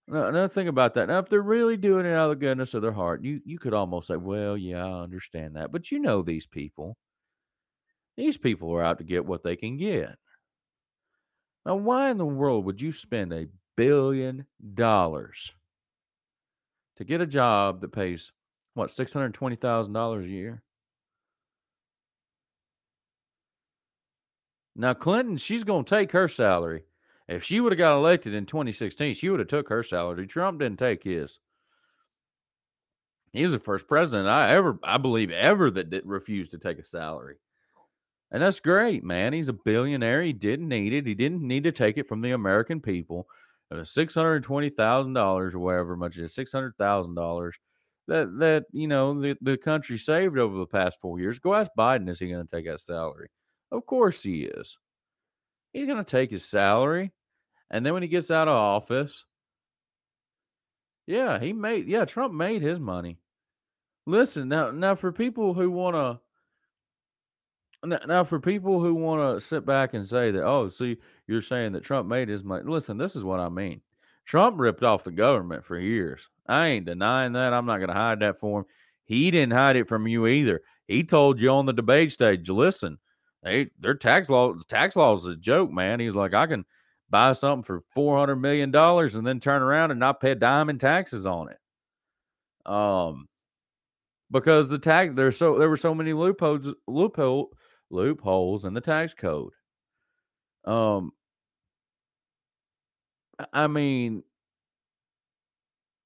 Another 0.07 0.49
thing 0.49 0.69
about 0.69 0.95
that. 0.95 1.09
Now, 1.09 1.19
if 1.19 1.29
they're 1.29 1.43
really 1.43 1.77
doing 1.77 2.07
it 2.07 2.15
out 2.15 2.31
of 2.31 2.39
the 2.39 2.47
goodness 2.47 2.73
of 2.73 2.83
their 2.83 2.93
heart, 2.93 3.23
you 3.23 3.41
you 3.45 3.59
could 3.59 3.75
almost 3.75 4.09
say, 4.09 4.17
"Well, 4.17 4.57
yeah, 4.57 4.85
I 4.85 5.03
understand 5.03 5.55
that," 5.57 5.71
but 5.71 5.93
you 5.93 5.99
know 5.99 6.23
these 6.23 6.47
people. 6.47 6.97
These 8.17 8.39
people 8.39 8.73
are 8.75 8.83
out 8.83 8.99
to 8.99 9.05
get 9.05 9.27
what 9.27 9.43
they 9.43 9.57
can 9.57 9.77
get. 9.77 10.19
Now, 11.65 11.77
why 11.77 12.11
in 12.11 12.19
the 12.19 12.27
world 12.27 12.65
would 12.65 12.83
you 12.83 12.93
spend 12.93 13.33
a 13.33 13.49
billion 13.77 14.47
dollars 14.75 15.53
to 16.97 17.05
get 17.05 17.21
a 17.21 17.27
job 17.27 17.81
that 17.81 17.93
pays 17.93 18.33
what 18.75 18.91
six 18.91 19.13
hundred 19.13 19.35
twenty 19.35 19.57
thousand 19.57 19.93
dollars 19.93 20.27
a 20.27 20.31
year? 20.31 20.63
Now 24.77 24.95
Clinton, 24.95 25.37
she's 25.37 25.65
going 25.65 25.85
to 25.85 25.91
take 25.91 26.13
her 26.13 26.29
salary. 26.29 26.85
If 27.29 27.45
she 27.45 27.61
would 27.61 27.73
have 27.73 27.79
got 27.79 27.97
elected 27.97 28.35
in 28.35 28.47
2016, 28.47 29.15
she 29.15 29.29
would 29.29 29.39
have 29.39 29.49
took 29.49 29.69
her 29.69 29.83
salary. 29.83 30.27
Trump 30.27 30.59
didn't 30.59 30.81
take 30.81 31.05
his. 31.05 31.39
He's 33.33 33.53
the 33.53 33.61
first 33.61 33.87
president 33.87 34.29
I 34.29 34.51
ever, 34.57 34.81
I 34.83 34.99
believe, 34.99 35.31
ever 35.31 35.71
that 35.71 36.03
refused 36.05 36.51
to 36.53 36.59
take 36.59 36.79
a 36.79 36.85
salary. 36.85 37.37
And 38.33 38.43
that's 38.43 38.59
great, 38.59 39.05
man. 39.05 39.33
He's 39.33 39.49
a 39.49 39.53
billionaire. 39.53 40.23
He 40.23 40.33
didn't 40.33 40.69
need 40.69 40.93
it. 40.93 41.07
He 41.07 41.15
didn't 41.15 41.43
need 41.43 41.65
to 41.65 41.73
take 41.73 41.99
it 41.99 42.09
from 42.09 42.21
the 42.21 42.33
American 42.33 42.81
people. 42.81 43.29
Six 43.85 44.15
hundred 44.15 44.43
twenty 44.43 44.71
thousand 44.71 45.13
dollars, 45.13 45.55
or 45.55 45.61
whatever 45.61 45.97
much 45.97 46.19
it 46.19 46.25
is, 46.25 46.35
six 46.35 46.51
hundred 46.51 46.77
thousand 46.77 47.15
dollars 47.15 47.57
that 48.11 48.39
that 48.41 48.65
you 48.73 48.89
know 48.89 49.19
the, 49.19 49.37
the 49.41 49.57
country 49.57 49.97
saved 49.97 50.37
over 50.37 50.59
the 50.59 50.67
past 50.67 51.01
four 51.01 51.21
years. 51.21 51.39
Go 51.39 51.55
ask 51.55 51.71
Biden, 51.79 52.11
is 52.11 52.19
he 52.19 52.29
going 52.29 52.45
to 52.45 52.57
take 52.57 52.67
that 52.67 52.81
salary? 52.81 53.31
Of 53.71 53.87
course 53.87 54.23
he 54.23 54.43
is. 54.43 54.77
He's 55.73 55.87
going 55.87 56.05
to 56.05 56.11
take 56.11 56.31
his 56.31 56.45
salary. 56.45 57.13
And 57.71 57.87
then 57.87 57.93
when 57.93 58.03
he 58.03 58.09
gets 58.09 58.33
out 58.33 58.49
of 58.49 58.55
office, 58.55 59.25
yeah, 61.07 61.39
he 61.39 61.53
made, 61.53 61.87
yeah, 61.87 62.05
Trump 62.05 62.35
made 62.35 62.63
his 62.63 62.81
money. 62.81 63.19
Listen, 64.07 64.49
now, 64.49 64.73
now 64.73 64.97
for 64.97 65.13
people 65.13 65.55
who 65.55 65.71
want 65.71 65.95
to, 65.95 66.21
now, 68.07 68.25
for 68.25 68.41
people 68.41 68.81
who 68.81 68.95
want 68.95 69.39
to 69.39 69.41
sit 69.47 69.65
back 69.65 69.95
and 69.95 70.07
say 70.07 70.33
that, 70.33 70.45
oh, 70.45 70.69
see, 70.69 70.97
you're 71.29 71.41
saying 71.41 71.73
that 71.73 71.85
Trump 71.85 72.09
made 72.09 72.29
his 72.29 72.43
money. 72.43 72.65
Listen, 72.67 72.99
this 72.99 73.15
is 73.15 73.23
what 73.23 73.39
I 73.39 73.49
mean. 73.49 73.81
Trump 74.31 74.61
ripped 74.61 74.85
off 74.85 75.03
the 75.03 75.11
government 75.11 75.65
for 75.65 75.77
years. 75.77 76.29
I 76.47 76.69
ain't 76.69 76.87
denying 76.87 77.33
that. 77.33 77.53
I'm 77.53 77.67
not 77.67 77.79
going 77.79 77.89
to 77.89 77.95
hide 77.95 78.21
that 78.21 78.39
for 78.39 78.61
him. 78.61 78.67
He 79.05 79.29
didn't 79.33 79.55
hide 79.55 79.75
it 79.75 79.89
from 79.89 80.07
you 80.07 80.29
either. 80.29 80.61
He 80.87 81.03
told 81.03 81.41
you 81.41 81.51
on 81.51 81.67
the 81.67 81.73
debate 81.73 82.13
stage, 82.13 82.49
listen, 82.49 82.99
they 83.43 83.71
their 83.81 83.95
tax 83.95 84.29
law 84.29 84.55
tax 84.69 84.95
law 84.95 85.17
is 85.17 85.27
a 85.27 85.35
joke, 85.35 85.73
man. 85.73 85.99
He's 85.99 86.15
like, 86.15 86.33
I 86.33 86.47
can 86.47 86.65
buy 87.11 87.33
something 87.33 87.65
for 87.65 87.83
four 87.93 88.17
hundred 88.19 88.37
million 88.37 88.71
dollars 88.71 89.17
and 89.17 89.27
then 89.27 89.41
turn 89.41 89.63
around 89.63 89.91
and 89.91 89.99
not 89.99 90.21
pay 90.21 90.31
a 90.31 90.37
dime 90.37 90.71
in 90.71 90.79
taxes 90.79 91.27
on 91.27 91.49
it. 91.51 91.59
Um, 92.73 93.27
because 94.31 94.69
the 94.69 94.79
tax 94.79 95.13
there's 95.17 95.39
so 95.39 95.59
there 95.59 95.69
were 95.69 95.77
so 95.77 95.93
many 95.93 96.13
loopholes 96.13 96.73
loophole 96.87 97.51
loopholes 97.91 98.65
in 98.65 98.75
the 98.75 98.81
tax 98.81 99.13
code. 99.13 99.55
Um, 100.65 101.11
I 103.53 103.67
mean, 103.67 104.23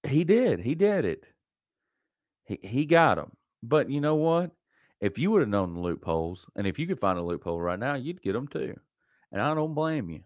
he 0.07 0.25
did, 0.25 0.61
he 0.61 0.75
did 0.75 1.05
it. 1.05 1.25
He 2.45 2.59
he 2.63 2.85
got 2.85 3.17
them, 3.17 3.33
but 3.63 3.91
you 3.91 4.01
know 4.01 4.17
what? 4.17 4.51
If 5.01 5.19
you 5.19 5.31
would 5.31 5.41
have 5.41 5.49
known 5.49 5.75
the 5.75 5.81
loopholes, 5.81 6.47
and 6.57 6.67
if 6.67 6.79
you 6.79 6.87
could 6.87 7.01
find 7.01 7.19
a 7.19 7.23
loophole 7.23 7.61
right 7.61 7.79
now, 7.79 7.95
you'd 7.95 8.23
get 8.23 8.33
them 8.33 8.49
too. 8.49 8.79
And 9.33 9.41
I 9.41 9.55
don't 9.55 9.75
blame 9.75 10.11
you. 10.11 10.23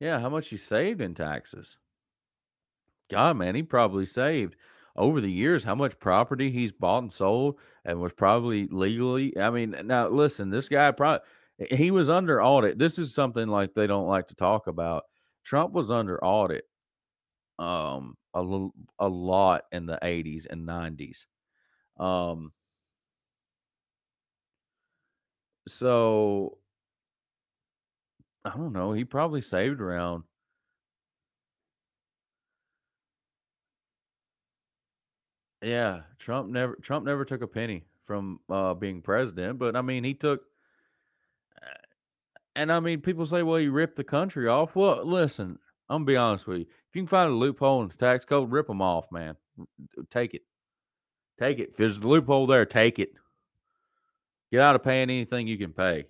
Yeah, 0.00 0.18
how 0.18 0.30
much 0.30 0.48
he 0.48 0.56
saved 0.56 1.00
in 1.00 1.14
taxes? 1.14 1.76
God, 3.10 3.36
man, 3.36 3.54
he 3.54 3.62
probably 3.62 4.06
saved 4.06 4.56
over 4.96 5.20
the 5.20 5.30
years 5.30 5.64
how 5.64 5.74
much 5.74 5.98
property 5.98 6.50
he's 6.50 6.72
bought 6.72 7.02
and 7.02 7.12
sold 7.12 7.56
and 7.84 8.00
was 8.00 8.12
probably 8.12 8.66
legally. 8.68 9.36
I 9.38 9.50
mean, 9.50 9.76
now 9.84 10.08
listen, 10.08 10.50
this 10.50 10.68
guy 10.68 10.90
probably 10.92 11.24
he 11.70 11.90
was 11.90 12.08
under 12.08 12.42
audit. 12.42 12.78
This 12.78 12.98
is 12.98 13.14
something 13.14 13.48
like 13.48 13.74
they 13.74 13.86
don't 13.86 14.08
like 14.08 14.28
to 14.28 14.34
talk 14.34 14.66
about. 14.66 15.04
Trump 15.44 15.72
was 15.72 15.90
under 15.90 16.22
audit 16.24 16.64
um 17.58 18.16
a 18.34 18.68
a 18.98 19.08
lot 19.08 19.64
in 19.72 19.86
the 19.86 19.98
80s 20.02 20.46
and 20.46 20.66
90s. 20.66 21.26
Um 21.98 22.52
so 25.68 26.58
I 28.44 28.50
don't 28.56 28.72
know, 28.72 28.92
he 28.92 29.04
probably 29.04 29.42
saved 29.42 29.80
around 29.80 30.24
Yeah, 35.62 36.02
Trump 36.18 36.48
never 36.50 36.74
Trump 36.76 37.04
never 37.04 37.24
took 37.24 37.42
a 37.42 37.46
penny 37.46 37.84
from 38.04 38.40
uh 38.48 38.74
being 38.74 39.02
president, 39.02 39.58
but 39.58 39.76
I 39.76 39.82
mean, 39.82 40.04
he 40.04 40.14
took 40.14 40.42
and 42.60 42.70
I 42.70 42.78
mean, 42.78 43.00
people 43.00 43.24
say, 43.24 43.42
well, 43.42 43.58
you 43.58 43.72
ripped 43.72 43.96
the 43.96 44.04
country 44.04 44.46
off. 44.46 44.76
Well, 44.76 45.02
listen, 45.06 45.58
I'm 45.88 46.04
gonna 46.04 46.04
be 46.04 46.16
honest 46.16 46.46
with 46.46 46.58
you. 46.58 46.64
If 46.64 46.94
you 46.94 47.00
can 47.02 47.08
find 47.08 47.30
a 47.30 47.34
loophole 47.34 47.80
in 47.80 47.88
the 47.88 47.96
tax 47.96 48.26
code, 48.26 48.52
rip 48.52 48.66
them 48.66 48.82
off, 48.82 49.10
man. 49.10 49.36
Take 50.10 50.34
it. 50.34 50.42
Take 51.38 51.58
it. 51.58 51.70
If 51.70 51.76
there's 51.76 51.96
a 51.96 52.06
loophole 52.06 52.46
there, 52.46 52.66
take 52.66 52.98
it. 52.98 53.12
Get 54.52 54.60
out 54.60 54.74
of 54.74 54.82
paying 54.82 55.04
anything 55.04 55.46
you 55.46 55.56
can 55.56 55.72
pay. 55.72 56.04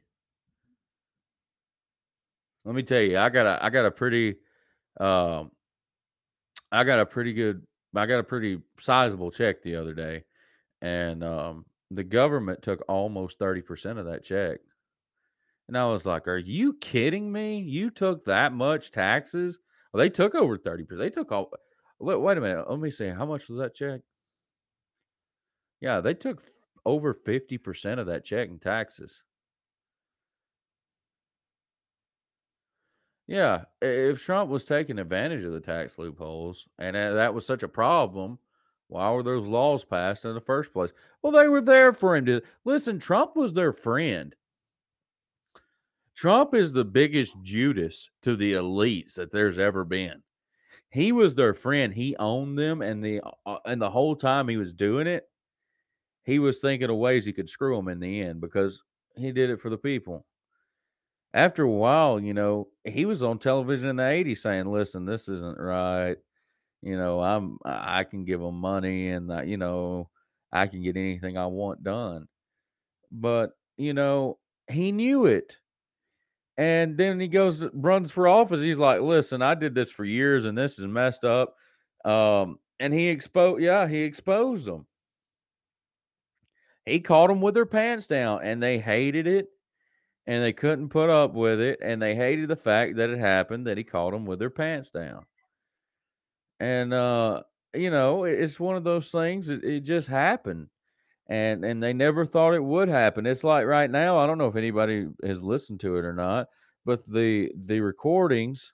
Let 2.64 2.74
me 2.74 2.82
tell 2.82 3.00
you, 3.00 3.16
I 3.16 3.28
got 3.28 3.46
a 3.46 3.64
I 3.64 3.70
got 3.70 3.86
a 3.86 3.90
pretty 3.92 4.34
um 4.98 5.52
I 6.72 6.82
got 6.82 6.98
a 6.98 7.06
pretty 7.06 7.32
good 7.32 7.64
I 7.94 8.06
got 8.06 8.18
a 8.18 8.24
pretty 8.24 8.60
sizable 8.80 9.30
check 9.30 9.62
the 9.62 9.76
other 9.76 9.94
day. 9.94 10.24
And 10.82 11.22
um 11.22 11.64
the 11.92 12.04
government 12.04 12.62
took 12.62 12.82
almost 12.88 13.38
30% 13.38 13.98
of 13.98 14.06
that 14.06 14.24
check. 14.24 14.60
And 15.70 15.78
I 15.78 15.86
was 15.86 16.04
like, 16.04 16.26
"Are 16.26 16.36
you 16.36 16.72
kidding 16.74 17.30
me? 17.30 17.60
You 17.60 17.90
took 17.90 18.24
that 18.24 18.52
much 18.52 18.90
taxes?" 18.90 19.60
Well, 19.92 20.00
they 20.00 20.10
took 20.10 20.34
over 20.34 20.58
30%. 20.58 20.98
They 20.98 21.10
took 21.10 21.30
all 21.30 21.52
wait, 22.00 22.16
wait 22.20 22.38
a 22.38 22.40
minute. 22.40 22.68
Let 22.68 22.80
me 22.80 22.90
see. 22.90 23.06
How 23.08 23.24
much 23.24 23.48
was 23.48 23.58
that 23.58 23.72
check? 23.76 24.00
Yeah, 25.80 26.00
they 26.00 26.14
took 26.14 26.42
over 26.86 27.12
50% 27.12 28.00
of 28.00 28.06
that 28.06 28.24
check 28.24 28.48
in 28.48 28.58
taxes. 28.58 29.22
Yeah, 33.26 33.64
if 33.80 34.22
Trump 34.22 34.50
was 34.50 34.64
taking 34.64 34.98
advantage 34.98 35.44
of 35.44 35.52
the 35.52 35.60
tax 35.60 35.98
loopholes 35.98 36.66
and 36.78 36.96
uh, 36.96 37.14
that 37.14 37.32
was 37.32 37.46
such 37.46 37.62
a 37.62 37.68
problem, 37.68 38.38
why 38.88 39.10
were 39.12 39.22
those 39.22 39.46
laws 39.46 39.84
passed 39.84 40.24
in 40.24 40.34
the 40.34 40.40
first 40.40 40.72
place? 40.72 40.90
Well, 41.22 41.32
they 41.32 41.48
were 41.48 41.60
there 41.60 41.92
for 41.92 42.16
him 42.16 42.26
to 42.26 42.42
listen. 42.64 42.98
Trump 42.98 43.36
was 43.36 43.52
their 43.52 43.72
friend. 43.72 44.34
Trump 46.20 46.54
is 46.54 46.74
the 46.74 46.84
biggest 46.84 47.34
Judas 47.40 48.10
to 48.20 48.36
the 48.36 48.52
elites 48.52 49.14
that 49.14 49.32
there's 49.32 49.58
ever 49.58 49.86
been. 49.86 50.22
He 50.90 51.12
was 51.12 51.34
their 51.34 51.54
friend. 51.54 51.94
He 51.94 52.14
owned 52.18 52.58
them, 52.58 52.82
and 52.82 53.02
the 53.02 53.22
uh, 53.46 53.56
and 53.64 53.80
the 53.80 53.88
whole 53.88 54.14
time 54.14 54.46
he 54.46 54.58
was 54.58 54.74
doing 54.74 55.06
it, 55.06 55.26
he 56.24 56.38
was 56.38 56.60
thinking 56.60 56.90
of 56.90 56.96
ways 56.96 57.24
he 57.24 57.32
could 57.32 57.48
screw 57.48 57.74
them 57.74 57.88
in 57.88 58.00
the 58.00 58.20
end 58.20 58.42
because 58.42 58.82
he 59.16 59.32
did 59.32 59.48
it 59.48 59.62
for 59.62 59.70
the 59.70 59.78
people. 59.78 60.26
After 61.32 61.62
a 61.62 61.70
while, 61.70 62.20
you 62.20 62.34
know, 62.34 62.68
he 62.84 63.06
was 63.06 63.22
on 63.22 63.38
television 63.38 63.88
in 63.88 63.96
the 63.96 64.02
'80s 64.02 64.42
saying, 64.42 64.70
"Listen, 64.70 65.06
this 65.06 65.26
isn't 65.26 65.58
right. 65.58 66.18
You 66.82 66.98
know, 66.98 67.20
I'm 67.22 67.56
I 67.64 68.04
can 68.04 68.26
give 68.26 68.40
them 68.40 68.56
money, 68.56 69.08
and 69.08 69.32
uh, 69.32 69.40
you 69.40 69.56
know, 69.56 70.10
I 70.52 70.66
can 70.66 70.82
get 70.82 70.98
anything 70.98 71.38
I 71.38 71.46
want 71.46 71.82
done." 71.82 72.28
But 73.10 73.52
you 73.78 73.94
know, 73.94 74.36
he 74.68 74.92
knew 74.92 75.24
it. 75.24 75.56
And 76.60 76.98
then 76.98 77.18
he 77.18 77.26
goes 77.26 77.64
runs 77.72 78.10
for 78.10 78.28
office. 78.28 78.60
He's 78.60 78.78
like, 78.78 79.00
"Listen, 79.00 79.40
I 79.40 79.54
did 79.54 79.74
this 79.74 79.90
for 79.90 80.04
years, 80.04 80.44
and 80.44 80.58
this 80.58 80.78
is 80.78 80.84
messed 80.86 81.24
up." 81.24 81.56
Um, 82.04 82.58
and 82.78 82.92
he 82.92 83.08
exposed, 83.08 83.62
yeah, 83.62 83.88
he 83.88 84.02
exposed 84.02 84.66
them. 84.66 84.86
He 86.84 87.00
caught 87.00 87.28
them 87.28 87.40
with 87.40 87.54
their 87.54 87.64
pants 87.64 88.06
down, 88.06 88.42
and 88.42 88.62
they 88.62 88.78
hated 88.78 89.26
it, 89.26 89.48
and 90.26 90.42
they 90.42 90.52
couldn't 90.52 90.90
put 90.90 91.08
up 91.08 91.32
with 91.32 91.60
it, 91.60 91.78
and 91.82 92.02
they 92.02 92.14
hated 92.14 92.48
the 92.48 92.56
fact 92.56 92.96
that 92.96 93.08
it 93.08 93.18
happened 93.18 93.66
that 93.66 93.78
he 93.78 93.84
caught 93.84 94.12
them 94.12 94.26
with 94.26 94.38
their 94.38 94.50
pants 94.50 94.90
down. 94.90 95.24
And 96.58 96.92
uh, 96.92 97.42
you 97.72 97.90
know, 97.90 98.24
it's 98.24 98.60
one 98.60 98.76
of 98.76 98.84
those 98.84 99.10
things. 99.10 99.48
It, 99.48 99.64
it 99.64 99.80
just 99.80 100.08
happened, 100.08 100.68
and 101.30 101.64
and 101.64 101.80
they 101.80 101.92
never 101.92 102.26
thought 102.26 102.54
it 102.54 102.62
would 102.62 102.88
happen. 102.88 103.24
It's 103.24 103.44
like 103.44 103.64
right 103.64 103.90
now. 103.90 104.18
I 104.18 104.26
don't 104.26 104.36
know 104.36 104.48
if 104.48 104.56
anybody 104.56 105.06
has 105.24 105.40
listened 105.40 105.78
to 105.80 105.96
it 105.96 106.04
or 106.04 106.12
not, 106.12 106.48
but 106.84 107.06
the 107.06 107.52
the 107.54 107.80
recordings 107.80 108.72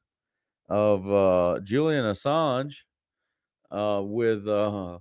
of 0.69 1.09
uh, 1.13 1.61
Julian 1.63 2.05
Assange 2.05 2.77
uh, 3.71 4.01
with 4.03 4.49
uh, 4.49 4.99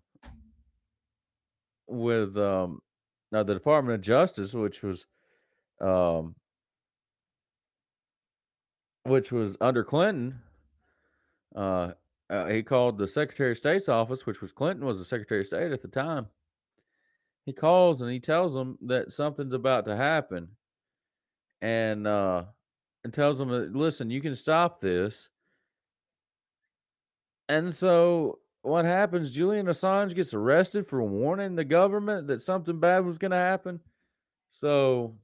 with 1.88 2.38
um, 2.38 2.82
uh, 3.34 3.44
the 3.44 3.54
Department 3.54 3.96
of 3.96 4.02
Justice, 4.02 4.54
which 4.54 4.84
was 4.84 5.06
um, 5.80 6.36
which 9.04 9.32
was 9.32 9.56
under 9.62 9.86
Clinton. 9.86 10.42
Uh, 11.56 11.94
uh, 12.30 12.48
he 12.48 12.64
called 12.64 12.98
the 12.98 13.08
Secretary 13.08 13.52
of 13.52 13.58
State's 13.58 13.88
office, 13.88 14.26
which 14.26 14.42
was 14.42 14.52
Clinton 14.52 14.86
was 14.86 15.00
the 15.00 15.06
Secretary 15.06 15.40
of 15.40 15.48
State 15.48 15.72
at 15.72 15.82
the 15.82 15.88
time. 15.88 16.28
He 17.46 17.54
calls 17.54 18.02
and 18.02 18.12
he 18.12 18.20
tells 18.20 18.54
them 18.54 18.78
that 18.88 19.14
something's 19.14 19.54
about 19.54 19.86
to 19.86 19.96
happen, 19.96 20.50
and 21.62 22.08
uh, 22.08 22.46
and 23.04 23.14
tells 23.14 23.38
them 23.38 23.50
listen, 23.74 24.10
you 24.10 24.22
can 24.22 24.36
stop 24.36 24.82
this. 24.82 25.30
And 27.48 27.76
so 27.76 28.40
what 28.64 28.86
happens? 28.86 29.30
Julian 29.30 29.68
Assange 29.68 30.16
gets 30.16 30.34
arrested 30.34 30.88
for 30.88 31.04
warning 31.04 31.56
the 31.56 31.64
government 31.64 32.28
that 32.28 32.42
something 32.42 32.80
bad 32.80 33.06
was 33.06 33.20
going 33.20 33.32
to 33.32 33.38
happen. 33.38 33.80
So 34.52 35.16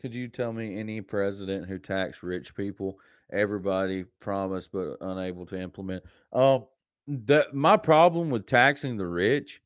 could 0.00 0.14
you 0.14 0.28
tell 0.28 0.52
me 0.52 0.78
any 0.78 1.00
president 1.00 1.68
who 1.68 1.78
taxed 1.78 2.22
rich 2.22 2.54
people? 2.54 2.98
Everybody 3.32 4.04
promised 4.18 4.72
but 4.72 4.96
unable 5.00 5.46
to 5.46 5.60
implement. 5.60 6.02
Um, 6.32 6.64
that 7.06 7.54
my 7.54 7.76
problem 7.76 8.30
with 8.30 8.46
taxing 8.46 8.96
the 8.96 9.06
rich, 9.06 9.62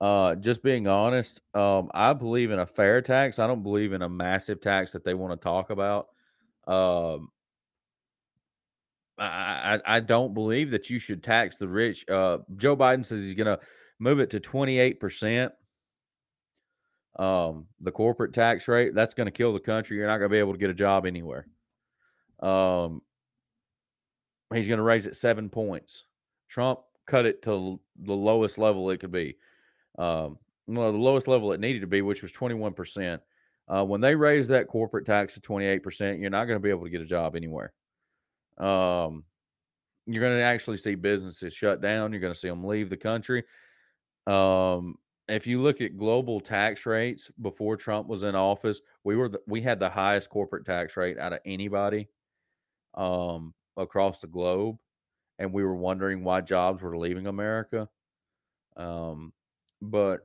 uh, 0.00 0.34
just 0.34 0.62
being 0.62 0.86
honest, 0.86 1.40
um, 1.54 1.90
I 1.94 2.12
believe 2.12 2.50
in 2.50 2.58
a 2.58 2.66
fair 2.66 3.00
tax. 3.00 3.38
I 3.38 3.46
don't 3.46 3.62
believe 3.62 3.92
in 3.92 4.02
a 4.02 4.08
massive 4.08 4.60
tax 4.60 4.92
that 4.92 5.04
they 5.04 5.14
want 5.14 5.40
to 5.40 5.44
talk 5.44 5.70
about. 5.70 6.08
Um, 6.66 7.30
I, 9.18 9.80
I 9.86 9.96
I 9.96 10.00
don't 10.00 10.34
believe 10.34 10.70
that 10.72 10.90
you 10.90 10.98
should 10.98 11.22
tax 11.22 11.56
the 11.56 11.68
rich. 11.68 12.06
Uh, 12.08 12.38
Joe 12.56 12.76
Biden 12.76 13.06
says 13.06 13.24
he's 13.24 13.34
going 13.34 13.46
to 13.46 13.60
move 13.98 14.20
it 14.20 14.30
to 14.30 14.40
twenty 14.40 14.78
eight 14.78 15.00
percent. 15.00 15.52
Um, 17.18 17.66
the 17.80 17.92
corporate 17.92 18.34
tax 18.34 18.68
rate 18.68 18.94
that's 18.94 19.14
going 19.14 19.26
to 19.26 19.30
kill 19.30 19.54
the 19.54 19.60
country. 19.60 19.96
You're 19.96 20.06
not 20.06 20.18
going 20.18 20.28
to 20.28 20.34
be 20.34 20.38
able 20.38 20.52
to 20.52 20.58
get 20.58 20.70
a 20.70 20.74
job 20.74 21.06
anywhere. 21.06 21.46
Um, 22.40 23.00
he's 24.52 24.68
going 24.68 24.78
to 24.78 24.84
raise 24.84 25.06
it 25.06 25.16
seven 25.16 25.48
points. 25.48 26.04
Trump 26.48 26.80
cut 27.06 27.24
it 27.24 27.42
to 27.42 27.80
the 28.02 28.12
lowest 28.12 28.58
level 28.58 28.90
it 28.90 29.00
could 29.00 29.12
be. 29.12 29.36
Um, 29.98 30.38
well, 30.66 30.92
the 30.92 30.98
lowest 30.98 31.26
level 31.26 31.52
it 31.52 31.60
needed 31.60 31.80
to 31.80 31.86
be, 31.86 32.02
which 32.02 32.22
was 32.22 32.32
twenty 32.32 32.54
one 32.54 32.74
percent. 32.74 33.22
Uh, 33.68 33.84
when 33.84 34.00
they 34.00 34.14
raise 34.14 34.48
that 34.48 34.68
corporate 34.68 35.06
tax 35.06 35.34
to 35.34 35.40
twenty 35.40 35.64
eight 35.64 35.82
percent, 35.82 36.18
you're 36.18 36.28
not 36.28 36.44
going 36.44 36.58
to 36.58 36.62
be 36.62 36.70
able 36.70 36.84
to 36.84 36.90
get 36.90 37.00
a 37.00 37.06
job 37.06 37.34
anywhere. 37.34 37.72
Um, 38.58 39.24
you're 40.06 40.22
going 40.22 40.36
to 40.36 40.42
actually 40.42 40.76
see 40.76 40.94
businesses 40.94 41.54
shut 41.54 41.80
down. 41.80 42.12
You're 42.12 42.20
going 42.20 42.32
to 42.32 42.38
see 42.38 42.48
them 42.48 42.64
leave 42.64 42.90
the 42.90 42.96
country. 42.96 43.44
Um, 44.26 44.96
if 45.28 45.46
you 45.46 45.60
look 45.60 45.80
at 45.80 45.96
global 45.96 46.40
tax 46.40 46.86
rates 46.86 47.30
before 47.40 47.76
Trump 47.76 48.06
was 48.06 48.22
in 48.22 48.34
office, 48.34 48.80
we 49.04 49.16
were 49.16 49.28
the, 49.28 49.40
we 49.46 49.60
had 49.60 49.80
the 49.80 49.88
highest 49.88 50.30
corporate 50.30 50.64
tax 50.64 50.96
rate 50.96 51.18
out 51.18 51.32
of 51.32 51.40
anybody 51.44 52.08
um, 52.94 53.52
across 53.76 54.20
the 54.20 54.28
globe, 54.28 54.76
and 55.38 55.52
we 55.52 55.64
were 55.64 55.74
wondering 55.74 56.22
why 56.22 56.40
jobs 56.40 56.82
were 56.82 56.96
leaving 56.96 57.26
America. 57.26 57.88
Um, 58.76 59.32
but 59.82 60.20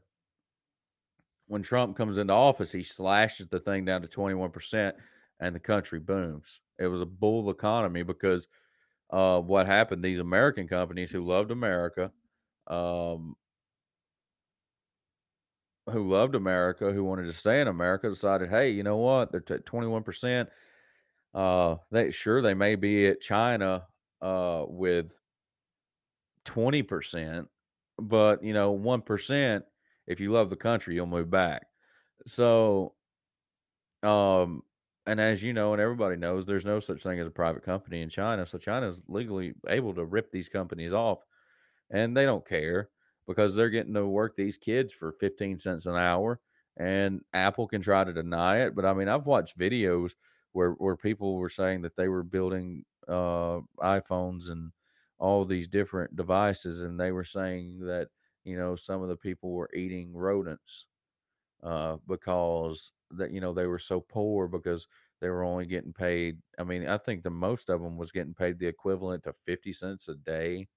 when 1.47 1.63
Trump 1.63 1.97
comes 1.97 2.17
into 2.17 2.33
office, 2.33 2.71
he 2.71 2.83
slashes 2.83 3.47
the 3.47 3.59
thing 3.59 3.85
down 3.85 4.01
to 4.03 4.07
21%, 4.07 4.93
and 5.39 5.55
the 5.55 5.59
country 5.59 5.99
booms. 5.99 6.61
It 6.79 6.87
was 6.87 7.01
a 7.01 7.05
bull 7.05 7.49
economy 7.49 8.03
because 8.03 8.47
uh, 9.09 9.39
what 9.39 9.65
happened? 9.65 10.03
These 10.03 10.19
American 10.19 10.67
companies 10.67 11.11
who 11.11 11.25
loved 11.25 11.51
America, 11.51 12.11
um, 12.67 13.35
who 15.91 16.09
loved 16.09 16.35
America, 16.35 16.91
who 16.91 17.03
wanted 17.03 17.25
to 17.25 17.33
stay 17.33 17.61
in 17.61 17.67
America, 17.67 18.09
decided, 18.09 18.49
hey, 18.49 18.69
you 18.71 18.83
know 18.83 18.97
what? 18.97 19.31
They're 19.31 19.43
at 19.49 19.65
21%. 19.65 20.47
Uh, 21.33 21.75
they 21.91 22.11
sure 22.11 22.41
they 22.41 22.53
may 22.53 22.75
be 22.75 23.07
at 23.07 23.21
China 23.21 23.83
uh, 24.21 24.65
with 24.67 25.13
20%, 26.45 27.47
but 27.99 28.43
you 28.43 28.53
know, 28.53 28.77
1%, 28.77 29.63
if 30.07 30.19
you 30.19 30.31
love 30.31 30.49
the 30.49 30.55
country, 30.55 30.95
you'll 30.95 31.05
move 31.05 31.29
back. 31.29 31.67
So, 32.27 32.93
um, 34.03 34.63
and 35.05 35.19
as 35.19 35.41
you 35.41 35.53
know, 35.53 35.73
and 35.73 35.81
everybody 35.81 36.15
knows, 36.15 36.45
there's 36.45 36.65
no 36.65 36.79
such 36.79 37.01
thing 37.01 37.19
as 37.19 37.27
a 37.27 37.31
private 37.31 37.63
company 37.63 38.01
in 38.01 38.09
China. 38.09 38.45
So 38.45 38.57
China's 38.57 39.01
legally 39.07 39.53
able 39.67 39.93
to 39.95 40.05
rip 40.05 40.31
these 40.31 40.49
companies 40.49 40.93
off 40.93 41.19
and 41.89 42.15
they 42.15 42.25
don't 42.25 42.47
care 42.47 42.89
because 43.27 43.55
they're 43.55 43.69
getting 43.69 43.93
to 43.93 44.07
work 44.07 44.35
these 44.35 44.57
kids 44.57 44.93
for 44.93 45.11
15 45.13 45.59
cents 45.59 45.85
an 45.85 45.95
hour 45.95 46.39
and 46.77 47.21
Apple 47.33 47.67
can 47.67 47.81
try 47.81 48.03
to 48.03 48.13
deny 48.13 48.61
it. 48.61 48.75
But 48.75 48.85
I 48.85 48.93
mean, 48.93 49.07
I've 49.07 49.25
watched 49.25 49.57
videos 49.57 50.13
where, 50.53 50.71
where 50.71 50.95
people 50.95 51.35
were 51.37 51.49
saying 51.49 51.81
that 51.81 51.95
they 51.95 52.07
were 52.07 52.23
building 52.23 52.85
uh, 53.07 53.59
iPhones 53.79 54.49
and 54.49 54.71
all 55.19 55.45
these 55.45 55.67
different 55.67 56.15
devices, 56.15 56.81
and 56.81 56.99
they 56.99 57.11
were 57.11 57.23
saying 57.23 57.79
that, 57.81 58.07
you 58.43 58.57
know, 58.57 58.75
some 58.75 59.03
of 59.03 59.09
the 59.09 59.15
people 59.15 59.51
were 59.51 59.69
eating 59.73 60.13
rodents 60.13 60.87
uh, 61.63 61.97
because 62.07 62.91
that 63.11 63.31
you 63.31 63.41
know 63.41 63.53
they 63.53 63.67
were 63.67 63.79
so 63.79 63.99
poor 63.99 64.47
because 64.47 64.87
they 65.19 65.29
were 65.29 65.43
only 65.43 65.65
getting 65.65 65.93
paid. 65.93 66.37
I 66.57 66.63
mean, 66.63 66.87
I 66.87 66.97
think 66.97 67.23
the 67.23 67.29
most 67.29 67.69
of 67.69 67.81
them 67.81 67.97
was 67.97 68.11
getting 68.11 68.33
paid 68.33 68.57
the 68.57 68.67
equivalent 68.67 69.23
to 69.25 69.33
fifty 69.45 69.73
cents 69.73 70.07
a 70.07 70.15
day, 70.15 70.67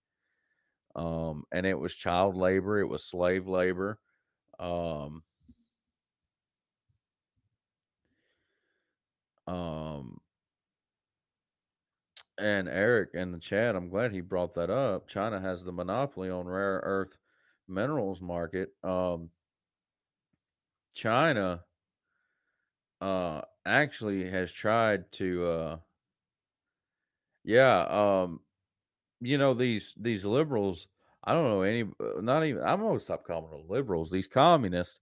um, 0.96 1.44
and 1.52 1.66
it 1.66 1.78
was 1.78 1.94
child 1.94 2.36
labor, 2.36 2.80
it 2.80 2.88
was 2.88 3.04
slave 3.04 3.48
labor. 3.48 3.98
Um, 4.58 5.22
um, 9.46 10.20
and 12.38 12.68
Eric 12.68 13.10
in 13.14 13.32
the 13.32 13.38
chat, 13.38 13.76
I'm 13.76 13.88
glad 13.88 14.12
he 14.12 14.20
brought 14.20 14.54
that 14.54 14.70
up. 14.70 15.08
China 15.08 15.40
has 15.40 15.64
the 15.64 15.72
monopoly 15.72 16.30
on 16.30 16.46
rare 16.46 16.80
earth 16.84 17.16
minerals 17.68 18.20
market. 18.20 18.70
Um, 18.82 19.30
China 20.94 21.64
uh 23.00 23.42
actually 23.66 24.30
has 24.30 24.50
tried 24.50 25.10
to 25.12 25.46
uh 25.46 25.76
yeah 27.44 27.80
um 28.22 28.40
you 29.24 29.38
know 29.38 29.54
these 29.54 29.94
these 30.00 30.24
liberals 30.24 30.88
i 31.24 31.32
don't 31.32 31.48
know 31.50 31.62
any 31.62 31.82
uh, 31.82 32.20
not 32.20 32.44
even 32.44 32.62
i'm 32.62 32.80
gonna 32.80 33.00
stop 33.00 33.24
calling 33.24 33.50
them 33.50 33.64
liberals 33.68 34.10
these 34.10 34.28
communists 34.28 35.00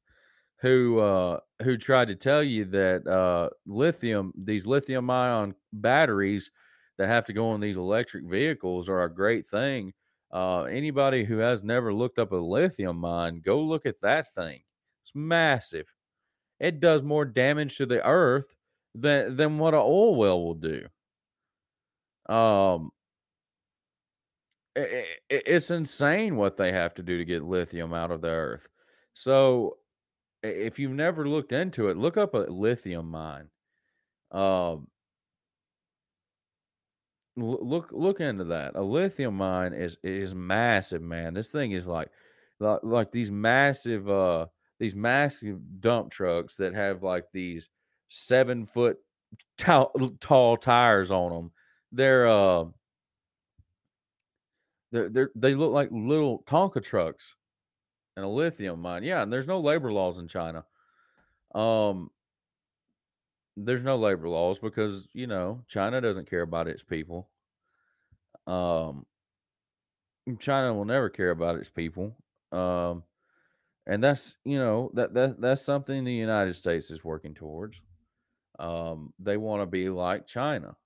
who 0.62 1.00
uh 1.00 1.38
who 1.62 1.76
tried 1.76 2.08
to 2.08 2.14
tell 2.14 2.42
you 2.42 2.64
that 2.64 3.06
uh 3.06 3.50
lithium 3.66 4.32
these 4.36 4.66
lithium 4.66 5.10
ion 5.10 5.54
batteries 5.72 6.50
that 6.98 7.08
have 7.08 7.24
to 7.24 7.32
go 7.32 7.50
on 7.50 7.60
these 7.60 7.76
electric 7.76 8.24
vehicles 8.24 8.88
are 8.88 9.02
a 9.02 9.12
great 9.12 9.46
thing. 9.46 9.92
Uh 10.32 10.62
anybody 10.62 11.24
who 11.24 11.38
has 11.38 11.64
never 11.64 11.92
looked 11.92 12.18
up 12.18 12.30
a 12.32 12.36
lithium 12.36 12.96
mine 12.98 13.42
go 13.44 13.60
look 13.60 13.86
at 13.86 14.00
that 14.02 14.32
thing. 14.34 14.60
It's 15.02 15.12
massive. 15.14 15.86
It 16.60 16.78
does 16.78 17.02
more 17.02 17.24
damage 17.24 17.76
to 17.78 17.86
the 17.86 18.06
earth 18.06 18.54
than 18.94 19.36
than 19.36 19.58
what 19.58 19.74
an 19.74 19.80
oil 19.80 20.14
well 20.14 20.44
will 20.44 20.54
do. 20.54 20.86
Um 22.28 22.92
i- 24.76 24.80
i- 24.80 25.16
i- 25.30 25.42
it's 25.46 25.70
insane 25.70 26.36
what 26.36 26.56
they 26.56 26.72
have 26.72 26.94
to 26.94 27.02
do 27.02 27.18
to 27.18 27.24
get 27.24 27.42
lithium 27.42 27.92
out 27.92 28.10
of 28.10 28.20
the 28.22 28.28
earth 28.28 28.68
so 29.14 29.78
if 30.42 30.78
you've 30.78 30.92
never 30.92 31.28
looked 31.28 31.52
into 31.52 31.88
it, 31.88 31.96
look 31.96 32.16
up 32.16 32.34
a 32.34 32.38
lithium 32.38 33.10
mine. 33.10 33.50
Um, 34.30 34.88
look 37.36 37.88
look 37.92 38.20
into 38.20 38.44
that. 38.44 38.76
A 38.76 38.82
lithium 38.82 39.34
mine 39.36 39.72
is 39.72 39.96
is 40.02 40.34
massive, 40.34 41.02
man. 41.02 41.34
This 41.34 41.50
thing 41.50 41.72
is 41.72 41.86
like 41.86 42.08
like, 42.60 42.80
like 42.82 43.10
these 43.10 43.30
massive 43.30 44.08
uh 44.08 44.46
these 44.78 44.94
massive 44.94 45.58
dump 45.80 46.10
trucks 46.10 46.56
that 46.56 46.74
have 46.74 47.02
like 47.02 47.24
these 47.32 47.70
seven 48.08 48.66
foot 48.66 48.98
tall, 49.58 49.92
tall 50.20 50.56
tires 50.56 51.10
on 51.10 51.32
them. 51.32 51.52
They're 51.92 52.28
uh 52.28 52.64
they're, 54.92 55.08
they're 55.08 55.30
they 55.34 55.54
look 55.56 55.72
like 55.72 55.88
little 55.90 56.44
Tonka 56.46 56.82
trucks 56.82 57.34
in 58.16 58.22
a 58.22 58.30
lithium 58.30 58.80
mine. 58.80 59.02
Yeah, 59.02 59.22
and 59.22 59.32
there's 59.32 59.48
no 59.48 59.60
labor 59.60 59.90
laws 59.92 60.18
in 60.18 60.28
China. 60.28 60.64
Um, 61.54 62.10
There's 63.56 63.84
no 63.84 63.96
labor 63.96 64.28
laws 64.28 64.58
because, 64.58 65.08
you 65.12 65.26
know, 65.26 65.62
China 65.68 66.00
doesn't 66.00 66.30
care 66.30 66.40
about 66.40 66.68
its 66.68 66.82
people. 66.82 67.28
Um, 68.46 69.04
China 70.38 70.72
will 70.72 70.86
never 70.86 71.10
care 71.10 71.30
about 71.30 71.56
its 71.56 71.68
people. 71.68 72.16
Um, 72.50 73.02
and 73.86 74.02
that's, 74.02 74.36
you 74.44 74.58
know, 74.58 74.90
that, 74.94 75.12
that 75.14 75.40
that's 75.40 75.62
something 75.62 76.04
the 76.04 76.14
United 76.14 76.56
States 76.56 76.90
is 76.90 77.04
working 77.04 77.34
towards. 77.34 77.80
Um, 78.58 79.12
they 79.18 79.36
want 79.36 79.60
to 79.62 79.66
be 79.66 79.90
like 79.90 80.26
China. 80.26 80.76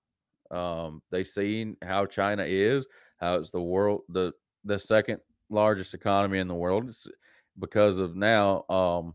Um, 0.51 1.03
they've 1.11 1.27
seen 1.27 1.77
how 1.83 2.07
China 2.07 2.45
is, 2.45 2.87
how 3.19 3.35
it's 3.35 3.51
the 3.51 3.61
world, 3.61 4.03
the 4.09 4.33
the 4.64 4.79
second 4.79 5.21
largest 5.49 5.95
economy 5.95 6.39
in 6.39 6.49
the 6.49 6.55
world. 6.55 6.89
It's 6.89 7.07
because 7.59 7.99
of 7.99 8.17
now 8.17 8.64
um, 8.69 9.14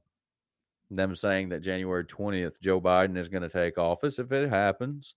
them 0.90 1.16
saying 1.16 1.50
that 1.50 1.62
January 1.62 2.06
20th, 2.06 2.60
Joe 2.62 2.82
Biden 2.82 3.18
is 3.18 3.30
going 3.30 3.44
to 3.44 3.50
take 3.50 3.78
office. 3.78 4.18
If 4.20 4.32
it 4.32 4.50
happens, 4.50 5.16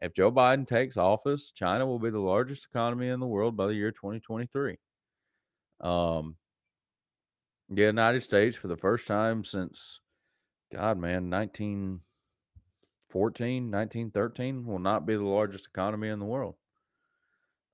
if 0.00 0.14
Joe 0.14 0.32
Biden 0.32 0.66
takes 0.66 0.96
office, 0.96 1.52
China 1.52 1.86
will 1.86 1.98
be 1.98 2.10
the 2.10 2.18
largest 2.18 2.66
economy 2.66 3.08
in 3.08 3.20
the 3.20 3.26
world 3.26 3.56
by 3.56 3.66
the 3.66 3.74
year 3.74 3.92
2023. 3.92 4.76
Um, 5.80 6.36
the 7.68 7.82
United 7.82 8.22
States, 8.22 8.56
for 8.56 8.68
the 8.68 8.76
first 8.76 9.06
time 9.06 9.44
since, 9.44 10.00
God, 10.72 10.98
man, 10.98 11.30
1914, 11.30 13.70
1913, 13.70 14.66
will 14.66 14.78
not 14.78 15.06
be 15.06 15.16
the 15.16 15.22
largest 15.22 15.66
economy 15.66 16.08
in 16.08 16.18
the 16.18 16.24
world. 16.24 16.54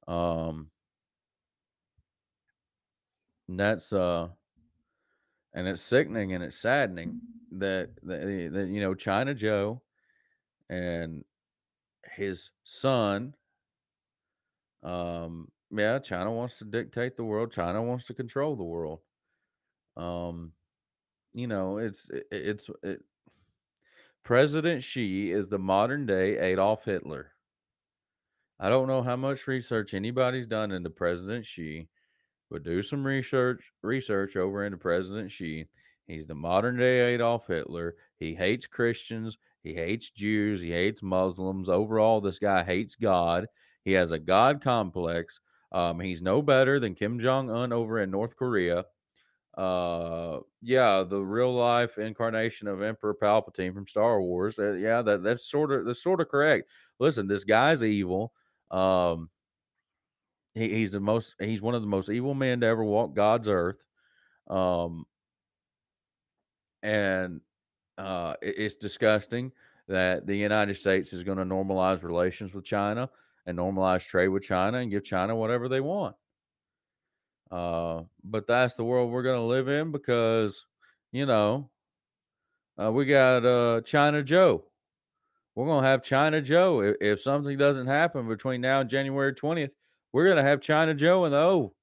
Um, 0.09 0.71
and 3.49 3.61
that's, 3.61 3.93
uh, 3.93 4.29
and 5.55 5.69
it's 5.69 5.83
sickening 5.83 6.33
and 6.33 6.43
it's 6.43 6.59
saddening 6.59 7.21
that, 7.53 7.91
that, 8.03 8.51
that 8.53 8.69
you 8.69 8.81
know, 8.81 8.95
China 8.95 9.35
Joe 9.35 9.83
and 10.71 11.25
his 12.17 12.51
son 12.65 13.35
um 14.83 15.49
yeah 15.71 15.99
china 15.99 16.31
wants 16.31 16.59
to 16.59 16.65
dictate 16.65 17.17
the 17.17 17.25
world 17.25 17.51
china 17.51 17.83
wants 17.83 18.07
to 18.07 18.15
control 18.15 18.55
the 18.57 18.65
world. 18.65 19.01
Um 19.97 20.53
you 21.35 21.47
know 21.47 21.79
it's 21.79 22.09
it, 22.11 22.27
it's 22.31 22.71
it, 22.83 23.03
president 24.23 24.83
xi 24.85 25.33
is 25.33 25.49
the 25.49 25.59
modern 25.59 26.07
day 26.07 26.39
adolf 26.39 26.85
hitler 26.85 27.33
i 28.61 28.69
don't 28.69 28.89
know 28.89 29.03
how 29.03 29.17
much 29.17 29.47
research 29.47 29.95
anybody's 29.95 30.47
done 30.47 30.73
into 30.73 30.91
president 30.91 31.47
xi 31.47 31.89
but 32.51 32.63
do 32.63 32.83
some 32.83 33.07
research 33.07 33.73
research 33.83 34.37
over 34.37 34.65
into 34.65 34.79
president 34.79 35.31
xi. 35.31 35.67
He's 36.07 36.27
the 36.27 36.35
modern 36.35 36.79
day 36.79 37.15
adolf 37.15 37.47
hitler. 37.47 37.97
He 38.19 38.35
hates 38.35 38.67
christians. 38.67 39.37
He 39.63 39.75
hates 39.75 40.11
jews. 40.11 40.61
He 40.63 40.71
hates 40.71 41.03
muslims. 41.03 41.69
Overall 41.69 42.21
this 42.21 42.39
guy 42.39 42.65
hates 42.65 42.97
god. 42.97 43.47
He 43.85 43.93
has 43.93 44.13
a 44.13 44.19
god 44.19 44.63
complex. 44.63 45.41
Um, 45.71 46.01
he's 46.01 46.23
no 46.23 46.41
better 46.41 46.81
than 46.81 46.95
kim 46.95 47.19
jong-un 47.21 47.73
over 47.73 48.01
in 48.01 48.11
north 48.11 48.37
korea. 48.37 48.85
Uh 49.57 50.41
yeah 50.63 51.03
the 51.03 51.21
real 51.21 51.53
life 51.53 51.99
incarnation 51.99 52.69
of 52.69 52.81
emperor 52.81 53.15
palpatine 53.15 53.75
from 53.75 53.87
star 53.87 54.23
wars. 54.23 54.59
Uh, 54.59 54.73
yeah 54.73 55.03
that 55.03 55.23
that's 55.23 55.51
sort 55.51 55.73
of 55.73 55.85
that's 55.85 56.03
sort 56.03 56.21
of 56.21 56.29
correct. 56.29 56.71
Listen 56.99 57.27
this 57.29 57.45
guy's 57.45 57.83
evil 57.83 58.33
um 58.71 59.31
he, 60.55 60.69
he's 60.69 60.93
the 60.93 61.01
most 61.01 61.35
he's 61.41 61.63
one 61.63 61.75
of 61.75 61.83
the 61.83 61.89
most 61.89 62.11
evil 62.11 62.35
men 62.35 62.61
to 62.61 62.67
ever 62.67 62.85
walk 62.85 63.15
god's 63.15 63.49
earth 63.49 63.85
um 64.49 65.07
and 66.83 67.41
uh 67.99 68.35
it- 68.43 68.55
it's 68.59 68.75
disgusting 68.77 69.53
that 69.89 70.27
the 70.27 70.37
united 70.37 70.75
states 70.77 71.13
is 71.13 71.25
going 71.25 71.39
to 71.39 71.45
normalize 71.45 72.05
relations 72.05 72.55
with 72.55 72.65
china 72.65 73.09
and 73.47 73.59
normalize 73.59 74.07
trade 74.07 74.29
with 74.29 74.43
china 74.43 74.79
and 74.79 74.91
give 74.91 75.05
china 75.05 75.35
whatever 75.35 75.69
they 75.69 75.81
want. 75.81 76.15
Uh 77.51 78.03
but 78.23 78.47
that's 78.47 78.75
the 78.77 78.85
world 78.85 79.11
we're 79.11 79.23
going 79.23 79.41
to 79.41 79.47
live 79.47 79.69
in 79.69 79.91
because 79.91 80.67
you 81.13 81.25
know 81.25 81.71
uh, 82.83 82.93
we 82.93 83.07
got 83.07 83.45
uh 83.47 83.81
china 83.83 84.23
joe 84.23 84.65
we're 85.59 85.67
going 85.67 85.83
to 85.83 85.89
have 85.89 86.05
china 86.05 86.41
joe. 86.41 86.81
If, 86.83 86.97
if 87.01 87.21
something 87.21 87.59
doesn't 87.59 87.89
happen 87.89 88.29
between 88.29 88.61
now 88.61 88.81
and 88.81 88.89
january 88.89 89.35
20th 89.35 89.71
we're 90.13 90.25
going 90.25 90.37
to 90.37 90.43
have 90.45 90.61
china 90.61 90.95
joe 90.95 91.25
in 91.25 91.33
the 91.33 91.39
o. 91.39 91.75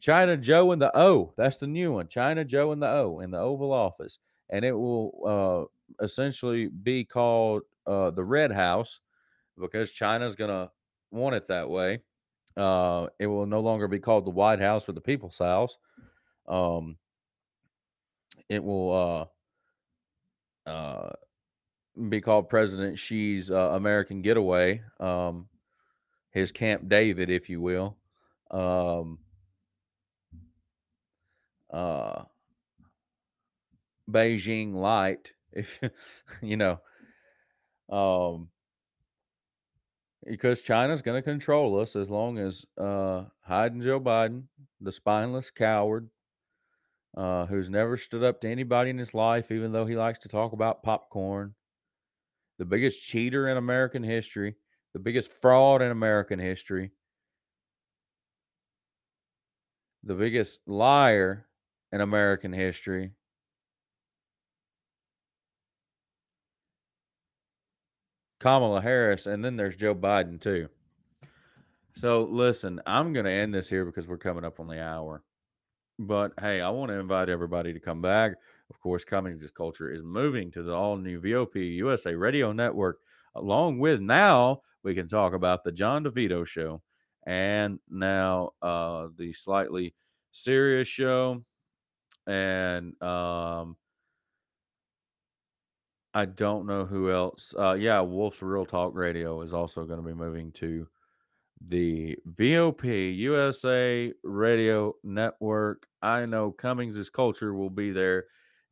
China 0.00 0.36
joe 0.38 0.72
in 0.72 0.78
the 0.78 0.96
o. 0.96 1.34
That's 1.36 1.58
the 1.58 1.66
new 1.66 1.92
one 1.92 2.08
china 2.08 2.46
joe 2.46 2.72
in 2.72 2.80
the 2.80 2.88
o 2.88 3.20
in 3.20 3.30
the 3.30 3.38
oval 3.38 3.72
office. 3.72 4.18
And 4.48 4.64
it 4.64 4.72
will 4.72 5.68
uh 6.00 6.02
essentially 6.02 6.68
be 6.68 7.04
called 7.04 7.62
uh 7.86 8.10
the 8.10 8.24
red 8.24 8.50
house 8.50 9.00
because 9.60 9.90
china's 9.90 10.34
going 10.34 10.50
to 10.50 10.70
want 11.10 11.34
it 11.34 11.48
that 11.48 11.68
way. 11.68 12.00
Uh 12.56 13.08
it 13.18 13.26
will 13.26 13.44
no 13.46 13.60
longer 13.60 13.86
be 13.86 13.98
called 13.98 14.24
the 14.24 14.30
white 14.30 14.60
house 14.60 14.88
or 14.88 14.92
the 14.92 15.00
people's 15.02 15.38
house. 15.38 15.76
Um 16.48 16.96
it 18.48 18.64
will 18.64 19.30
uh 20.66 20.70
uh 20.70 21.12
be 22.08 22.20
called 22.20 22.48
President 22.48 22.98
Xi's 22.98 23.50
uh, 23.50 23.70
American 23.72 24.22
Getaway, 24.22 24.82
um, 24.98 25.48
his 26.30 26.52
Camp 26.52 26.88
David, 26.88 27.30
if 27.30 27.48
you 27.48 27.60
will. 27.60 27.96
Um, 28.50 29.18
uh, 31.72 32.24
Beijing 34.10 34.74
Light, 34.74 35.32
if 35.52 35.80
you 36.42 36.56
know, 36.56 36.80
um, 37.88 38.48
because 40.26 40.62
China's 40.62 41.02
going 41.02 41.18
to 41.18 41.30
control 41.30 41.78
us 41.80 41.96
as 41.96 42.08
long 42.10 42.38
as 42.38 42.64
uh, 42.78 43.24
hiding 43.42 43.82
Joe 43.82 44.00
Biden, 44.00 44.44
the 44.80 44.92
spineless 44.92 45.50
coward, 45.50 46.08
uh, 47.16 47.46
who's 47.46 47.70
never 47.70 47.96
stood 47.96 48.24
up 48.24 48.40
to 48.40 48.48
anybody 48.48 48.90
in 48.90 48.98
his 48.98 49.14
life, 49.14 49.50
even 49.50 49.72
though 49.72 49.86
he 49.86 49.96
likes 49.96 50.18
to 50.20 50.28
talk 50.28 50.52
about 50.52 50.82
popcorn, 50.82 51.54
the 52.58 52.64
biggest 52.64 53.02
cheater 53.02 53.48
in 53.48 53.56
American 53.56 54.02
history, 54.02 54.56
the 54.92 54.98
biggest 54.98 55.30
fraud 55.30 55.82
in 55.82 55.90
American 55.90 56.38
history, 56.38 56.92
the 60.02 60.14
biggest 60.14 60.60
liar 60.66 61.46
in 61.92 62.00
American 62.00 62.52
history. 62.52 63.12
Kamala 68.40 68.82
Harris, 68.82 69.24
and 69.26 69.42
then 69.42 69.56
there's 69.56 69.74
Joe 69.74 69.94
Biden 69.94 70.38
too. 70.38 70.68
So 71.94 72.24
listen, 72.24 72.80
I'm 72.86 73.12
going 73.12 73.24
to 73.24 73.32
end 73.32 73.54
this 73.54 73.68
here 73.68 73.84
because 73.86 74.06
we're 74.06 74.18
coming 74.18 74.44
up 74.44 74.60
on 74.60 74.66
the 74.66 74.82
hour. 74.82 75.22
But 75.98 76.32
hey, 76.38 76.60
I 76.60 76.70
want 76.70 76.90
to 76.90 76.98
invite 76.98 77.28
everybody 77.28 77.72
to 77.72 77.80
come 77.80 78.02
back. 78.02 78.32
Of 78.70 78.80
course, 78.80 79.04
Cummings 79.04 79.48
Culture 79.50 79.92
is 79.92 80.02
moving 80.02 80.50
to 80.52 80.62
the 80.62 80.72
all 80.72 80.96
new 80.96 81.20
VOP 81.20 81.56
USA 81.76 82.14
Radio 82.14 82.52
Network. 82.52 82.98
Along 83.34 83.78
with 83.78 84.00
now, 84.00 84.62
we 84.82 84.94
can 84.94 85.08
talk 85.08 85.32
about 85.34 85.64
the 85.64 85.72
John 85.72 86.04
DeVito 86.04 86.46
show 86.46 86.82
and 87.26 87.78
now 87.90 88.50
uh, 88.62 89.08
the 89.16 89.32
slightly 89.32 89.94
serious 90.32 90.88
show. 90.88 91.42
And 92.26 93.00
um, 93.02 93.76
I 96.14 96.26
don't 96.26 96.66
know 96.66 96.84
who 96.84 97.10
else. 97.10 97.54
Uh, 97.58 97.74
yeah, 97.74 98.00
Wolf's 98.00 98.42
Real 98.42 98.64
Talk 98.64 98.94
Radio 98.94 99.42
is 99.42 99.52
also 99.52 99.84
going 99.84 100.00
to 100.00 100.06
be 100.06 100.14
moving 100.14 100.52
to 100.52 100.86
the 101.66 102.16
VOP 102.26 103.10
USA 103.10 104.12
Radio 104.22 104.94
Network. 105.02 105.86
I 106.02 106.26
know 106.26 106.52
Cummings 106.52 107.10
Culture 107.10 107.54
will 107.54 107.70
be 107.70 107.90
there 107.90 108.24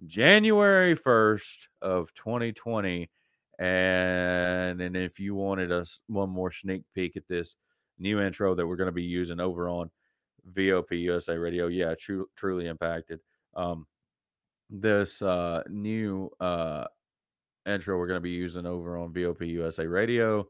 January 0.06 0.96
1st 0.96 1.68
of 1.80 2.12
2020. 2.14 3.10
And 3.58 4.80
and 4.80 4.96
if 4.96 5.20
you 5.20 5.34
wanted 5.34 5.70
us 5.70 6.00
one 6.08 6.30
more 6.30 6.50
sneak 6.50 6.82
peek 6.94 7.16
at 7.16 7.28
this 7.28 7.56
new 7.98 8.20
intro 8.20 8.54
that 8.54 8.66
we're 8.66 8.76
going 8.76 8.86
to 8.86 8.92
be 8.92 9.02
using 9.02 9.40
over 9.40 9.68
on 9.68 9.90
VOP 10.52 10.92
USA 10.92 11.36
Radio, 11.36 11.68
yeah, 11.68 11.94
true, 11.98 12.26
truly 12.36 12.66
impacted. 12.66 13.20
Um, 13.54 13.86
this 14.70 15.22
uh, 15.22 15.62
new 15.68 16.30
uh, 16.40 16.86
intro 17.66 17.98
we're 17.98 18.06
going 18.06 18.16
to 18.16 18.20
be 18.20 18.30
using 18.30 18.66
over 18.66 18.96
on 18.96 19.12
VOP 19.12 19.46
USA 19.46 19.86
Radio. 19.86 20.48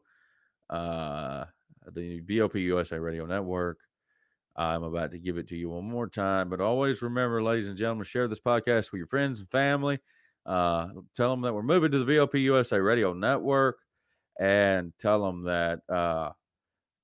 Uh, 0.69 1.45
the 1.91 2.21
VOP 2.21 2.61
USA 2.61 2.97
Radio 2.97 3.25
Network. 3.25 3.79
I'm 4.55 4.83
about 4.83 5.11
to 5.11 5.19
give 5.19 5.37
it 5.37 5.47
to 5.49 5.55
you 5.55 5.69
one 5.69 5.85
more 5.85 6.07
time, 6.07 6.49
but 6.49 6.61
always 6.61 7.01
remember, 7.01 7.41
ladies 7.41 7.67
and 7.67 7.77
gentlemen, 7.77 8.05
share 8.05 8.27
this 8.27 8.39
podcast 8.39 8.91
with 8.91 8.99
your 8.99 9.07
friends 9.07 9.39
and 9.39 9.49
family. 9.49 9.99
Uh, 10.45 10.89
tell 11.15 11.31
them 11.31 11.41
that 11.41 11.53
we're 11.53 11.63
moving 11.63 11.91
to 11.91 12.03
the 12.03 12.05
VOP 12.05 12.39
USA 12.41 12.77
Radio 12.79 13.13
Network, 13.13 13.77
and 14.39 14.93
tell 14.99 15.25
them 15.25 15.43
that 15.43 15.79
uh, 15.89 16.31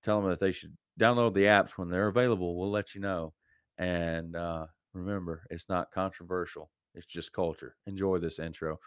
tell 0.04 0.22
them 0.22 0.30
that 0.30 0.40
they 0.40 0.52
should 0.52 0.76
download 1.00 1.34
the 1.34 1.46
apps 1.46 1.72
when 1.72 1.90
they're 1.90 2.08
available. 2.10 2.58
We'll 2.60 2.72
let 2.72 2.94
you 2.94 3.02
know. 3.02 3.34
And 3.78 4.36
uh, 4.36 4.68
remember, 4.94 5.44
it's 5.50 5.70
not 5.70 5.92
controversial; 5.92 6.70
it's 6.94 7.08
just 7.08 7.34
culture. 7.34 7.76
Enjoy 7.88 8.20
this 8.20 8.38
intro. 8.38 8.80